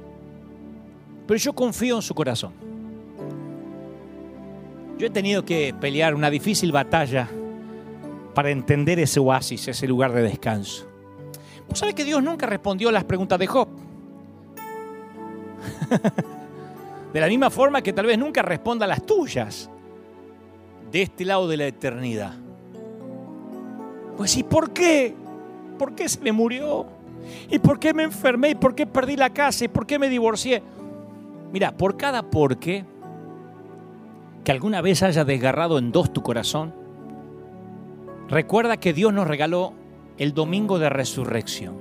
Pero 1.25 1.37
yo 1.37 1.53
confío 1.53 1.95
en 1.95 2.01
su 2.01 2.13
corazón. 2.13 2.51
Yo 4.97 5.07
he 5.07 5.09
tenido 5.09 5.45
que 5.45 5.73
pelear 5.79 6.13
una 6.13 6.29
difícil 6.29 6.73
batalla 6.73 7.29
para 8.35 8.49
entender 8.49 8.99
ese 8.99 9.21
oasis, 9.21 9.69
ese 9.69 9.87
lugar 9.87 10.11
de 10.11 10.21
descanso. 10.21 10.85
¿Vos 11.69 11.79
sabés 11.79 11.95
que 11.95 12.03
Dios 12.03 12.21
nunca 12.21 12.45
respondió 12.45 12.89
a 12.89 12.91
las 12.91 13.05
preguntas 13.05 13.39
de 13.39 13.47
Job? 13.47 13.69
de 17.13 17.21
la 17.21 17.27
misma 17.27 17.49
forma 17.49 17.81
que 17.81 17.93
tal 17.93 18.07
vez 18.07 18.17
nunca 18.17 18.41
responda 18.41 18.85
a 18.85 18.87
las 18.87 19.05
tuyas 19.05 19.69
de 20.91 21.01
este 21.03 21.25
lado 21.25 21.47
de 21.47 21.57
la 21.57 21.67
eternidad. 21.67 22.33
Pues 24.17 24.35
¿y 24.37 24.43
por 24.43 24.71
qué? 24.71 25.15
¿Por 25.77 25.93
qué 25.93 26.09
se 26.09 26.19
me 26.21 26.31
murió? 26.31 26.85
¿Y 27.49 27.59
por 27.59 27.79
qué 27.79 27.93
me 27.93 28.03
enfermé? 28.03 28.49
¿Y 28.49 28.55
por 28.55 28.75
qué 28.75 28.85
perdí 28.85 29.15
la 29.15 29.31
casa? 29.31 29.65
¿Y 29.65 29.67
por 29.67 29.85
qué 29.85 29.99
me 29.99 30.09
divorcié? 30.09 30.61
Mira, 31.51 31.71
por 31.71 31.97
cada 31.97 32.23
porqué 32.23 32.83
que 34.43 34.51
alguna 34.51 34.81
vez 34.81 35.03
haya 35.03 35.23
desgarrado 35.23 35.77
en 35.77 35.91
dos 35.91 36.11
tu 36.11 36.21
corazón, 36.21 36.73
recuerda 38.27 38.77
que 38.77 38.93
Dios 38.93 39.13
nos 39.13 39.27
regaló 39.27 39.73
el 40.17 40.33
domingo 40.33 40.79
de 40.79 40.89
resurrección. 40.89 41.75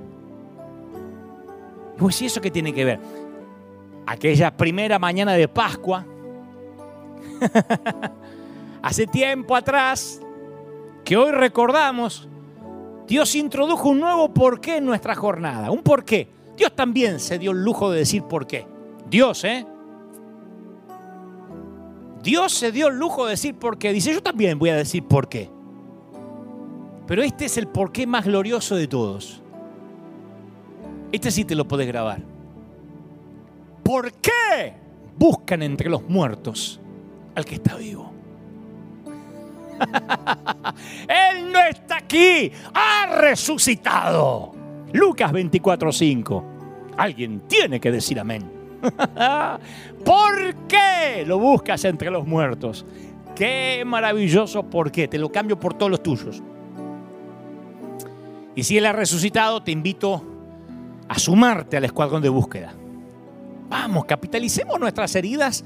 Pues, 1.97 2.21
¿y 2.21 2.27
eso 2.27 2.41
qué 2.41 2.51
tiene 2.51 2.73
que 2.73 2.85
ver? 2.85 2.99
Aquella 4.05 4.55
primera 4.55 4.99
mañana 4.99 5.33
de 5.33 5.47
Pascua, 5.47 6.05
hace 8.81 9.07
tiempo 9.07 9.55
atrás, 9.55 10.19
que 11.05 11.17
hoy 11.17 11.31
recordamos, 11.31 12.27
Dios 13.07 13.35
introdujo 13.35 13.89
un 13.89 13.99
nuevo 13.99 14.33
porqué 14.33 14.77
en 14.77 14.85
nuestra 14.85 15.15
jornada. 15.15 15.71
Un 15.71 15.83
porqué. 15.83 16.29
Dios 16.55 16.75
también 16.75 17.19
se 17.19 17.37
dio 17.37 17.51
el 17.51 17.63
lujo 17.63 17.91
de 17.91 17.99
decir 17.99 18.23
por 18.23 18.47
qué. 18.47 18.65
Dios, 19.09 19.43
¿eh? 19.43 19.65
Dios 22.21 22.53
se 22.53 22.71
dio 22.71 22.87
el 22.87 22.97
lujo 22.97 23.25
de 23.25 23.31
decir 23.31 23.55
por 23.55 23.77
qué. 23.77 23.91
Dice, 23.91 24.13
yo 24.13 24.23
también 24.23 24.57
voy 24.57 24.69
a 24.69 24.75
decir 24.75 25.03
por 25.03 25.27
qué. 25.27 25.49
Pero 27.05 27.21
este 27.21 27.45
es 27.45 27.57
el 27.57 27.67
porqué 27.67 28.07
más 28.07 28.25
glorioso 28.25 28.75
de 28.75 28.87
todos. 28.87 29.41
Este 31.11 31.31
sí 31.31 31.43
te 31.43 31.55
lo 31.55 31.67
podés 31.67 31.87
grabar. 31.87 32.32
¿Por 33.83 34.13
qué 34.13 34.73
buscan 35.17 35.61
entre 35.61 35.89
los 35.89 36.07
muertos 36.07 36.79
al 37.35 37.45
que 37.45 37.55
está 37.55 37.75
vivo? 37.75 38.11
Él 41.07 41.51
no 41.51 41.59
está 41.59 41.97
aquí, 41.97 42.51
ha 42.73 43.17
resucitado. 43.17 44.53
Lucas 44.93 45.31
24:5. 45.31 46.43
Alguien 46.97 47.41
tiene 47.47 47.79
que 47.79 47.91
decir 47.91 48.19
amén. 48.19 48.49
¿Por 50.05 50.55
qué 50.67 51.23
lo 51.25 51.39
buscas 51.39 51.83
entre 51.85 52.11
los 52.11 52.25
muertos? 52.27 52.85
Qué 53.35 53.83
maravilloso 53.85 54.63
por 54.63 54.91
qué. 54.91 55.07
Te 55.07 55.17
lo 55.17 55.31
cambio 55.31 55.59
por 55.59 55.73
todos 55.73 55.89
los 55.89 56.03
tuyos. 56.03 56.43
Y 58.55 58.63
si 58.63 58.77
Él 58.77 58.85
ha 58.85 58.93
resucitado, 58.93 59.63
te 59.63 59.71
invito 59.71 60.23
a 61.07 61.17
sumarte 61.17 61.77
al 61.77 61.85
escuadrón 61.85 62.21
de 62.21 62.29
búsqueda. 62.29 62.73
Vamos, 63.73 64.05
capitalicemos 64.05 64.79
nuestras 64.79 65.15
heridas 65.15 65.65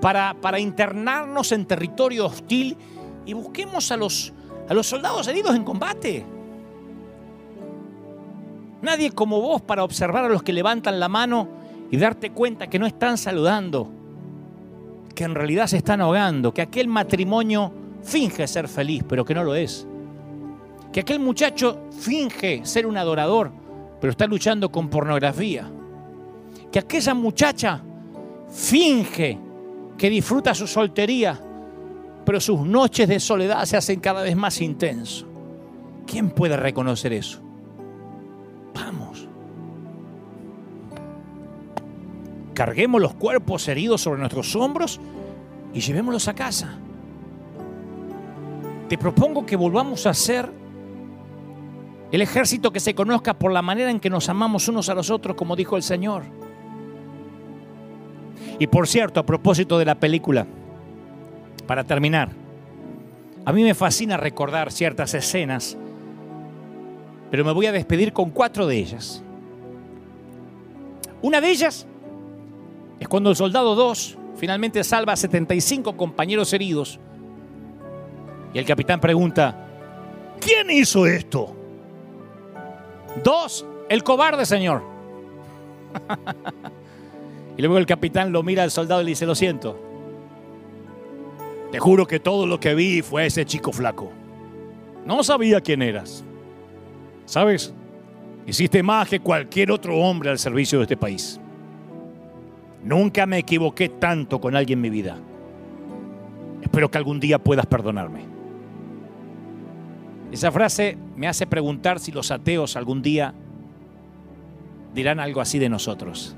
para, 0.00 0.34
para 0.34 0.58
internarnos 0.58 1.52
en 1.52 1.64
territorio 1.64 2.26
hostil 2.26 2.76
y 3.24 3.34
busquemos 3.34 3.92
a 3.92 3.96
los, 3.96 4.32
a 4.68 4.74
los 4.74 4.88
soldados 4.88 5.28
heridos 5.28 5.54
en 5.54 5.62
combate. 5.62 6.26
Nadie 8.82 9.12
como 9.12 9.40
vos 9.40 9.62
para 9.62 9.84
observar 9.84 10.24
a 10.24 10.28
los 10.28 10.42
que 10.42 10.52
levantan 10.52 10.98
la 10.98 11.08
mano 11.08 11.46
y 11.88 11.96
darte 11.98 12.32
cuenta 12.32 12.66
que 12.66 12.80
no 12.80 12.86
están 12.86 13.16
saludando, 13.16 13.92
que 15.14 15.22
en 15.22 15.36
realidad 15.36 15.68
se 15.68 15.76
están 15.76 16.00
ahogando, 16.00 16.52
que 16.52 16.62
aquel 16.62 16.88
matrimonio 16.88 17.72
finge 18.02 18.48
ser 18.48 18.66
feliz, 18.66 19.04
pero 19.08 19.24
que 19.24 19.34
no 19.36 19.44
lo 19.44 19.54
es. 19.54 19.86
Que 20.92 20.98
aquel 20.98 21.20
muchacho 21.20 21.78
finge 21.96 22.66
ser 22.66 22.88
un 22.88 22.96
adorador, 22.96 23.52
pero 24.00 24.10
está 24.10 24.26
luchando 24.26 24.68
con 24.72 24.88
pornografía. 24.88 25.70
Que 26.76 26.80
aquella 26.80 27.14
muchacha 27.14 27.80
finge 28.50 29.38
que 29.96 30.10
disfruta 30.10 30.54
su 30.54 30.66
soltería, 30.66 31.40
pero 32.22 32.38
sus 32.38 32.60
noches 32.60 33.08
de 33.08 33.18
soledad 33.18 33.64
se 33.64 33.78
hacen 33.78 33.98
cada 33.98 34.22
vez 34.22 34.36
más 34.36 34.60
intensos. 34.60 35.24
¿Quién 36.06 36.28
puede 36.28 36.54
reconocer 36.54 37.14
eso? 37.14 37.40
Vamos. 38.74 39.26
Carguemos 42.52 43.00
los 43.00 43.14
cuerpos 43.14 43.66
heridos 43.68 44.02
sobre 44.02 44.20
nuestros 44.20 44.54
hombros 44.54 45.00
y 45.72 45.80
llevémoslos 45.80 46.28
a 46.28 46.34
casa. 46.34 46.76
Te 48.86 48.98
propongo 48.98 49.46
que 49.46 49.56
volvamos 49.56 50.04
a 50.04 50.12
ser 50.12 50.52
el 52.12 52.20
ejército 52.20 52.70
que 52.70 52.80
se 52.80 52.94
conozca 52.94 53.32
por 53.32 53.50
la 53.50 53.62
manera 53.62 53.90
en 53.90 53.98
que 53.98 54.10
nos 54.10 54.28
amamos 54.28 54.68
unos 54.68 54.90
a 54.90 54.94
los 54.94 55.08
otros, 55.08 55.36
como 55.36 55.56
dijo 55.56 55.78
el 55.78 55.82
Señor. 55.82 56.44
Y 58.58 58.66
por 58.66 58.88
cierto, 58.88 59.20
a 59.20 59.26
propósito 59.26 59.78
de 59.78 59.84
la 59.84 59.94
película, 59.94 60.46
para 61.66 61.84
terminar, 61.84 62.30
a 63.44 63.52
mí 63.52 63.62
me 63.62 63.74
fascina 63.74 64.16
recordar 64.16 64.72
ciertas 64.72 65.14
escenas, 65.14 65.76
pero 67.30 67.44
me 67.44 67.52
voy 67.52 67.66
a 67.66 67.72
despedir 67.72 68.12
con 68.12 68.30
cuatro 68.30 68.66
de 68.66 68.76
ellas. 68.76 69.22
Una 71.22 71.40
de 71.40 71.50
ellas 71.50 71.86
es 73.00 73.08
cuando 73.08 73.30
el 73.30 73.36
soldado 73.36 73.74
2 73.74 74.18
finalmente 74.36 74.82
salva 74.84 75.12
a 75.14 75.16
75 75.16 75.96
compañeros 75.96 76.52
heridos 76.52 77.00
y 78.52 78.58
el 78.58 78.64
capitán 78.64 79.00
pregunta, 79.00 79.66
¿quién 80.40 80.70
hizo 80.70 81.06
esto? 81.06 81.54
Dos, 83.22 83.66
el 83.88 84.02
cobarde, 84.02 84.46
señor. 84.46 84.82
y 87.56 87.62
luego 87.62 87.78
el 87.78 87.86
capitán 87.86 88.32
lo 88.32 88.42
mira 88.42 88.62
al 88.62 88.70
soldado 88.70 89.00
y 89.00 89.04
le 89.04 89.10
dice, 89.10 89.26
lo 89.26 89.34
siento, 89.34 89.80
te 91.72 91.78
juro 91.78 92.06
que 92.06 92.20
todo 92.20 92.46
lo 92.46 92.60
que 92.60 92.74
vi 92.74 93.02
fue 93.02 93.26
ese 93.26 93.44
chico 93.44 93.72
flaco. 93.72 94.10
No 95.04 95.22
sabía 95.22 95.60
quién 95.60 95.82
eras. 95.82 96.24
¿Sabes? 97.24 97.72
Hiciste 98.46 98.82
más 98.82 99.08
que 99.08 99.20
cualquier 99.20 99.70
otro 99.70 99.96
hombre 99.96 100.30
al 100.30 100.38
servicio 100.38 100.78
de 100.78 100.84
este 100.84 100.96
país. 100.96 101.40
Nunca 102.84 103.26
me 103.26 103.38
equivoqué 103.38 103.88
tanto 103.88 104.40
con 104.40 104.54
alguien 104.54 104.78
en 104.78 104.82
mi 104.82 104.90
vida. 104.90 105.18
Espero 106.62 106.90
que 106.90 106.98
algún 106.98 107.18
día 107.18 107.38
puedas 107.38 107.66
perdonarme. 107.66 108.20
Esa 110.30 110.52
frase 110.52 110.96
me 111.16 111.26
hace 111.26 111.46
preguntar 111.46 111.98
si 111.98 112.12
los 112.12 112.30
ateos 112.30 112.76
algún 112.76 113.02
día 113.02 113.34
dirán 114.94 115.18
algo 115.20 115.40
así 115.40 115.58
de 115.58 115.68
nosotros. 115.68 116.36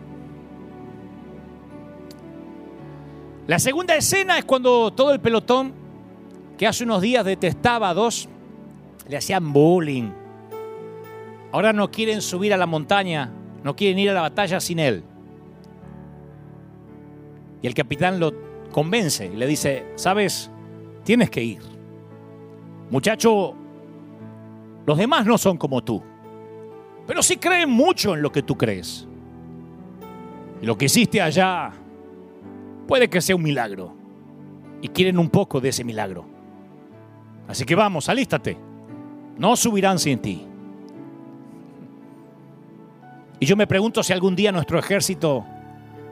La 3.49 3.59
segunda 3.59 3.97
escena 3.97 4.37
es 4.37 4.45
cuando 4.45 4.93
todo 4.93 5.11
el 5.11 5.21
pelotón, 5.21 5.73
que 6.59 6.67
hace 6.67 6.85
unos 6.85 7.01
días 7.01 7.25
detestaba 7.25 7.89
a 7.89 7.95
dos, 7.95 8.29
le 9.09 9.17
hacían 9.17 9.55
bullying. 9.55 10.11
Ahora 11.51 11.73
no 11.73 11.91
quieren 11.91 12.21
subir 12.21 12.53
a 12.53 12.59
la 12.59 12.67
montaña, 12.67 13.33
no 13.65 13.75
quieren 13.75 13.99
ir 14.01 14.11
a 14.11 14.13
la 14.13 14.21
batalla 14.21 14.61
sin 14.61 14.79
él. 14.79 15.03
Y 17.63 17.67
el 17.67 17.73
capitán 17.73 18.21
lo 18.21 18.35
convence 18.71 19.25
y 19.25 19.37
le 19.37 19.47
dice, 19.47 19.93
sabes, 19.95 20.51
tienes 21.03 21.31
que 21.31 21.43
ir. 21.43 21.63
Muchacho, 22.91 23.55
los 24.85 24.99
demás 24.99 25.25
no 25.25 25.39
son 25.39 25.57
como 25.57 25.83
tú, 25.83 26.03
pero 27.07 27.23
sí 27.23 27.39
creen 27.39 27.71
mucho 27.71 28.15
en 28.15 28.21
lo 28.21 28.31
que 28.31 28.43
tú 28.43 28.59
crees. 28.59 29.09
Lo 30.61 30.77
que 30.77 30.85
hiciste 30.85 31.23
allá 31.23 31.73
puede 32.89 33.09
que 33.09 33.21
sea 33.21 33.37
un 33.37 33.43
milagro. 33.43 33.95
Y 34.81 34.89
quieren 34.89 35.19
un 35.19 35.29
poco 35.29 35.61
de 35.61 35.69
ese 35.69 35.85
milagro. 35.85 36.25
Así 37.47 37.65
que 37.65 37.77
vamos, 37.77 38.09
alístate. 38.09 38.57
No 39.37 39.55
subirán 39.55 40.01
sin 40.01 40.19
ti. 40.19 40.45
Y 43.39 43.47
yo 43.47 43.57
me 43.57 43.69
pregunto 43.69 44.03
si 44.03 44.13
algún 44.13 44.35
día 44.35 44.51
nuestro 44.51 44.79
ejército 44.79 45.45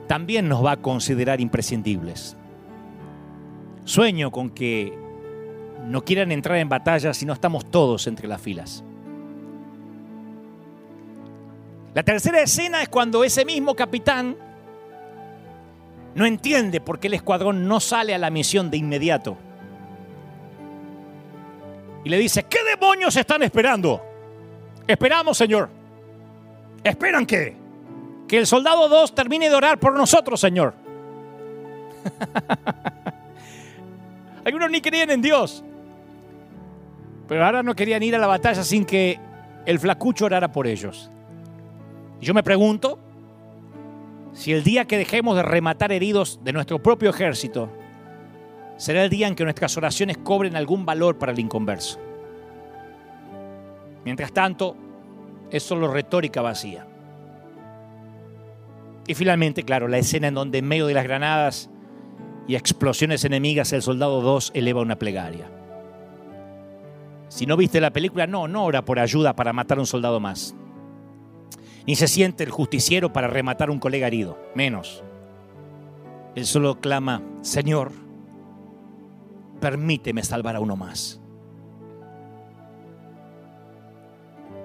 también 0.07 0.47
nos 0.47 0.63
va 0.63 0.73
a 0.73 0.77
considerar 0.77 1.41
imprescindibles. 1.41 2.37
Sueño 3.83 4.31
con 4.31 4.49
que 4.49 4.97
no 5.85 6.03
quieran 6.03 6.31
entrar 6.31 6.57
en 6.57 6.69
batalla 6.69 7.13
si 7.13 7.25
no 7.25 7.33
estamos 7.33 7.65
todos 7.65 8.07
entre 8.07 8.27
las 8.27 8.41
filas. 8.41 8.83
La 11.93 12.03
tercera 12.03 12.41
escena 12.41 12.81
es 12.81 12.89
cuando 12.89 13.23
ese 13.23 13.43
mismo 13.43 13.75
capitán 13.75 14.35
no 16.17 16.25
entiende 16.25 16.81
por 16.81 16.99
qué 16.99 17.09
el 17.09 17.13
escuadrón 17.13 17.67
no 17.67 17.79
sale 17.79 18.15
a 18.15 18.17
la 18.17 18.31
misión 18.31 18.71
de 18.71 18.77
inmediato. 18.77 19.37
Y 22.03 22.09
le 22.09 22.17
dice, 22.17 22.47
¿qué 22.49 22.57
demonios 22.63 23.15
están 23.15 23.43
esperando? 23.43 24.03
Esperamos, 24.87 25.37
Señor. 25.37 25.69
¿Esperan 26.83 27.27
qué? 27.27 27.55
Que 28.27 28.39
el 28.39 28.47
soldado 28.47 28.89
2 28.89 29.13
termine 29.13 29.47
de 29.47 29.55
orar 29.55 29.77
por 29.77 29.93
nosotros, 29.93 30.39
Señor. 30.39 30.73
Algunos 34.43 34.71
ni 34.71 34.81
creían 34.81 35.11
en 35.11 35.21
Dios. 35.21 35.63
Pero 37.27 37.45
ahora 37.45 37.61
no 37.61 37.75
querían 37.75 38.01
ir 38.01 38.15
a 38.15 38.17
la 38.17 38.25
batalla 38.25 38.63
sin 38.63 38.85
que 38.85 39.19
el 39.67 39.77
flacucho 39.77 40.25
orara 40.25 40.51
por 40.51 40.65
ellos. 40.65 41.11
Y 42.19 42.25
yo 42.25 42.33
me 42.33 42.41
pregunto, 42.41 42.97
si 44.37 44.53
el 44.53 44.63
día 44.63 44.85
que 44.85 44.99
dejemos 44.99 45.35
de 45.35 45.41
rematar 45.41 45.91
heridos 45.91 46.39
de 46.43 46.53
nuestro 46.53 46.77
propio 46.77 47.09
ejército, 47.09 47.71
será 48.77 49.03
el 49.03 49.09
día 49.09 49.27
en 49.27 49.33
que 49.33 49.43
nuestras 49.43 49.75
oraciones 49.77 50.19
cobren 50.19 50.55
algún 50.55 50.85
valor 50.85 51.17
para 51.17 51.31
el 51.31 51.39
inconverso. 51.39 51.99
Mientras 54.05 54.31
tanto, 54.31 54.77
es 55.49 55.63
solo 55.63 55.91
retórica 55.91 56.43
vacía. 56.43 56.85
Y 59.07 59.15
finalmente, 59.15 59.63
claro, 59.63 59.87
la 59.87 59.97
escena 59.97 60.27
en 60.27 60.35
donde 60.35 60.59
en 60.59 60.67
medio 60.67 60.85
de 60.85 60.93
las 60.93 61.05
granadas 61.05 61.71
y 62.47 62.53
explosiones 62.53 63.25
enemigas 63.25 63.73
el 63.73 63.81
soldado 63.81 64.21
2 64.21 64.51
eleva 64.53 64.81
una 64.81 64.99
plegaria. 64.99 65.49
Si 67.29 67.47
no 67.47 67.57
viste 67.57 67.81
la 67.81 67.91
película, 67.91 68.27
no, 68.27 68.47
no 68.47 68.65
ora 68.65 68.85
por 68.85 68.99
ayuda 68.99 69.35
para 69.35 69.51
matar 69.51 69.79
a 69.79 69.81
un 69.81 69.87
soldado 69.87 70.19
más 70.19 70.55
ni 71.87 71.95
se 71.95 72.09
siente 72.09 72.43
el 72.43 72.51
justiciero 72.51 73.13
para 73.13 73.29
rematar 73.29 73.69
a 73.69 73.71
un 73.71 73.79
colega 73.79 74.07
herido, 74.07 74.37
menos. 74.53 75.03
Él 76.35 76.45
solo 76.45 76.81
clama, 76.81 77.23
Señor, 77.41 77.93
permíteme 79.61 80.21
salvar 80.21 80.57
a 80.57 80.59
uno 80.59 80.75
más. 80.75 81.21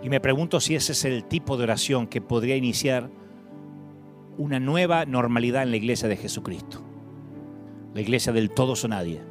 Y 0.03 0.11
me 0.11 0.21
pregunto 0.21 0.59
si 0.59 0.75
ese 0.75 0.93
es 0.93 1.05
el 1.05 1.25
tipo 1.25 1.57
de 1.57 1.63
oración 1.63 2.09
que 2.09 2.21
podría 2.21 2.57
iniciar 2.57 3.09
una 4.37 4.59
nueva 4.59 5.05
normalidad 5.07 5.63
en 5.63 5.71
la 5.71 5.77
iglesia 5.77 6.09
de 6.09 6.17
Jesucristo. 6.17 6.83
La 7.95 8.01
iglesia 8.01 8.33
del 8.33 8.51
todos 8.51 8.83
o 8.85 8.89
nadie. 8.89 9.23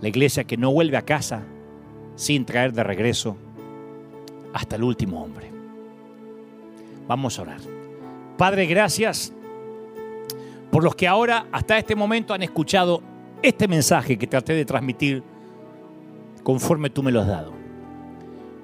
La 0.00 0.08
iglesia 0.08 0.44
que 0.44 0.56
no 0.56 0.70
vuelve 0.70 0.96
a 0.96 1.04
casa 1.04 1.44
sin 2.14 2.44
traer 2.44 2.72
de 2.72 2.84
regreso 2.84 3.36
hasta 4.52 4.76
el 4.76 4.84
último 4.84 5.24
hombre. 5.24 5.57
Vamos 7.08 7.38
a 7.38 7.42
orar. 7.42 7.60
Padre, 8.36 8.66
gracias 8.66 9.32
por 10.70 10.84
los 10.84 10.94
que 10.94 11.08
ahora, 11.08 11.46
hasta 11.50 11.78
este 11.78 11.96
momento, 11.96 12.34
han 12.34 12.42
escuchado 12.42 13.02
este 13.42 13.66
mensaje 13.66 14.18
que 14.18 14.26
traté 14.26 14.52
de 14.52 14.64
transmitir 14.64 15.22
conforme 16.42 16.90
tú 16.90 17.02
me 17.02 17.10
lo 17.10 17.20
has 17.20 17.26
dado. 17.26 17.52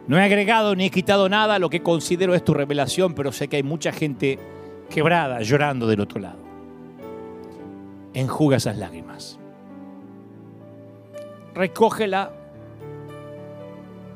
No 0.06 0.18
he 0.18 0.22
agregado 0.22 0.76
ni 0.76 0.86
he 0.86 0.90
quitado 0.90 1.28
nada 1.28 1.54
a 1.54 1.58
lo 1.58 1.70
que 1.70 1.82
considero 1.82 2.34
es 2.34 2.44
tu 2.44 2.52
revelación, 2.52 3.14
pero 3.14 3.32
sé 3.32 3.48
que 3.48 3.56
hay 3.56 3.62
mucha 3.62 3.90
gente 3.90 4.38
quebrada, 4.90 5.40
llorando 5.40 5.86
del 5.86 6.00
otro 6.00 6.20
lado. 6.20 6.38
Enjuga 8.12 8.58
esas 8.58 8.76
lágrimas. 8.76 9.38
Recógela 11.54 12.32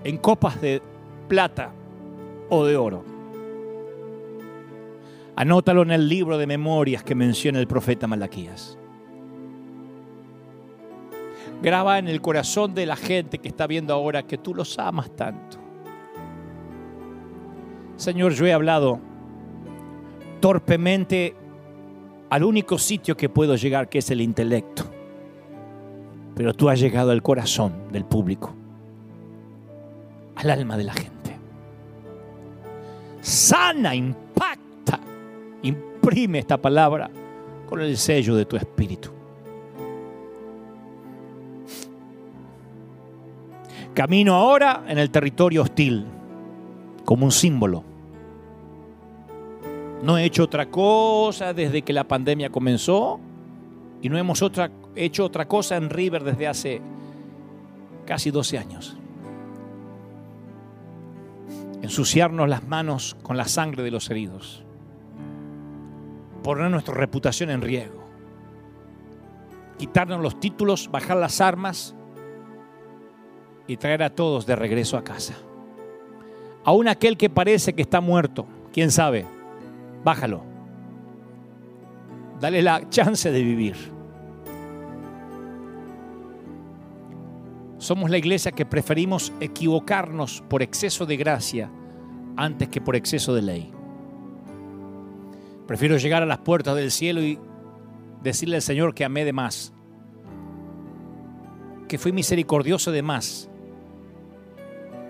en 0.04 0.18
copas 0.18 0.60
de 0.60 0.82
plata 1.26 1.72
o 2.50 2.66
de 2.66 2.76
oro. 2.76 3.17
Anótalo 5.38 5.82
en 5.82 5.92
el 5.92 6.08
libro 6.08 6.36
de 6.36 6.48
memorias 6.48 7.04
que 7.04 7.14
menciona 7.14 7.60
el 7.60 7.68
profeta 7.68 8.08
Malaquías. 8.08 8.76
Graba 11.62 12.00
en 12.00 12.08
el 12.08 12.20
corazón 12.20 12.74
de 12.74 12.86
la 12.86 12.96
gente 12.96 13.38
que 13.38 13.46
está 13.46 13.68
viendo 13.68 13.94
ahora 13.94 14.24
que 14.24 14.36
tú 14.36 14.52
los 14.52 14.76
amas 14.80 15.14
tanto. 15.14 15.58
Señor, 17.94 18.32
yo 18.32 18.46
he 18.46 18.52
hablado 18.52 18.98
torpemente 20.40 21.36
al 22.30 22.42
único 22.42 22.76
sitio 22.76 23.16
que 23.16 23.28
puedo 23.28 23.54
llegar, 23.54 23.88
que 23.88 23.98
es 23.98 24.10
el 24.10 24.20
intelecto. 24.20 24.90
Pero 26.34 26.52
tú 26.52 26.68
has 26.68 26.80
llegado 26.80 27.12
al 27.12 27.22
corazón 27.22 27.92
del 27.92 28.04
público, 28.04 28.56
al 30.34 30.50
alma 30.50 30.76
de 30.76 30.82
la 30.82 30.94
gente. 30.94 31.38
Sana, 33.20 33.94
impacta, 33.94 34.27
imprime 35.62 36.38
esta 36.38 36.56
palabra 36.56 37.10
con 37.68 37.80
el 37.80 37.96
sello 37.96 38.34
de 38.34 38.44
tu 38.44 38.56
espíritu. 38.56 39.10
Camino 43.94 44.34
ahora 44.34 44.84
en 44.86 44.98
el 44.98 45.10
territorio 45.10 45.62
hostil, 45.62 46.04
como 47.04 47.24
un 47.24 47.32
símbolo 47.32 47.84
no 50.02 50.16
he 50.16 50.24
hecho 50.24 50.44
otra 50.44 50.66
cosa 50.66 51.52
desde 51.52 51.82
que 51.82 51.92
la 51.92 52.04
pandemia 52.06 52.50
comenzó 52.50 53.18
y 54.00 54.08
no 54.08 54.16
hemos 54.16 54.42
hecho 54.94 55.24
otra 55.24 55.48
cosa 55.48 55.76
en 55.76 55.90
River 55.90 56.22
desde 56.22 56.46
hace 56.46 56.80
casi 58.06 58.30
12 58.30 58.58
años. 58.58 58.96
Ensuciarnos 61.82 62.48
las 62.48 62.66
manos 62.66 63.16
con 63.22 63.36
la 63.36 63.46
sangre 63.46 63.82
de 63.82 63.90
los 63.90 64.08
heridos. 64.10 64.64
Poner 66.48 66.70
nuestra 66.70 66.94
reputación 66.94 67.50
en 67.50 67.60
riesgo. 67.60 68.08
Quitarnos 69.76 70.22
los 70.22 70.40
títulos, 70.40 70.90
bajar 70.90 71.18
las 71.18 71.42
armas 71.42 71.94
y 73.66 73.76
traer 73.76 74.02
a 74.02 74.08
todos 74.08 74.46
de 74.46 74.56
regreso 74.56 74.96
a 74.96 75.04
casa. 75.04 75.34
Aún 76.64 76.88
aquel 76.88 77.18
que 77.18 77.28
parece 77.28 77.74
que 77.74 77.82
está 77.82 78.00
muerto, 78.00 78.46
quién 78.72 78.90
sabe, 78.90 79.26
Bájalo. 80.02 80.42
Dale 82.40 82.62
la 82.62 82.88
chance 82.88 83.30
de 83.30 83.42
vivir. 83.42 83.76
Somos 87.76 88.08
la 88.08 88.16
iglesia 88.16 88.52
que 88.52 88.64
preferimos 88.64 89.34
equivocarnos 89.40 90.42
por 90.48 90.62
exceso 90.62 91.04
de 91.04 91.18
gracia 91.18 91.70
antes 92.38 92.70
que 92.70 92.80
por 92.80 92.96
exceso 92.96 93.34
de 93.34 93.42
ley. 93.42 93.77
Prefiero 95.68 95.98
llegar 95.98 96.22
a 96.22 96.26
las 96.26 96.38
puertas 96.38 96.74
del 96.76 96.90
cielo 96.90 97.20
y 97.22 97.38
decirle 98.22 98.56
al 98.56 98.62
Señor 98.62 98.94
que 98.94 99.04
amé 99.04 99.26
de 99.26 99.34
más, 99.34 99.74
que 101.86 101.98
fui 101.98 102.10
misericordioso 102.10 102.90
de 102.90 103.02
más, 103.02 103.50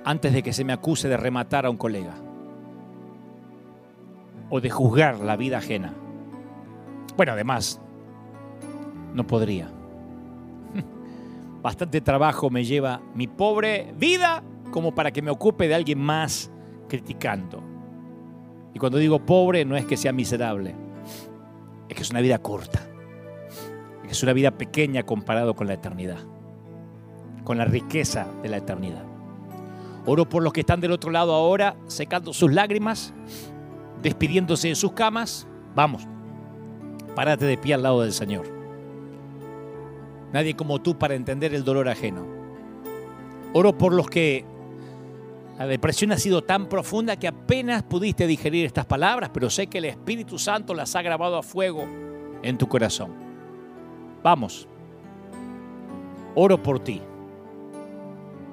antes 0.05 0.32
de 0.32 0.43
que 0.43 0.52
se 0.52 0.64
me 0.64 0.72
acuse 0.72 1.09
de 1.09 1.16
rematar 1.16 1.64
a 1.64 1.70
un 1.70 1.76
colega 1.76 2.16
o 4.51 4.60
de 4.60 4.68
juzgar 4.68 5.20
la 5.20 5.36
vida 5.36 5.59
ajena. 5.59 5.94
Bueno, 7.16 7.32
además, 7.35 7.80
no 9.14 9.24
podría. 9.24 9.70
Bastante 11.62 12.01
trabajo 12.01 12.51
me 12.51 12.64
lleva 12.64 13.01
mi 13.14 13.28
pobre 13.28 13.94
vida 13.97 14.43
como 14.72 14.93
para 14.93 15.12
que 15.12 15.22
me 15.22 15.30
ocupe 15.30 15.68
de 15.68 15.76
alguien 15.76 16.01
más 16.01 16.51
criticando. 16.89 17.77
Y 18.78 18.80
cuando 18.80 18.98
digo 18.98 19.18
pobre 19.18 19.64
no 19.64 19.76
es 19.76 19.86
que 19.86 19.96
sea 19.96 20.12
miserable, 20.12 20.72
es 21.88 21.96
que 21.96 22.00
es 22.00 22.10
una 22.12 22.20
vida 22.20 22.38
corta. 22.38 22.80
Es 24.09 24.22
una 24.22 24.32
vida 24.32 24.52
pequeña 24.52 25.02
comparado 25.02 25.56
con 25.56 25.66
la 25.66 25.74
eternidad, 25.74 26.20
con 27.42 27.59
la 27.59 27.64
riqueza 27.64 28.28
de 28.40 28.48
la 28.48 28.59
eternidad. 28.59 29.02
Oro 30.06 30.28
por 30.28 30.44
los 30.44 30.52
que 30.52 30.60
están 30.60 30.80
del 30.80 30.92
otro 30.92 31.10
lado 31.10 31.34
ahora, 31.34 31.74
secando 31.88 32.32
sus 32.32 32.52
lágrimas, 32.52 33.12
despidiéndose 34.00 34.68
de 34.68 34.76
sus 34.76 34.92
camas, 34.92 35.48
vamos, 35.74 36.06
párate 37.16 37.46
de 37.46 37.59
pie 37.59 37.74
al 37.74 37.82
lado 37.82 38.02
del 38.02 38.12
Señor. 38.12 38.46
Nadie 40.32 40.55
como 40.55 40.80
tú 40.80 40.96
para 40.96 41.16
entender 41.16 41.52
el 41.52 41.64
dolor 41.64 41.88
ajeno. 41.88 42.24
Oro 43.55 43.76
por 43.76 43.92
los 43.92 44.09
que 44.09 44.44
la 45.59 45.66
depresión 45.66 46.12
ha 46.12 46.16
sido 46.18 46.44
tan 46.44 46.68
profunda 46.68 47.16
que 47.16 47.26
apenas 47.26 47.82
pudiste 47.82 48.28
digerir 48.28 48.64
estas 48.64 48.86
palabras, 48.86 49.30
pero 49.35 49.51
sé 49.51 49.66
que 49.66 49.78
el 49.78 49.86
Espíritu 49.86 50.39
Santo 50.39 50.72
las 50.72 50.94
ha 50.94 51.02
grabado 51.02 51.36
a 51.36 51.43
fuego 51.43 51.85
en 52.44 52.56
tu 52.56 52.68
corazón. 52.68 53.10
Vamos, 54.22 54.68
oro 56.36 56.62
por 56.62 56.78
ti. 56.78 57.02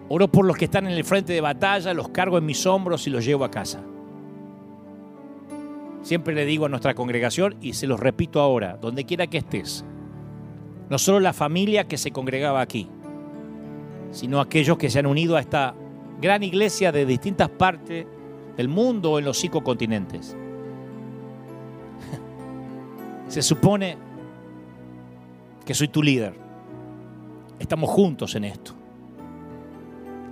Oro 0.09 0.27
por 0.27 0.45
los 0.45 0.57
que 0.57 0.65
están 0.65 0.87
en 0.87 0.93
el 0.93 1.03
frente 1.03 1.33
de 1.33 1.41
batalla, 1.41 1.93
los 1.93 2.09
cargo 2.09 2.39
en 2.39 2.45
mis 2.45 2.65
hombros 2.65 3.05
y 3.05 3.11
los 3.11 3.23
llevo 3.23 3.45
a 3.45 3.51
casa. 3.51 3.83
Siempre 6.01 6.33
le 6.33 6.45
digo 6.45 6.65
a 6.65 6.69
nuestra 6.69 6.95
congregación 6.95 7.55
y 7.61 7.73
se 7.73 7.85
los 7.85 7.99
repito 7.99 8.41
ahora, 8.41 8.77
donde 8.77 9.05
quiera 9.05 9.27
que 9.27 9.37
estés, 9.37 9.85
no 10.89 10.97
solo 10.97 11.19
la 11.19 11.33
familia 11.33 11.87
que 11.87 11.97
se 11.97 12.09
congregaba 12.09 12.61
aquí, 12.61 12.89
sino 14.09 14.39
aquellos 14.39 14.77
que 14.79 14.89
se 14.89 14.99
han 14.99 15.07
unido 15.07 15.35
a 15.35 15.39
esta 15.39 15.75
gran 16.19 16.43
iglesia 16.43 16.91
de 16.91 17.05
distintas 17.05 17.49
partes 17.49 18.05
del 18.55 18.67
mundo 18.67 19.13
o 19.13 19.19
en 19.19 19.25
los 19.25 19.37
cinco 19.37 19.63
continentes. 19.63 20.35
Se 23.27 23.41
supone 23.41 23.97
que 25.65 25.73
soy 25.73 25.87
tu 25.87 26.01
líder. 26.01 26.35
Estamos 27.59 27.89
juntos 27.89 28.35
en 28.35 28.45
esto. 28.45 28.73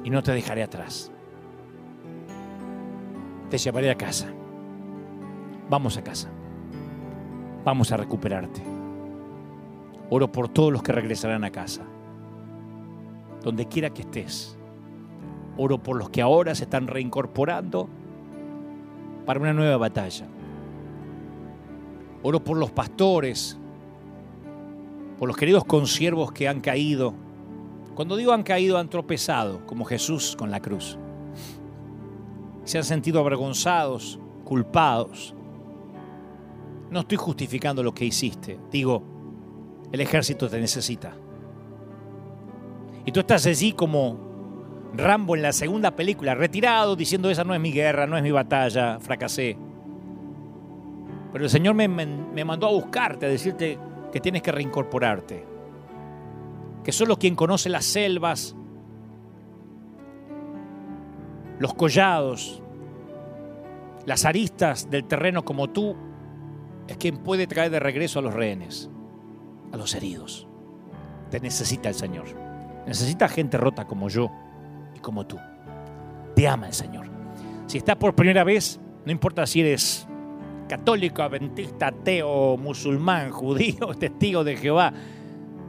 Y 0.03 0.10
no 0.10 0.22
te 0.22 0.31
dejaré 0.31 0.64
atrás. 0.64 1.11
Te 3.49 3.57
llevaré 3.57 3.89
a 3.89 3.95
casa. 3.95 4.27
Vamos 5.69 5.97
a 5.97 6.03
casa. 6.03 6.30
Vamos 7.64 7.91
a 7.91 7.97
recuperarte. 7.97 8.61
Oro 10.10 10.31
por 10.31 10.49
todos 10.49 10.72
los 10.72 10.84
que 10.84 10.91
regresarán 10.91 11.43
a 11.43 11.51
casa. 11.51 11.84
Donde 13.41 13.68
quiera 13.68 13.89
que 13.89 14.01
estés. 14.01 14.57
Oro 15.58 15.78
por 15.78 15.98
los 15.98 16.10
que 16.10 16.22
ahora 16.22 16.56
se 16.56 16.64
están 16.64 16.88
reincorporando 16.88 17.88
para 19.26 19.40
una 19.40 19.54
nueva 19.54 19.78
batalla. 19.78 20.28
Oro 22.24 22.44
por 22.44 22.58
los 22.58 22.72
pastores, 22.72 23.60
por 25.20 25.28
los 25.28 25.38
queridos 25.38 25.66
consiervos 25.66 26.32
que 26.32 26.48
han 26.48 26.62
caído. 26.62 27.14
Cuando 27.96 28.16
digo 28.16 28.32
han 28.32 28.44
caído, 28.44 28.78
han 28.78 28.90
tropezado, 28.90 29.66
como 29.68 29.86
Jesús 29.86 30.36
con 30.38 30.50
la 30.50 30.60
cruz. 30.60 30.98
Se 32.64 32.78
han 32.78 32.84
sentido 32.84 33.20
avergonzados, 33.20 34.20
culpados, 34.44 35.36
no 36.94 37.00
estoy 37.00 37.18
justificando 37.18 37.82
lo 37.82 37.94
que 37.94 38.06
hiciste. 38.06 38.60
Digo, 38.72 39.04
el 39.92 40.00
ejército 40.00 40.48
te 40.48 40.60
necesita. 40.60 41.16
Y 43.06 43.12
tú 43.12 43.20
estás 43.20 43.46
allí 43.48 43.74
como 43.74 44.32
Rambo 44.94 45.36
en 45.36 45.41
la 45.41 45.53
segunda 45.53 45.91
película, 45.91 46.36
retirado, 46.36 46.95
diciendo, 46.95 47.30
esa 47.30 47.44
no 47.44 47.53
es 47.56 47.60
mi 47.60 47.72
guerra, 47.72 48.06
no 48.06 48.15
es 48.15 48.24
mi 48.24 48.32
batalla, 48.32 48.99
fracasé. 48.99 49.57
Pero 51.32 51.44
el 51.44 51.49
Señor 51.49 51.74
me, 51.74 51.88
mandó 52.45 52.68
a 52.68 52.72
buscarte, 52.72 53.26
a 53.26 53.30
decirte 53.30 53.80
que 54.11 54.20
tienes 54.20 54.44
que 54.44 54.52
reincorporarte. 54.52 55.45
Que 56.84 56.91
solo 56.91 57.18
quien 57.18 57.36
conoce 57.36 57.70
las 57.70 57.86
selvas, 57.86 58.56
los 61.60 61.74
collados 61.74 62.64
las 64.06 64.26
aristas 64.26 64.90
del 64.90 65.06
terreno 65.06 65.45
como 65.45 65.70
tú, 65.70 65.95
es 66.88 66.98
quien 66.98 67.18
puede 67.18 67.48
traer 67.48 67.72
de 67.72 67.80
regreso 67.80 68.20
a 68.20 68.22
los 68.22 68.34
rehenes, 68.34 68.90
a 69.72 69.78
los 69.78 69.95
heridos. 69.95 70.48
Te 71.30 71.40
necesita 71.40 71.90
el 71.90 71.95
Señor. 71.95 72.26
Necesita 72.86 73.30
gente 73.30 73.57
rota 73.57 73.86
como 73.86 74.10
yo 74.10 74.30
como 75.04 75.28
tú. 75.28 75.38
Te 76.36 76.48
ama 76.48 76.66
el 76.66 76.74
Señor. 76.74 77.06
Si 77.68 77.78
estás 77.78 77.96
por 77.98 78.16
primera 78.16 78.44
vez, 78.44 78.80
no 79.06 79.12
importa 79.12 79.46
si 79.46 79.62
eres 79.62 80.08
católico, 80.68 81.22
adventista, 81.22 81.88
ateo, 81.88 82.58
musulmán, 82.58 83.30
judío, 83.30 83.94
testigo 84.00 84.44
de 84.44 84.58
Jehová, 84.58 84.92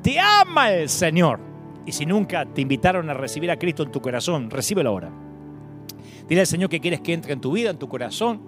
te 0.03 0.19
ama 0.19 0.71
el 0.73 0.89
Señor. 0.89 1.41
Y 1.85 1.93
si 1.93 2.07
nunca 2.07 2.47
te 2.47 2.63
invitaron 2.63 3.11
a 3.11 3.15
recibir 3.15 3.51
a 3.51 3.59
Cristo 3.59 3.83
en 3.83 3.93
tu 3.93 4.01
corazón, 4.01 4.49
recíbelo 4.49 4.89
ahora. 4.89 5.11
Dile 6.27 6.41
al 6.41 6.47
Señor 6.47 6.71
que 6.71 6.81
quieres 6.81 7.03
que 7.03 7.13
entre 7.13 7.35
en 7.35 7.41
tu 7.43 7.53
vida, 7.53 7.69
en 7.69 7.79
tu 7.79 7.89
corazón, 7.89 8.41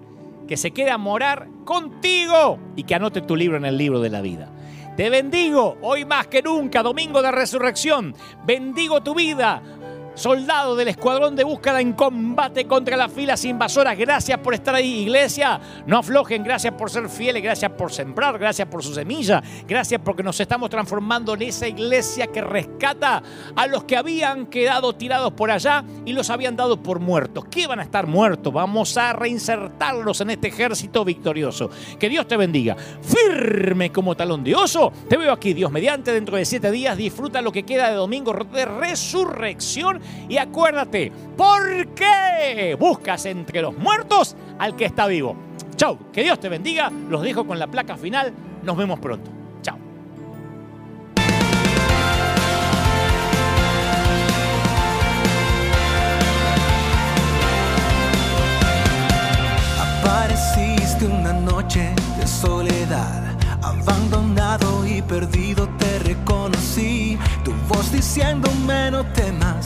que 0.49 0.57
se 0.57 0.71
quede 0.71 0.91
a 0.91 0.97
morar 0.97 1.49
contigo 1.65 2.59
y 2.77 2.85
que 2.85 2.95
anote 2.95 3.21
tu 3.21 3.37
libro 3.37 3.59
en 3.59 3.67
el 3.67 3.77
libro 3.77 4.01
de 4.01 4.09
la 4.09 4.23
vida. 4.23 4.51
Te 4.97 5.11
bendigo 5.11 5.77
hoy 5.83 6.07
más 6.07 6.27
que 6.29 6.41
nunca, 6.41 6.83
domingo 6.83 7.21
de 7.21 7.31
resurrección. 7.31 8.15
Bendigo 8.47 9.03
tu 9.03 9.15
vida 9.15 9.63
soldado 10.17 10.75
del 10.75 10.89
escuadrón 10.89 11.37
de 11.37 11.45
búsqueda 11.45 11.81
en 11.81 11.93
combate 11.93 12.67
contra 12.67 12.97
las 12.97 13.13
filas 13.13 13.45
invasoras. 13.45 13.97
Gracias 13.97 14.39
por 14.39 14.55
estar 14.55 14.75
ahí, 14.75 15.03
iglesia. 15.03 15.61
No 15.87 15.99
aflojen, 15.99 16.43
gracias 16.43 16.73
por 16.75 16.91
ser 16.91 17.09
fieles, 17.09 17.43
gracias 17.43 17.71
por 17.73 17.93
sembrar, 17.93 18.39
gracias 18.39 18.67
por 18.67 18.83
su 18.83 18.95
semilla, 18.95 19.43
gracias 19.69 20.01
porque 20.03 20.23
nos 20.23 20.41
estamos 20.41 20.71
transformando 20.71 21.35
en 21.35 21.43
esa 21.43 21.69
iglesia 21.69 22.27
que 22.29 22.41
rescata 22.41 23.23
a 23.55 23.67
los 23.67 23.85
que 23.85 23.97
habían 23.97 24.47
quedado 24.47 24.95
tirados 24.95 25.35
por 25.35 25.51
allá 25.51 25.85
y 26.07 26.13
los 26.13 26.31
habían 26.31 26.57
dado 26.57 26.83
por 26.83 26.99
muertos. 26.99 27.45
¿Qué 27.51 27.67
van 27.67 27.81
a 27.81 27.83
estar 27.83 28.07
muertos? 28.07 28.53
Vamos 28.53 28.97
a 28.97 29.13
reinsertarlos 29.13 30.21
en 30.23 30.31
este 30.31 30.49
ejército 30.49 31.05
victorioso. 31.05 31.69
Que 31.99 32.09
Dios 32.09 32.27
te 32.27 32.39
bendiga. 32.39 32.75
Firme 33.03 33.93
como 33.93 34.17
talón 34.17 34.43
de 34.43 34.55
oso. 34.55 34.93
Te 35.09 35.19
veo 35.19 35.33
aquí, 35.33 35.53
Dios 35.53 35.71
mediante, 35.71 36.13
dentro 36.13 36.37
de 36.37 36.47
siete 36.47 36.71
días. 36.71 36.97
Disfruta 36.97 37.43
lo 37.43 37.53
que 37.53 37.65
queda 37.65 37.91
de 37.91 37.97
domingo 37.97 38.33
de 38.33 38.65
resurrección 38.65 40.01
y 40.29 40.39
acuérdate, 40.39 41.13
¿por 41.37 41.87
qué 41.95 42.77
buscas 42.79 43.27
entre 43.27 43.63
los 43.63 43.77
muertos 43.77 44.37
al 44.59 44.75
que 44.77 44.85
está 44.85 45.07
vivo? 45.07 45.37
Chau, 45.77 45.99
que 46.11 46.23
Dios 46.23 46.41
te 46.41 46.49
bendiga. 46.49 46.91
Los 47.09 47.23
dejo 47.23 47.47
con 47.47 47.59
la 47.59 47.67
placa 47.67 47.97
final. 47.97 48.33
Nos 48.63 48.77
vemos 48.77 48.99
pronto. 48.99 49.31
Chau. 49.63 49.77
Apareciste 60.03 61.07
una 61.07 61.35
noche 61.35 61.93
de 62.19 62.27
soledad, 62.27 63.37
abandonado 63.63 64.87
y 64.87 65.03
perdido 65.03 65.69
te 65.79 65.99
reconocí. 66.01 67.19
Tu 67.45 67.53
voz 67.69 67.93
diciéndome 67.93 68.91
no 68.91 69.05
temas 69.13 69.66